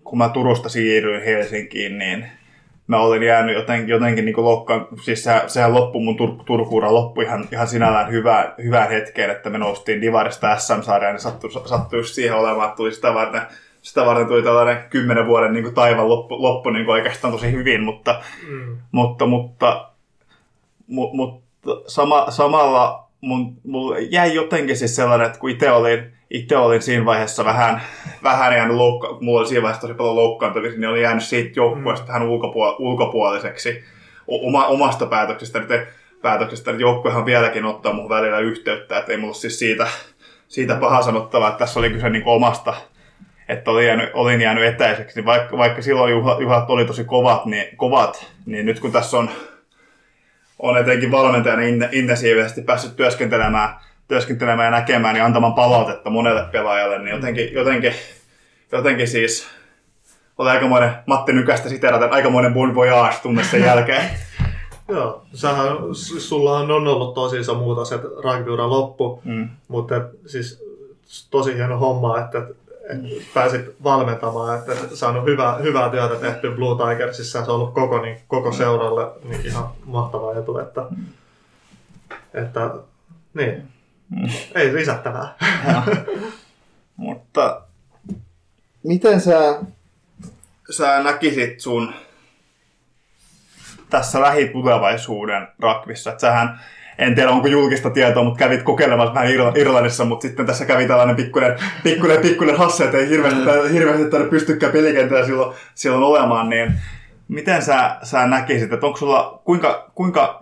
kun 0.05 0.19
mä 0.19 0.29
Turusta 0.29 0.69
siirryin 0.69 1.25
Helsinkiin, 1.25 1.99
niin 1.99 2.27
mä 2.91 3.01
olin 3.01 3.23
jäänyt 3.23 3.57
jotenkin, 3.57 3.89
jotenkin 3.89 4.25
niin 4.25 4.45
loukkaan, 4.45 4.87
siis 5.03 5.25
sehän, 5.25 5.51
sehän 5.51 5.75
loppui 5.75 6.03
mun 6.03 6.17
Tur- 6.17 6.45
Turkuura 6.45 6.95
loppui 6.95 7.25
ihan, 7.25 7.49
ihan 7.53 7.67
sinällään 7.67 8.13
hyvään, 8.13 8.55
hyvään 8.63 8.91
hetkeen, 8.91 9.31
että 9.31 9.51
me 9.51 9.59
noustiin 9.59 10.01
Divarista 10.01 10.57
SM-sarjaan, 10.57 11.15
niin 11.15 11.21
sattui, 11.21 11.51
sattui 11.51 12.05
siihen 12.05 12.37
olemaan, 12.37 12.69
että 12.69 12.77
tuli 12.77 12.93
sitä 12.93 13.15
varten, 13.15 13.43
sitä 13.83 14.07
varten 14.07 14.27
tuli 14.27 14.43
tällainen 14.43 14.85
kymmenen 14.91 15.27
vuoden 15.27 15.53
niin 15.53 15.75
taivan 15.75 16.09
loppu, 16.09 16.43
loppu 16.43 16.71
niin 16.71 16.91
oikeastaan 16.91 17.33
tosi 17.33 17.53
hyvin, 17.53 17.83
mutta, 17.83 18.23
mm. 18.49 18.77
mutta, 18.93 19.27
mutta, 19.27 19.91
mutta, 20.87 21.17
mutta 21.17 21.71
sama, 21.87 22.31
samalla 22.31 23.09
mun, 23.21 23.57
mulla 23.65 23.99
jäi 23.99 24.35
jotenkin 24.35 24.77
siis 24.77 24.97
sellainen, 24.97 25.27
että 25.27 25.39
kun 25.39 25.51
itse 25.51 25.71
olin, 25.71 26.13
itse 26.31 26.57
olin 26.57 26.83
siinä 26.83 27.05
vaiheessa 27.05 27.45
vähän, 27.45 27.83
vähän 28.23 28.57
jäänyt 28.57 28.77
loukka, 28.77 29.19
mulla 29.21 29.41
oli 29.41 29.49
siinä 29.49 29.63
vaiheessa 29.63 29.81
tosi 29.81 29.95
paljon 29.95 30.17
loukkaantumisia, 30.17 30.81
niin 30.81 30.89
olin 30.89 31.03
jäänyt 31.03 31.25
siitä 31.25 31.53
joukkueesta 31.57 32.07
mm. 32.07 32.09
vähän 32.09 32.29
ulkopuol- 32.29 32.77
ulkopuoliseksi 32.79 33.85
oma, 34.27 34.67
omasta 34.67 35.07
päätöksestä. 35.07 35.61
Te, 35.61 35.87
päätöksestä, 36.23 36.71
että 36.71 36.83
joukkuehan 36.83 37.27
vieläkin 37.27 37.65
ottaa 37.65 37.93
mun 37.93 38.09
välillä 38.09 38.39
yhteyttä, 38.39 38.99
että 38.99 39.13
ei 39.13 39.19
mulla 39.19 39.35
siis 39.35 39.59
siitä, 39.59 39.87
siitä 40.49 40.75
paha 40.75 41.03
sanottavaa, 41.03 41.49
että 41.49 41.59
tässä 41.59 41.81
oli 41.81 41.91
kyse 41.91 42.11
niin 42.11 42.23
omasta, 42.27 42.75
että 43.49 43.71
olin 43.71 43.87
jäänyt, 43.87 44.11
olin 44.15 44.41
jäänyt 44.41 44.65
etäiseksi, 44.65 45.17
niin 45.17 45.27
vaikka, 45.27 45.59
vaikka 45.59 45.83
silloin 45.83 46.13
juhlat, 46.13 46.41
juhlat 46.41 46.71
oli 46.71 46.85
tosi 46.85 47.05
kovat 47.05 47.47
niin, 47.47 47.77
kovat, 47.77 48.27
niin 48.47 48.67
nyt 48.67 48.81
kun 48.81 48.93
tässä 48.93 49.19
on, 49.19 49.31
on 50.59 50.79
etenkin 50.79 51.11
valmentajana 51.11 51.63
intensiivisesti 51.93 52.63
päässyt 52.63 52.97
työskentelemään 52.97 53.75
työskentelemään 54.11 54.67
ja 54.67 54.81
näkemään 54.81 55.17
ja 55.17 55.25
antamaan 55.25 55.55
palautetta 55.55 56.11
monelle 56.11 56.45
pelaajalle, 56.53 56.99
niin 56.99 57.15
jotenkin, 57.15 57.53
jotenkin, 57.53 57.93
jotenkin 58.73 59.09
siis 59.09 59.47
oli 60.39 60.51
aikamoinen 60.51 60.91
Matti 61.07 61.33
Nykästä 61.33 61.69
siteraten, 61.69 62.13
aikamoinen 62.13 62.55
bon 62.55 62.75
voyage 62.75 63.17
tunne 63.23 63.45
sen 63.45 63.63
jälkeen. 63.63 64.11
Joo, 64.89 65.23
sähän, 65.35 65.77
sullahan 66.19 66.71
on 66.71 66.89
ollut 66.89 67.15
tosi 67.15 67.41
iso 67.41 67.55
muutos, 67.55 67.93
että 67.93 68.09
rugbyura 68.25 68.71
loppu, 68.71 69.23
mm. 69.25 69.49
mutta 69.69 69.95
siis 70.27 70.65
tosi 71.31 71.55
hieno 71.55 71.79
homma, 71.79 72.19
että, 72.19 72.39
että 72.39 73.09
pääsit 73.35 73.77
valmentamaan, 73.85 74.59
että 74.59 74.97
saanut 74.97 75.25
hyvää, 75.25 75.57
hyvää 75.57 75.91
työtä 75.91 76.15
tehty 76.15 76.51
Blue 76.51 76.77
Tigersissa, 76.77 77.45
se 77.45 77.51
on 77.51 77.57
ollut 77.57 77.75
koko, 77.75 78.03
niin, 78.03 78.21
koko 78.29 78.53
seuralle 78.53 79.07
niin 79.25 79.47
ihan 79.47 79.69
mahtava 79.85 80.39
etu, 80.39 80.59
että, 80.59 80.83
että 82.35 82.71
niin, 83.35 83.63
Mm. 83.63 83.80
Ei 84.55 84.75
lisättävää. 84.75 85.35
Mutta 86.97 87.63
miten 88.83 89.21
sä, 89.21 89.61
sä 90.71 91.03
näkisit 91.03 91.61
sun 91.61 91.95
tässä 93.91 94.21
lähitulevaisuuden 94.21 95.49
rakvissa? 95.59 96.11
Että 96.11 96.21
sähän, 96.21 96.61
en 96.99 97.15
tiedä 97.15 97.31
onko 97.31 97.49
julkista 97.49 97.91
tietoa, 97.91 98.25
mutta 98.25 98.39
kävit 98.39 98.63
kokeilemassa 98.63 99.15
vähän 99.15 99.31
Irlannissa, 99.57 100.05
mutta 100.05 100.23
sitten 100.23 100.47
tässä 100.47 100.65
kävi 100.65 100.87
tällainen 100.87 101.17
pikkuinen, 101.17 101.59
pikkuinen, 101.83 102.21
pikkuinen 102.21 102.59
hasse, 102.59 102.85
että 102.85 102.99
ei 102.99 103.09
hirveästi, 103.09 103.41
mm. 103.41 103.73
hirveästi 103.73 104.11
tänne 104.11 104.29
pystykään 104.29 104.73
pelikentällä 104.73 105.27
silloin, 105.27 105.57
silloin 105.75 106.03
olemaan, 106.03 106.49
niin 106.49 106.73
miten 107.29 107.63
sä, 107.63 107.97
sä 108.03 108.27
näkisit, 108.27 108.73
että 108.73 108.87
onko 108.87 108.99
sulla, 108.99 109.41
kuinka, 109.45 109.91
kuinka 109.95 110.40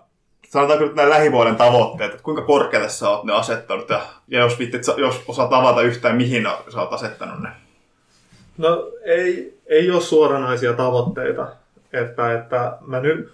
sanotaanko 0.49 0.85
nyt 0.85 0.95
näin 0.95 1.11
lähivuoden 1.11 1.57
tavoitteet, 1.57 2.11
että 2.11 2.23
kuinka 2.23 2.43
korkealle 2.43 2.89
sä 2.89 3.11
oot 3.11 3.25
ne 3.25 3.33
asettanut 3.33 3.91
ja, 3.91 4.01
ja 4.29 4.41
jos, 4.41 4.59
vittit, 4.59 4.83
jos 4.97 5.23
osaat 5.29 5.53
avata 5.53 5.83
yhtään, 5.83 6.17
mihin 6.17 6.49
sä 6.73 6.81
oot 6.81 6.93
asettanut 6.93 7.41
ne? 7.41 7.49
No 8.59 8.91
ei, 9.05 9.59
ei 9.67 9.91
ole 9.91 10.01
suoranaisia 10.01 10.73
tavoitteita, 10.73 11.49
että, 11.93 12.35
että 12.35 12.79
mä 12.87 13.01
nyt 13.01 13.33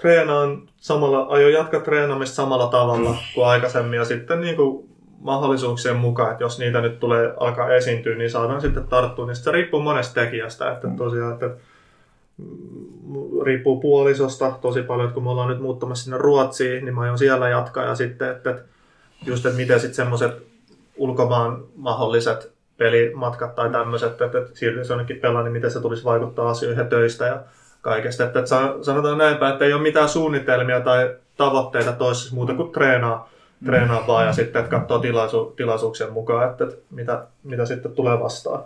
treenaan 0.00 0.62
samalla, 0.76 1.22
aion 1.22 1.52
jatkaa 1.52 1.80
treenaamista 1.80 2.34
samalla 2.34 2.66
tavalla 2.66 3.16
kuin 3.34 3.46
aikaisemmin 3.46 3.96
ja 3.96 4.04
sitten 4.04 4.40
niin 4.40 4.56
kuin 4.56 4.90
mahdollisuuksien 5.18 5.96
mukaan, 5.96 6.32
että 6.32 6.44
jos 6.44 6.58
niitä 6.58 6.80
nyt 6.80 7.00
tulee 7.00 7.34
alkaa 7.40 7.74
esiintyä, 7.74 8.16
niin 8.16 8.30
saadaan 8.30 8.60
sitten 8.60 8.88
tarttua. 8.88 9.26
Niin 9.26 9.36
se 9.36 9.52
riippuu 9.52 9.80
monesta 9.80 10.14
tekijästä, 10.14 10.72
että 10.72 10.88
tosiaan, 10.96 11.32
että 11.32 11.50
riippuu 13.44 13.80
puolisosta 13.80 14.52
tosi 14.60 14.82
paljon, 14.82 15.06
että 15.06 15.14
kun 15.14 15.22
me 15.22 15.30
ollaan 15.30 15.48
nyt 15.48 15.60
muuttamassa 15.60 16.04
sinne 16.04 16.18
Ruotsiin, 16.18 16.84
niin 16.84 16.94
mä 16.94 17.00
aion 17.00 17.18
siellä 17.18 17.48
jatkaa 17.48 17.84
ja 17.84 17.94
sitten, 17.94 18.30
että, 18.30 18.58
just, 19.26 19.46
että 19.46 19.56
miten 19.56 19.80
sitten 19.80 19.96
semmoiset 19.96 20.42
ulkomaan 20.96 21.64
mahdolliset 21.76 22.52
pelimatkat 22.76 23.54
tai 23.54 23.70
tämmöiset, 23.70 24.10
että, 24.10 24.24
että 24.24 24.50
siirtyisi 24.54 24.92
jonnekin 24.92 25.16
pelaan, 25.16 25.44
niin 25.44 25.52
miten 25.52 25.70
se 25.70 25.80
tulisi 25.80 26.04
vaikuttaa 26.04 26.50
asioihin 26.50 26.82
ja 26.82 26.88
töistä 26.88 27.26
ja 27.26 27.40
kaikesta. 27.82 28.24
Että, 28.24 28.38
että 28.38 28.56
sanotaan 28.82 29.18
näinpä, 29.18 29.48
että 29.48 29.64
ei 29.64 29.72
ole 29.72 29.82
mitään 29.82 30.08
suunnitelmia 30.08 30.80
tai 30.80 31.14
tavoitteita 31.36 31.92
toisessa 31.92 32.34
muuta 32.34 32.54
kuin 32.54 32.72
treenaa, 32.72 33.30
treenaa 33.64 34.06
vaan 34.06 34.26
ja 34.26 34.32
sitten 34.32 34.64
että 34.64 34.78
katsoo 34.78 34.98
tilaisu, 34.98 35.54
tilaisuuksien 35.56 36.12
mukaan, 36.12 36.50
että, 36.50 36.64
että 36.64 36.76
mitä, 36.90 37.26
mitä 37.42 37.66
sitten 37.66 37.92
tulee 37.92 38.20
vastaan. 38.20 38.64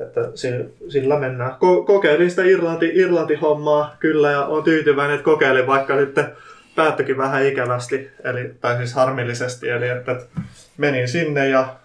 Että 0.00 0.20
sillä 0.88 1.18
mennään. 1.18 1.52
Ko- 1.52 1.86
kokeilin 1.86 2.30
sitä 2.30 2.42
Irlanti, 2.42 2.90
Irlanti-hommaa 2.94 3.96
kyllä 4.00 4.30
ja 4.30 4.44
on 4.44 4.64
tyytyväinen, 4.64 5.14
että 5.14 5.24
kokeilin 5.24 5.66
vaikka 5.66 6.00
sitten 6.00 6.32
päättyikin 6.76 7.18
vähän 7.18 7.46
ikävästi, 7.46 8.10
eli, 8.24 8.54
tai 8.60 8.76
siis 8.76 8.94
harmillisesti, 8.94 9.68
eli 9.68 9.88
että, 9.88 10.12
että 10.12 10.40
menin 10.76 11.08
sinne 11.08 11.48
ja 11.48 11.76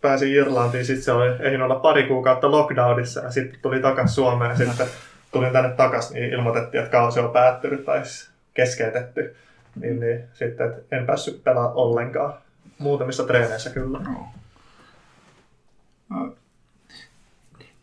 pääsin 0.00 0.32
Irlantiin, 0.32 0.84
sitten 0.84 1.04
se 1.04 1.12
oli, 1.12 1.28
ehdin 1.40 1.62
olla 1.62 1.74
pari 1.74 2.02
kuukautta 2.02 2.50
lockdownissa 2.50 3.20
ja 3.20 3.30
sitten 3.30 3.60
tuli 3.62 3.80
takaisin 3.80 4.14
Suomeen 4.14 4.50
ja 4.50 4.56
sitten 4.56 4.86
tulin 5.32 5.52
tänne 5.52 5.70
takaisin, 5.70 6.14
niin 6.14 6.32
ilmoitettiin, 6.32 6.84
että 6.84 6.92
kausi 6.92 7.20
on 7.20 7.30
päättynyt 7.30 7.84
tai 7.84 8.04
siis 8.04 8.30
keskeytetty. 8.54 9.36
Niin, 9.80 10.00
niin 10.00 10.24
sitten 10.32 10.70
että 10.70 10.96
en 10.96 11.06
päässyt 11.06 11.44
pelaamaan 11.44 11.74
ollenkaan. 11.74 12.34
Muutamissa 12.78 13.24
treeneissä 13.24 13.70
kyllä. 13.70 13.98
No. 13.98 14.24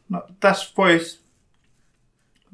No, 0.09 0.23
tässä 0.39 0.73
voisi 0.77 1.27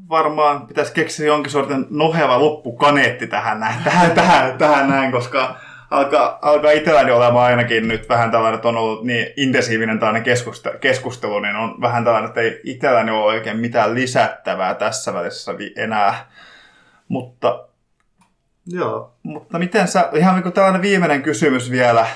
varmaan 0.10 0.68
pitäisi 0.68 0.94
keksiä 0.94 1.28
jonkin 1.28 1.52
sortin 1.52 1.86
noheva 1.90 2.40
loppukaneetti 2.40 3.28
tähän 3.28 3.60
näin, 3.60 3.84
tähän, 3.90 4.12
tähän, 4.12 4.58
tähän 4.58 4.90
näin 4.90 5.12
koska 5.12 5.56
alkaa, 5.92 6.40
alkaa 6.42 6.72
itselläni 6.72 7.12
olemaan 7.12 7.46
ainakin 7.46 7.88
nyt 7.88 8.10
vähän 8.10 8.32
tällainen, 8.32 8.56
että 8.56 8.68
on 8.68 8.78
ollut 8.78 9.04
niin 9.04 9.28
intensiivinen 9.38 10.00
tällainen 10.00 10.24
keskustelu, 10.24 10.78
keskustelu 10.80 11.40
niin 11.40 11.56
on 11.56 11.82
vähän 11.82 12.04
tällainen, 12.04 12.28
että 12.28 12.42
ei 12.42 12.62
itselläni 12.64 13.12
ole 13.12 13.24
oikein 13.24 13.58
mitään 13.58 13.96
lisättävää 13.96 14.76
tässä 14.76 15.14
välissä 15.14 15.52
enää. 15.76 16.32
Mutta, 17.08 17.68
Joo. 18.68 19.14
mutta 19.24 19.60
miten 19.60 19.88
sä, 19.88 20.10
ihan 20.14 20.36
niin 20.36 20.44
kuin 20.44 20.54
tällainen 20.54 20.82
viimeinen 20.82 21.22
kysymys 21.22 21.72
vielä, 21.72 22.08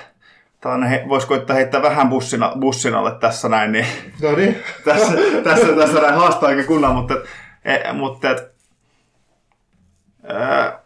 tällainen, 0.68 0.90
he, 0.90 1.06
voisi 1.10 1.28
koittaa 1.28 1.56
heittää 1.56 1.82
vähän 1.82 2.10
bussina, 2.10 2.54
bussin 2.60 2.96
alle 2.96 3.12
tässä 3.12 3.50
näin, 3.50 3.72
niin, 3.72 3.86
no 4.22 4.36
niin. 4.36 4.64
tässä, 4.86 5.14
tässä, 5.44 5.68
tässä 5.68 6.02
näin 6.02 6.16
haastaa 6.16 6.50
oikein 6.50 6.68
kunnan, 6.68 6.96
mutta, 6.96 7.14
e, 7.66 7.94
mutta 7.94 8.32
et, 8.32 8.52
ää, 10.24 10.80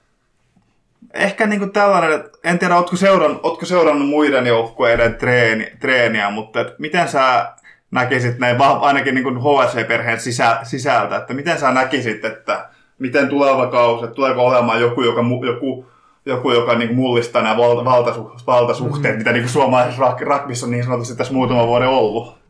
ehkä 1.14 1.46
niin 1.46 1.60
kuin 1.60 1.72
tällainen, 1.72 2.24
en 2.44 2.60
tiedä, 2.60 2.76
ootko 2.76 2.96
seurannut, 2.96 3.40
ootko 3.44 3.66
seurannut 3.66 4.10
muiden 4.10 4.48
joukkueiden 4.48 5.16
treeni, 5.16 5.72
treeniä, 5.80 6.30
mutta 6.30 6.62
et 6.62 6.80
miten 6.80 7.08
sä 7.08 7.52
näkisit 7.92 8.40
näin, 8.40 8.62
ainakin 8.62 9.16
niin 9.16 9.24
kuin 9.24 9.38
HSV-perheen 9.38 10.20
sisä, 10.20 10.58
sisältä, 10.64 11.18
että 11.18 11.34
miten 11.34 11.60
sä 11.60 11.72
näkisit, 11.72 12.26
että 12.26 12.70
miten 13.00 13.30
tuleva 13.30 13.68
kausi, 13.68 14.06
että 14.06 14.16
tuleeko 14.16 14.46
olemaan 14.46 14.82
joku, 14.82 15.02
joka, 15.02 15.22
joku, 15.46 15.86
joku, 16.26 16.52
joka 16.52 16.76
niin 16.76 16.96
mullistaa 16.96 17.42
nämä 17.42 17.58
valta, 17.58 17.86
valtasu, 17.86 18.32
valtasuhteet, 18.48 19.04
mm-hmm. 19.04 19.18
mitä 19.18 19.32
niin 19.32 19.50
suomalaisessa 19.50 20.16
rugbyssa 20.22 20.66
on 20.66 20.72
niin 20.72 20.84
sanotusti 20.84 21.16
tässä 21.16 21.34
muutama 21.34 21.68
vuoden 21.68 21.88
ollut. 21.88 22.42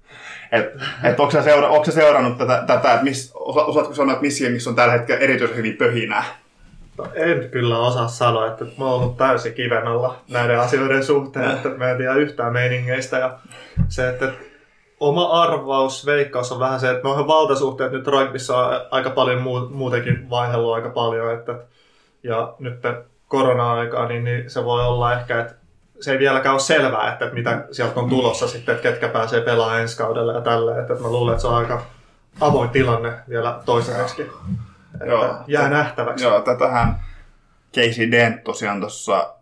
Et, 0.52 0.66
et 1.04 1.20
onko, 1.20 1.32
sä 1.32 1.42
seura, 1.42 1.68
onko 1.68 1.86
sä 1.86 1.92
seurannut 1.92 2.38
tätä, 2.38 2.64
tätä 2.68 2.94
että 2.94 3.04
miss, 3.04 3.32
osaatko 3.36 3.94
sanoa, 3.94 4.14
että 4.14 4.22
missä 4.22 4.50
missä 4.50 4.70
on 4.70 4.76
tällä 4.76 4.94
hetkellä 4.94 5.22
erityisen 5.22 5.58
hyvin 5.58 5.78
pöhinää? 5.78 6.24
No, 6.98 7.08
en 7.14 7.50
kyllä 7.50 7.80
osaa 7.80 8.08
sanoa, 8.08 8.48
että 8.48 8.66
mä 8.66 8.86
oon 8.86 9.02
ollut 9.02 9.18
täysin 9.18 9.54
kiven 9.54 9.88
alla 9.88 10.16
näiden 10.30 10.60
asioiden 10.60 11.04
suhteen, 11.04 11.52
että 11.52 11.70
mä 11.70 11.90
en 11.90 11.98
tiedä 11.98 12.14
yhtään 12.14 12.54
meiningeistä. 12.54 13.18
Ja 13.18 13.40
se, 13.88 14.10
että 14.10 14.32
oma 15.00 15.42
arvaus, 15.42 16.06
veikkaus 16.06 16.52
on 16.52 16.60
vähän 16.60 16.80
se, 16.80 16.92
että 16.92 17.04
noihin 17.04 17.28
valtasuhteet 17.28 17.92
nyt 17.92 18.08
rugbyssa 18.08 18.58
on 18.58 18.82
aika 18.92 19.10
paljon 19.10 19.42
muutenkin 19.72 20.30
vaihellut 20.30 20.76
aika 20.76 20.90
paljon. 20.90 21.34
Että, 21.34 21.56
ja 22.24 22.54
nyt 22.60 22.82
korona-aikaa, 23.32 24.08
niin, 24.08 24.24
niin 24.24 24.50
se 24.50 24.66
voi 24.66 24.86
olla 24.86 25.14
ehkä, 25.14 25.42
että 25.42 25.56
se 26.00 26.12
ei 26.12 26.20
vieläkään 26.20 26.54
ole 26.54 26.60
selvää, 26.60 27.12
että, 27.12 27.26
että 27.26 27.38
mitä 27.38 27.66
sieltä 27.72 28.00
on 28.00 28.10
tulossa 28.10 28.48
sitten, 28.48 28.76
että 28.76 28.90
ketkä 28.90 29.08
pääsee 29.08 29.42
pelaamaan 29.42 29.82
ensi 29.82 29.98
kaudella 29.98 30.34
ja 30.34 30.42
tälleen. 30.42 30.80
Että, 30.80 30.94
että 30.94 31.06
mä 31.06 31.12
luulen, 31.12 31.32
että 31.32 31.42
se 31.42 31.48
on 31.48 31.56
aika 31.56 31.82
avoin 32.42 32.70
tilanne 32.70 33.14
vielä 33.30 33.60
toiseksi. 33.66 34.32
Joo, 35.06 35.36
jää 35.48 35.70
nähtäväksi. 35.70 36.26
Joo, 36.26 36.42
tätähän 36.42 36.96
Casey 37.76 38.12
Dent 38.12 38.44
tosiaan 38.44 38.80
tuossa 38.80 39.34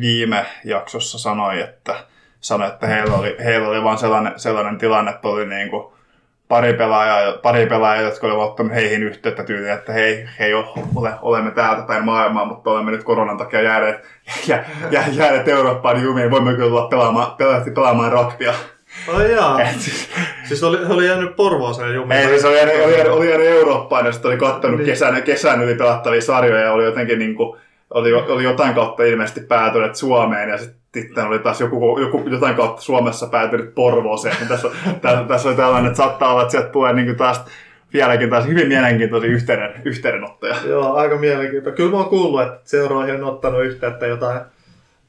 viime 0.00 0.46
jaksossa 0.64 1.18
sanoi, 1.18 1.60
että, 1.60 1.94
sanoi, 2.40 2.68
että 2.68 2.86
heillä 2.86 3.16
oli, 3.16 3.36
heillä 3.44 3.68
oli 3.68 3.84
vaan 3.84 3.98
sellainen, 3.98 4.32
sellainen 4.36 4.78
tilanne, 4.78 5.10
että 5.10 5.28
oli 5.28 5.46
niin 5.46 5.70
kuin 5.70 5.92
pari 6.52 6.74
pelaajaa, 6.74 7.32
pari 7.32 7.66
pelaajaa, 7.66 8.04
jotka 8.04 8.26
olivat 8.26 8.44
ottaneet 8.44 8.74
heihin 8.74 9.02
yhteyttä 9.02 9.44
tyyliin, 9.44 9.72
että 9.72 9.92
hei, 9.92 10.28
hei 10.38 10.54
ole, 10.54 11.10
olemme 11.22 11.50
täältä 11.50 11.82
päin 11.82 12.04
maailmaa, 12.04 12.44
mutta 12.44 12.70
olemme 12.70 12.90
nyt 12.90 13.04
koronan 13.04 13.36
takia 13.38 13.62
jääneet, 13.62 14.04
jä, 14.46 14.64
jä, 14.90 15.04
jääneet 15.12 15.48
Eurooppaan 15.48 16.02
jumiin, 16.02 16.30
voimme 16.30 16.54
kyllä 16.54 16.66
olla 16.66 16.88
pelaamaan, 16.88 17.36
pelaamaan, 17.36 17.74
pelaamaan 17.74 18.12
rakpia. 18.12 18.54
Ai 19.14 19.32
jaa. 19.32 19.60
Et, 19.60 19.80
siis, 19.80 20.10
siis 20.44 20.62
oli, 20.62 20.78
oli 20.88 21.06
jäänyt 21.06 21.36
Porvooseen 21.36 21.94
jumiin. 21.94 22.20
Ei, 22.20 22.28
siis 22.28 22.44
oli 22.44 22.56
jäänyt, 22.56 22.84
oli, 22.84 22.94
jäänyt, 22.94 23.12
oli 23.12 23.30
jäänyt 23.30 23.46
Eurooppaan 23.46 24.06
ja 24.06 24.12
sitten 24.12 24.28
oli 24.28 24.38
kattonut 24.38 24.78
niin. 24.78 24.86
kesän, 24.86 25.22
kesän 25.22 25.62
yli 25.62 25.74
pelattavia 25.74 26.20
sarjoja 26.20 26.62
ja 26.62 26.72
oli 26.72 26.84
jotenkin 26.84 27.18
niin 27.18 27.34
kuin, 27.34 27.60
oli, 27.90 28.12
oli 28.12 28.44
jotain 28.44 28.74
kautta 28.74 29.02
ilmeisesti 29.02 29.40
päätynyt 29.40 29.96
Suomeen 29.96 30.48
ja 30.48 30.58
sitten 30.58 30.81
oli 31.26 31.38
taas 31.38 31.60
joku, 31.60 31.98
joku 31.98 32.22
jotain 32.30 32.54
kautta 32.54 32.82
Suomessa 32.82 33.26
päätynyt 33.26 33.74
Porvooseen. 33.74 34.36
tässä, 34.48 34.68
tässä, 35.00 35.24
tässä 35.28 35.48
oli 35.48 35.56
tällainen, 35.56 35.86
että 35.86 35.96
saattaa 35.96 36.32
olla, 36.32 36.42
että 36.42 36.52
sieltä 36.52 36.68
tulee 36.68 36.92
niin 36.92 37.16
taas 37.16 37.44
vieläkin 37.92 38.30
taas 38.30 38.46
hyvin 38.46 38.68
mielenkiintoisia 38.68 39.30
yhteyden, 39.30 39.82
yhteydenottoja. 39.84 40.56
Joo, 40.66 40.94
aika 40.94 41.16
mielenkiintoista. 41.16 41.76
Kyllä 41.76 41.90
mä 41.90 41.96
oon 41.96 42.08
kuullut, 42.08 42.42
että 42.42 42.60
seuraajan 42.64 43.24
on 43.24 43.30
ottanut 43.30 43.64
yhteyttä 43.64 44.06
jotain 44.06 44.40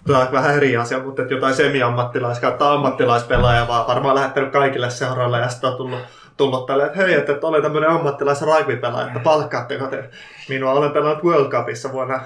Tuo 0.08 0.18
on 0.18 0.32
vähän 0.32 0.56
eri 0.56 0.78
asia, 0.78 1.00
mutta 1.00 1.22
että 1.22 1.34
jotain 1.34 1.56
semi-ammattilais- 1.56 2.42
kautta 2.42 2.74
ammattilaispelaaja 2.74 3.68
vaan 3.68 3.88
varmaan 3.88 4.16
lähettänyt 4.16 4.52
kaikille 4.52 4.90
seuraille 4.90 5.40
ja 5.40 5.50
sitten 5.50 5.70
on 5.70 5.78
tullut, 5.78 6.00
tullut 6.38 6.66
tälle, 6.66 6.86
että 6.86 6.98
hei, 6.98 7.14
että 7.14 7.38
olen 7.42 7.62
tämmöinen 7.62 7.90
ammattilais 7.90 8.42
rugby-pelaaja, 8.42 9.08
että 9.08 9.20
palkkaatteko 9.20 9.88
te 9.88 10.10
minua, 10.50 10.72
olen 10.72 10.92
pelannut 10.92 11.24
World 11.24 11.52
Cupissa 11.52 11.92
vuonna 11.92 12.20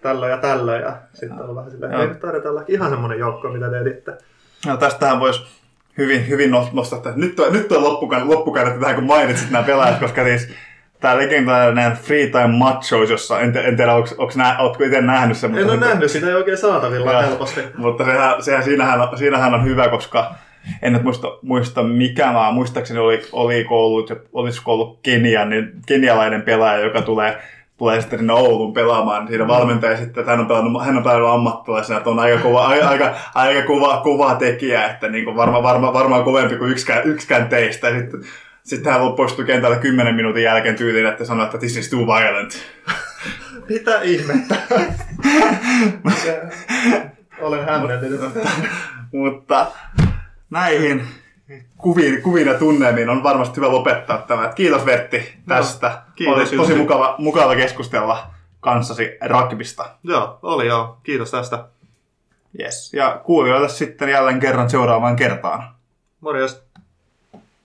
tällä 0.00 0.28
ja 0.28 0.36
tällä 0.36 0.76
ja 0.76 0.96
sitten 1.14 1.42
on 1.42 1.56
vähän 1.56 1.70
silleen, 1.70 2.00
että 2.00 2.26
tarvitaan 2.26 2.54
olla 2.54 2.64
ihan 2.68 2.90
semmoinen 2.90 3.18
joukko, 3.18 3.48
mitä 3.48 3.70
te 3.70 3.78
editte. 3.78 4.12
No 4.66 4.76
tästähän 4.76 5.20
voisi 5.20 5.42
hyvin, 5.98 6.28
hyvin 6.28 6.50
nostaa, 6.72 6.96
että 6.96 7.12
nyt 7.16 7.40
on, 7.40 7.52
nyt 7.52 7.72
on 7.72 7.84
loppukauden, 8.28 8.80
tähän 8.80 8.94
kun 8.94 9.04
mainitsit 9.04 9.50
nämä 9.50 9.64
pelaajat, 9.64 10.00
koska 10.00 10.24
siis 10.24 10.48
Tää 11.00 11.18
legendaarinen 11.18 11.92
Free 11.92 12.26
Time 12.26 12.56
Machos, 12.58 13.10
jossa 13.10 13.40
en, 13.40 13.56
en 13.56 13.76
tiedä, 13.76 13.94
onko, 13.94 14.08
onko 14.18 14.32
nä, 14.36 14.58
ootko 14.58 14.84
itse 14.84 15.00
nähnyt 15.00 15.36
sen. 15.36 15.58
En 15.58 15.70
ole 15.70 15.76
nähnyt, 15.76 16.10
sitä 16.10 16.28
ei 16.28 16.34
oikein 16.34 16.58
saatavilla 16.58 17.12
ja, 17.12 17.22
helposti. 17.22 17.60
Mutta 17.76 18.04
sehän, 18.04 18.42
sehän 18.42 18.62
siinähän, 18.62 19.00
siinähän 19.16 19.54
on 19.54 19.64
hyvä, 19.64 19.88
koska 19.88 20.34
en 20.82 20.92
nyt 20.92 21.02
muista, 21.02 21.28
muista 21.42 21.82
mikä 21.82 22.32
maa, 22.32 22.52
muistaakseni 22.52 23.00
oli, 23.00 23.22
oliko 23.32 23.86
ollut, 23.86 24.12
olisiko 24.32 24.72
ollut 24.72 24.98
Kenia, 25.02 25.44
niin 25.44 25.72
kenialainen 25.86 26.42
pelaaja, 26.42 26.84
joka 26.84 27.02
tulee 27.02 27.38
tulee 27.78 28.00
sitten 28.00 28.18
sinne 28.18 28.32
Oulun 28.32 28.72
pelaamaan. 28.72 29.28
Siinä 29.28 29.44
mm. 29.44 29.48
valmentaja 29.48 29.96
sitten, 29.96 30.20
että 30.20 30.30
hän 30.30 30.40
on 30.40 30.46
pelannut, 30.46 30.84
hän 30.84 30.96
on 30.96 31.02
pelannut 31.02 31.30
ammattilaisena, 31.30 31.98
että 31.98 32.10
on 32.10 32.18
aika 32.18 32.42
kova, 32.42 32.66
aika, 32.66 33.14
aika 33.34 33.66
kova, 33.66 34.00
kova 34.04 34.34
tekijä, 34.34 34.84
että 34.84 35.08
niin 35.08 35.24
kuin 35.24 35.36
varma, 35.36 35.62
varma, 35.62 35.92
varmaan 35.92 36.24
kovempi 36.24 36.56
kuin 36.56 36.70
yksikään, 36.70 37.04
yksikään 37.04 37.48
teistä. 37.48 37.90
Sitten 37.90 38.20
sitten 38.68 38.92
hän 38.92 39.12
poistui 39.16 39.44
kentällä 39.44 39.76
10 39.76 40.14
minuutin 40.14 40.42
jälkeen 40.42 40.76
tyyliin, 40.76 41.06
että 41.06 41.24
sanoi, 41.24 41.44
että 41.44 41.58
this 41.58 41.76
is 41.76 41.90
too 41.90 42.06
violent. 42.06 42.58
Mitä 43.68 44.00
ihmettä? 44.02 44.56
Olen 47.40 47.64
hämmentynyt. 47.64 48.20
Mutta 49.12 49.66
näihin 50.50 51.02
kuviin 52.22 52.48
ja 52.48 52.58
tunnelmiin 52.58 53.08
on 53.08 53.22
varmasti 53.22 53.56
hyvä 53.56 53.72
lopettaa 53.72 54.18
tämä. 54.18 54.52
Kiitos 54.54 54.86
Vertti 54.86 55.34
tästä. 55.48 55.88
No, 55.88 56.12
kiitos, 56.14 56.52
oli 56.52 56.56
tosi 56.56 56.74
mukava, 56.74 57.14
mukava 57.18 57.56
keskustella 57.56 58.26
kanssasi 58.60 59.18
rugbysta. 59.26 59.90
Joo, 60.04 60.38
oli 60.42 60.66
joo. 60.66 60.98
Kiitos 61.02 61.30
tästä. 61.30 61.68
Yes. 62.60 62.94
Ja 62.94 63.20
kuulijoille 63.24 63.68
sitten 63.68 64.08
jälleen 64.08 64.40
kerran 64.40 64.70
seuraavaan 64.70 65.16
kertaan. 65.16 65.74
Morjesta. 66.20 66.67